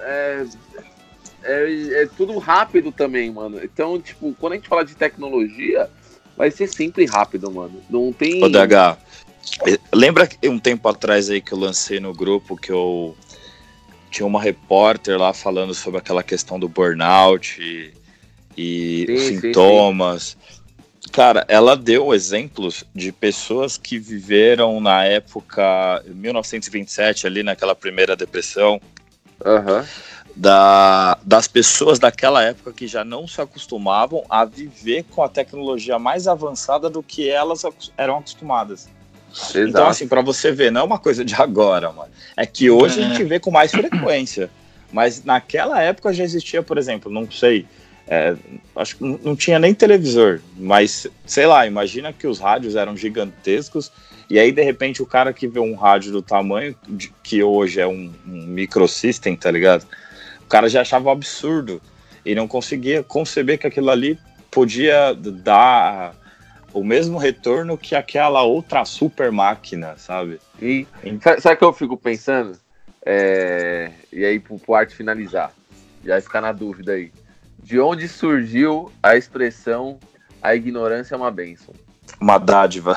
[0.00, 0.44] é,
[1.42, 3.60] é, é, tudo rápido também, mano.
[3.62, 5.88] Então, tipo, quando a gente fala de tecnologia,
[6.36, 7.80] vai ser sempre rápido, mano.
[7.88, 8.42] Não tem.
[8.42, 8.98] Ô, DH,
[9.94, 13.16] lembra um tempo atrás aí que eu lancei no grupo que eu
[14.10, 17.92] tinha uma repórter lá falando sobre aquela questão do burnout e,
[18.56, 20.22] e sim, sintomas.
[20.22, 20.55] Sim, sim.
[21.12, 28.80] Cara, ela deu exemplos de pessoas que viveram na época 1927, ali naquela primeira depressão.
[29.44, 29.84] Uhum.
[30.34, 35.98] Da, das pessoas daquela época que já não se acostumavam a viver com a tecnologia
[35.98, 37.62] mais avançada do que elas
[37.96, 38.88] eram acostumadas.
[39.32, 39.58] Exato.
[39.58, 42.10] Então, assim, para você ver, não é uma coisa de agora, mano.
[42.36, 43.04] É que hoje é.
[43.04, 44.50] a gente vê com mais frequência.
[44.92, 47.66] Mas naquela época já existia, por exemplo, não sei,
[48.08, 48.36] é,
[48.76, 53.90] acho que não tinha nem televisor, mas sei lá, imagina que os rádios eram gigantescos
[54.30, 57.80] e aí de repente o cara que vê um rádio do tamanho de, que hoje
[57.80, 59.86] é um, um microsystem, tá ligado?
[60.44, 61.82] O cara já achava um absurdo
[62.24, 64.18] e não conseguia conceber que aquilo ali
[64.50, 66.14] podia dar
[66.72, 70.38] o mesmo retorno que aquela outra super máquina, sabe?
[70.60, 70.86] E
[71.40, 72.58] sabe o que eu fico pensando?
[73.04, 75.52] É, e aí, pro, pro arte finalizar,
[76.04, 77.12] já ficar na dúvida aí.
[77.66, 79.98] De onde surgiu a expressão
[80.40, 81.74] a ignorância é uma bênção?
[82.20, 82.96] Uma dádiva.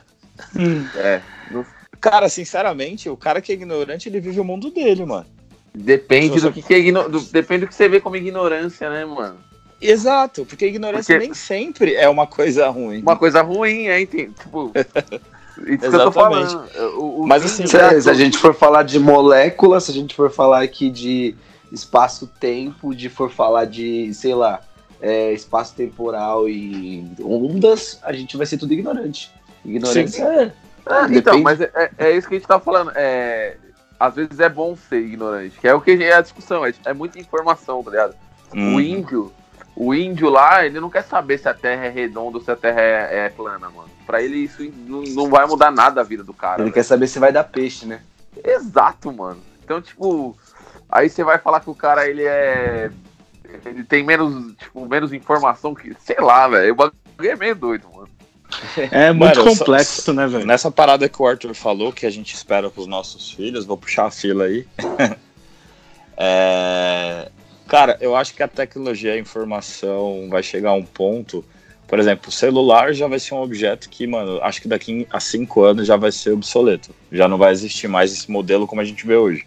[0.96, 1.20] é.
[1.50, 1.66] No...
[2.00, 5.26] Cara, sinceramente, o cara que é ignorante, ele vive o mundo dele, mano.
[5.74, 7.10] Depende do que, que é igno...
[7.10, 7.20] do...
[7.20, 9.36] depende do que você vê como ignorância, né, mano?
[9.82, 11.26] Exato, porque a ignorância porque...
[11.26, 13.02] nem sempre é uma coisa ruim.
[13.02, 14.72] Uma coisa ruim, é, tipo.
[15.68, 16.66] Isso que eu tô falando.
[16.96, 20.14] O, o Mas assim, se, se a gente for falar de moléculas, se a gente
[20.14, 21.36] for falar aqui de
[21.72, 24.60] espaço-tempo, de for falar de, sei lá,
[25.00, 29.32] é, espaço temporal e ondas, a gente vai ser tudo ignorante.
[29.64, 30.52] Ignorância é.
[30.86, 32.92] Ah, então, mas é, é, é, isso que a gente tá falando.
[32.94, 33.56] É,
[33.98, 36.94] às vezes é bom ser ignorante, que é o que é a discussão, é, é
[36.94, 38.14] muita informação, tá ligado?
[38.54, 38.74] Hum.
[38.74, 39.32] O índio,
[39.76, 42.56] o índio lá, ele não quer saber se a Terra é redonda ou se a
[42.56, 43.90] Terra é, é plana, mano.
[44.06, 46.56] Pra ele isso não, não, vai mudar nada a vida do cara.
[46.56, 46.74] Ele véio.
[46.74, 48.00] quer saber se vai dar peixe, né?
[48.42, 49.40] Exato, mano.
[49.62, 50.36] Então, tipo,
[50.90, 52.90] aí você vai falar que o cara, ele é...
[53.64, 55.94] Ele tem menos, tipo, menos informação que...
[55.98, 56.72] Sei lá, velho.
[56.72, 58.08] O bagulho é meio doido, mano.
[58.90, 60.46] É muito mano, complexo, só, né, velho?
[60.46, 64.06] Nessa parada que o Arthur falou, que a gente espera pros nossos filhos, vou puxar
[64.06, 64.66] a fila aí.
[66.16, 67.30] é,
[67.70, 71.44] Cara, eu acho que a tecnologia, a informação vai chegar a um ponto.
[71.86, 75.20] Por exemplo, o celular já vai ser um objeto que, mano, acho que daqui a
[75.20, 76.92] cinco anos já vai ser obsoleto.
[77.12, 79.46] Já não vai existir mais esse modelo como a gente vê hoje.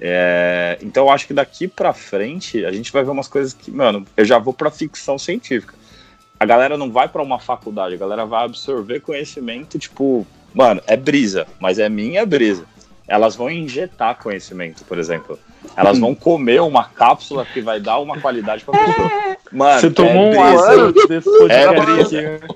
[0.00, 3.70] É, então, eu acho que daqui pra frente a gente vai ver umas coisas que,
[3.70, 5.74] mano, eu já vou pra ficção científica.
[6.38, 10.96] A galera não vai para uma faculdade, a galera vai absorver conhecimento, tipo, mano, é
[10.96, 12.66] brisa, mas é minha brisa
[13.08, 15.38] elas vão injetar conhecimento, por exemplo.
[15.76, 19.36] Elas vão comer uma cápsula que vai dar uma qualidade pra pessoa.
[19.52, 22.46] Mano, Você tomou é um ácido desse podcast é aqui,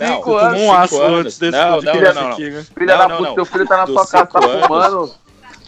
[0.00, 3.44] Não, cinco anos, um ácido antes desse não, não, não, não, Filha da puta, teu
[3.44, 5.14] filho tá na sua casa, tá fumando.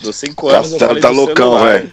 [0.05, 1.91] Dos cinco anos, tá, eu tá loucão, velho.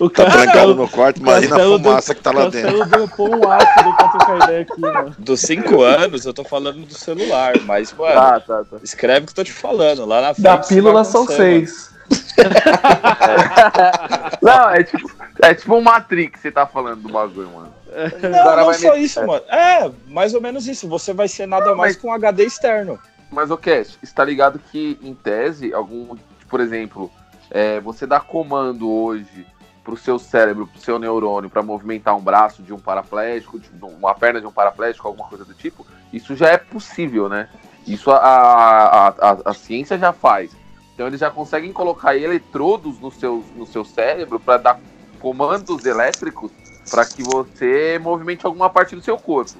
[0.00, 2.86] O tá trancado no quarto, imagina a fumaça do, que tá lá dentro.
[2.86, 5.14] dropou um ácido pra trocar ideia aqui, mano.
[5.18, 8.78] Dos 5 anos, eu tô falando do celular, mas, mano, tá, tá, tá.
[8.82, 10.06] escreve o que eu tô te falando.
[10.06, 10.44] Lá na frente.
[10.44, 11.90] Da pílula são 6.
[14.42, 15.10] Não, é tipo,
[15.42, 17.74] é tipo um Matrix você tá falando do bagulho, mano.
[18.22, 19.02] Não, não só me...
[19.02, 19.44] isso, mano.
[19.48, 20.88] É, mais ou menos isso.
[20.88, 22.02] Você vai ser nada não, mais mas...
[22.02, 22.98] com HD externo.
[23.30, 26.16] Mas, o Cash, está ligado que, em tese, algum,
[26.50, 27.10] por exemplo,
[27.50, 29.46] é, você dá comando hoje
[29.82, 33.60] para o seu cérebro, para o seu neurônio, para movimentar um braço de um paraplégico,
[33.80, 37.48] uma perna de um paraplégico, alguma coisa do tipo, isso já é possível, né?
[37.86, 40.50] Isso a, a, a, a ciência já faz.
[40.94, 44.80] Então eles já conseguem colocar eletrodos no seu, no seu cérebro para dar
[45.18, 46.50] comandos elétricos
[46.90, 49.52] para que você movimente alguma parte do seu corpo.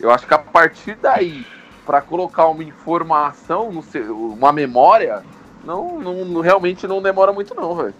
[0.00, 1.46] Eu acho que a partir daí,
[1.86, 5.22] para colocar uma informação, no seu, uma memória,
[5.68, 7.94] não, não, realmente não demora muito não, velho.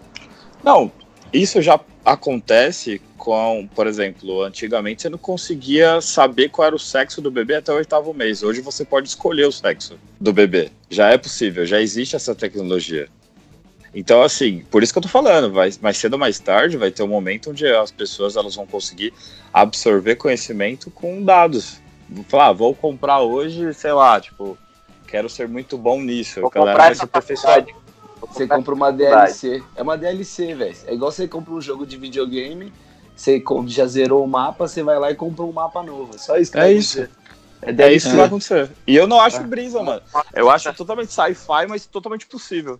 [0.64, 0.90] Não,
[1.32, 7.20] isso já acontece com, por exemplo, antigamente você não conseguia saber qual era o sexo
[7.20, 8.42] do bebê até o oitavo mês.
[8.42, 10.70] Hoje você pode escolher o sexo do bebê.
[10.88, 13.08] Já é possível, já existe essa tecnologia.
[13.94, 16.90] Então, assim, por isso que eu tô falando, vai, mais cedo ou mais tarde vai
[16.90, 19.12] ter um momento onde as pessoas elas vão conseguir
[19.52, 21.80] absorver conhecimento com dados.
[22.08, 24.56] Vou falar, ah, vou comprar hoje, sei lá, tipo,
[25.08, 26.40] quero ser muito bom nisso.
[26.42, 27.64] Vou galera vai se aperfeiçoar.
[28.20, 29.62] Você compra uma DLC.
[29.74, 30.76] É uma DLC, velho.
[30.86, 32.72] É igual você compra um jogo de videogame,
[33.16, 36.14] você já zerou o mapa, você vai lá e compra um mapa novo.
[36.14, 37.08] É só isso que é isso.
[37.62, 38.70] É, é isso que vai acontecer.
[38.86, 39.44] E eu não acho é.
[39.44, 40.02] brisa, mano.
[40.34, 42.78] Eu acho totalmente sci-fi, mas totalmente possível.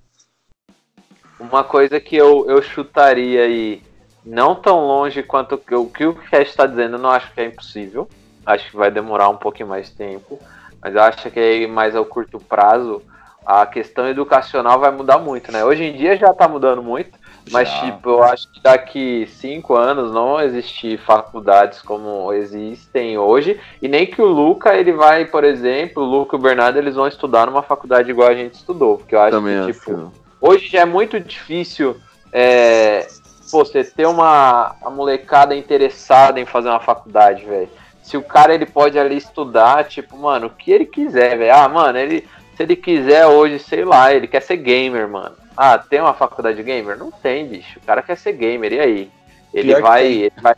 [1.40, 3.82] Uma coisa que eu, eu chutaria aí,
[4.24, 7.46] não tão longe quanto o que o Cash está dizendo, eu não acho que é
[7.46, 8.08] impossível.
[8.44, 10.40] Acho que vai demorar um pouquinho mais tempo.
[10.88, 13.02] Mas eu acho que aí mais ao curto prazo
[13.44, 15.64] a questão educacional vai mudar muito, né?
[15.64, 17.18] Hoje em dia já está mudando muito.
[17.50, 17.80] Mas, Já.
[17.80, 23.58] tipo, eu acho que daqui cinco anos não existir faculdades como existem hoje.
[23.80, 26.94] E nem que o Luca, ele vai, por exemplo, o Luca e o Bernardo, eles
[26.94, 28.98] vão estudar numa faculdade igual a gente estudou.
[28.98, 30.12] Porque eu acho Também que, tipo, acho.
[30.40, 31.96] hoje já é muito difícil
[32.32, 33.06] é,
[33.50, 37.70] pô, você ter uma, uma molecada interessada em fazer uma faculdade, velho.
[38.08, 41.54] Se o cara ele pode ali estudar, tipo, mano, o que ele quiser, velho.
[41.54, 42.26] Ah, mano, ele
[42.56, 45.36] se ele quiser hoje, sei lá, ele quer ser gamer, mano.
[45.54, 46.96] Ah, tem uma faculdade de gamer?
[46.96, 47.78] Não tem, bicho.
[47.78, 49.10] O cara quer ser gamer, e aí?
[49.52, 50.06] Ele Pior vai.
[50.06, 50.54] Ele vai...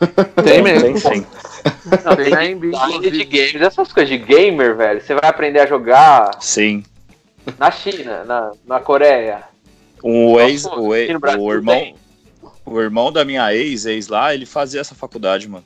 [0.42, 0.88] Tem mesmo.
[0.88, 1.26] Tem sim.
[2.02, 5.02] Não, tem, tem de, de games, essas coisas de gamer, velho.
[5.02, 6.30] Você vai aprender a jogar.
[6.40, 6.82] Sim.
[7.58, 9.42] Na China, na, na Coreia.
[10.02, 11.94] O ex, o, ex, o irmão, tem.
[12.64, 15.64] o irmão da minha ex, ex lá, ele fazia essa faculdade, mano.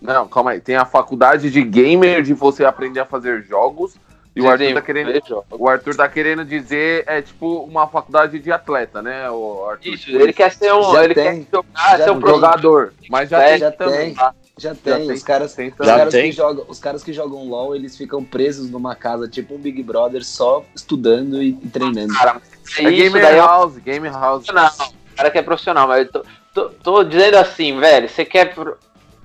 [0.00, 0.60] Não, calma aí.
[0.60, 3.98] Tem a faculdade de gamer de você aprender a fazer jogos
[4.34, 8.52] e o Arthur, tá querendo, o Arthur tá querendo dizer, é tipo uma faculdade de
[8.52, 9.28] atleta, né?
[9.28, 10.92] O Arthur, Isso, ele quer ser um.
[10.92, 12.94] Já ele tem, quer jogar, já ser um jogador.
[13.08, 14.14] Mas já, é, já tem, também.
[14.14, 15.06] Tem, já tem.
[15.06, 18.22] Já os caras, tem, os, caras que jogam, os caras que jogam LOL, eles ficam
[18.22, 22.14] presos numa casa, tipo um Big Brother, só estudando e, e treinando.
[22.14, 22.40] Cara,
[22.78, 24.46] é, é Game House, Game House.
[24.46, 26.24] Não, o cara que é profissional, mas eu tô,
[26.54, 28.54] tô, tô dizendo assim, velho, você quer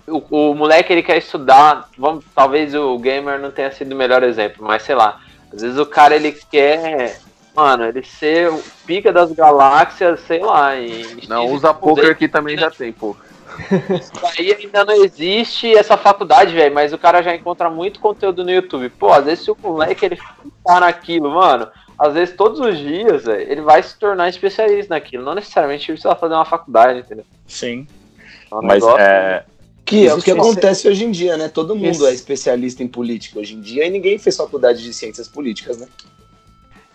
[0.08, 4.24] o, o moleque ele quer estudar, vamos, talvez o gamer não tenha sido o melhor
[4.24, 5.20] exemplo, mas sei lá,
[5.54, 7.20] às vezes o cara ele quer,
[7.56, 10.76] mano, ele ser o pica das galáxias, sei lá.
[10.76, 13.24] E, não, usa poker aqui também já tem poker.
[14.38, 18.52] Aí ainda não existe essa faculdade, velho, mas o cara já encontra muito conteúdo no
[18.52, 18.90] YouTube.
[18.90, 20.20] Pô, às vezes se o moleque ele
[20.64, 25.24] tá naquilo, mano, às vezes todos os dias, véio, ele vai se tornar especialista naquilo.
[25.24, 27.26] Não necessariamente precisa fazer uma faculdade, entendeu?
[27.48, 27.88] Sim.
[28.52, 29.46] É um mas é,
[29.86, 31.48] que é o que acontece hoje em dia, né?
[31.48, 32.08] Todo mundo Esse...
[32.08, 35.88] é especialista em política hoje em dia e ninguém fez faculdade de ciências políticas, né?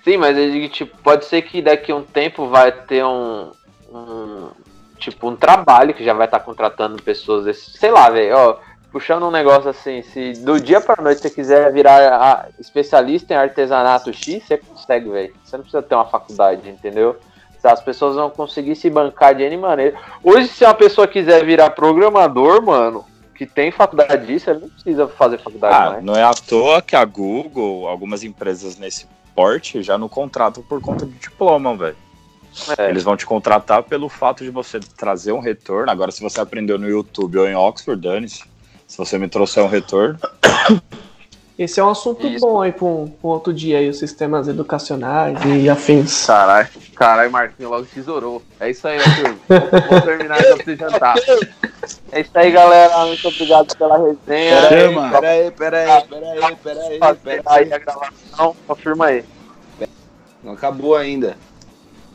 [0.03, 3.53] Sim, mas eu digo, tipo, pode ser que daqui a um tempo vai ter um,
[3.93, 4.49] um
[4.99, 8.59] tipo, um trabalho que já vai estar tá contratando pessoas, desse, sei lá, velho, ó,
[8.91, 14.13] puxando um negócio assim, se do dia para noite você quiser virar especialista em artesanato
[14.13, 15.35] X, você consegue, velho.
[15.45, 17.17] Você não precisa ter uma faculdade, entendeu?
[17.63, 19.97] As pessoas vão conseguir se bancar de N maneira.
[20.23, 23.05] Hoje, se uma pessoa quiser virar programador, mano,
[23.35, 26.05] que tem faculdade disso, ele não precisa fazer faculdade ah, mais.
[26.05, 30.81] Não é à toa que a Google, algumas empresas nesse porte, já não contratam por
[30.81, 31.97] conta de diploma, velho.
[32.77, 32.91] É.
[32.91, 35.91] Eles vão te contratar pelo fato de você trazer um retorno.
[35.91, 38.45] Agora, se você aprendeu no YouTube ou em Oxford, dane-se.
[38.87, 40.19] Se você me trouxer um retorno,
[41.63, 42.41] esse é um assunto Isso.
[42.41, 46.25] bom aí para um, um, outro dia aí, os sistemas educacionais e afins.
[46.25, 48.43] Caralho, caralho, Marquinho logo tesourou.
[48.59, 49.37] É isso aí, Arthur.
[49.91, 51.17] Vou terminar você jantar.
[52.13, 53.05] É isso aí, galera.
[53.05, 54.69] Muito obrigado pela resenha.
[54.69, 57.43] Peraí, peraí, peraí, peraí, peraí, peraí.
[57.45, 59.25] Aí a gravação, confirma aí.
[60.43, 61.37] Não acabou ainda.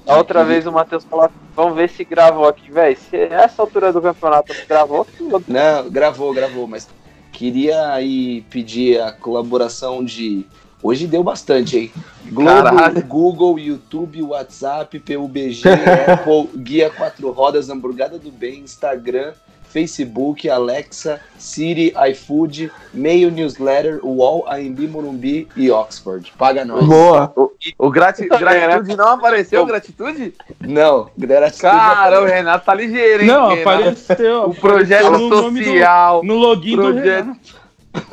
[0.07, 2.97] A outra vez o Matheus falou, vamos ver se gravou aqui, velho.
[2.97, 5.05] Se essa altura do campeonato gravou,
[5.47, 6.87] Não, gravou, gravou, mas
[7.35, 10.45] Queria aí pedir a colaboração de.
[10.81, 11.91] Hoje deu bastante, hein?
[12.31, 15.63] Globo, Google, YouTube, WhatsApp, PUBG,
[16.07, 19.33] Apple, Guia Quatro Rodas, Hamburgada do Bem, Instagram,
[19.75, 26.31] Facebook, Alexa, Siri, iFood, Mail Newsletter, UOL, AMB Morumbi e Oxford.
[26.37, 26.85] Paga nós.
[26.85, 27.33] Boa.
[27.35, 30.33] O, o grati gratitude não apareceu, gratitude?
[30.61, 31.61] Não, gratitude.
[31.61, 33.27] Cara, o Renato tá ligeiro, hein?
[33.27, 34.43] Não, apareceu.
[34.45, 36.21] O projeto no social.
[36.21, 37.03] Do, no login projeto...
[37.03, 37.65] do Renato.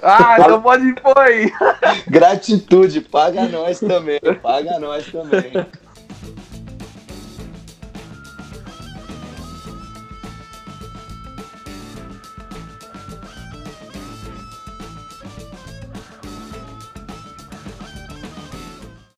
[0.02, 1.52] Ah, então pode pôr aí.
[2.08, 4.20] Gratitude, paga nós também.
[4.42, 5.64] Paga nós também.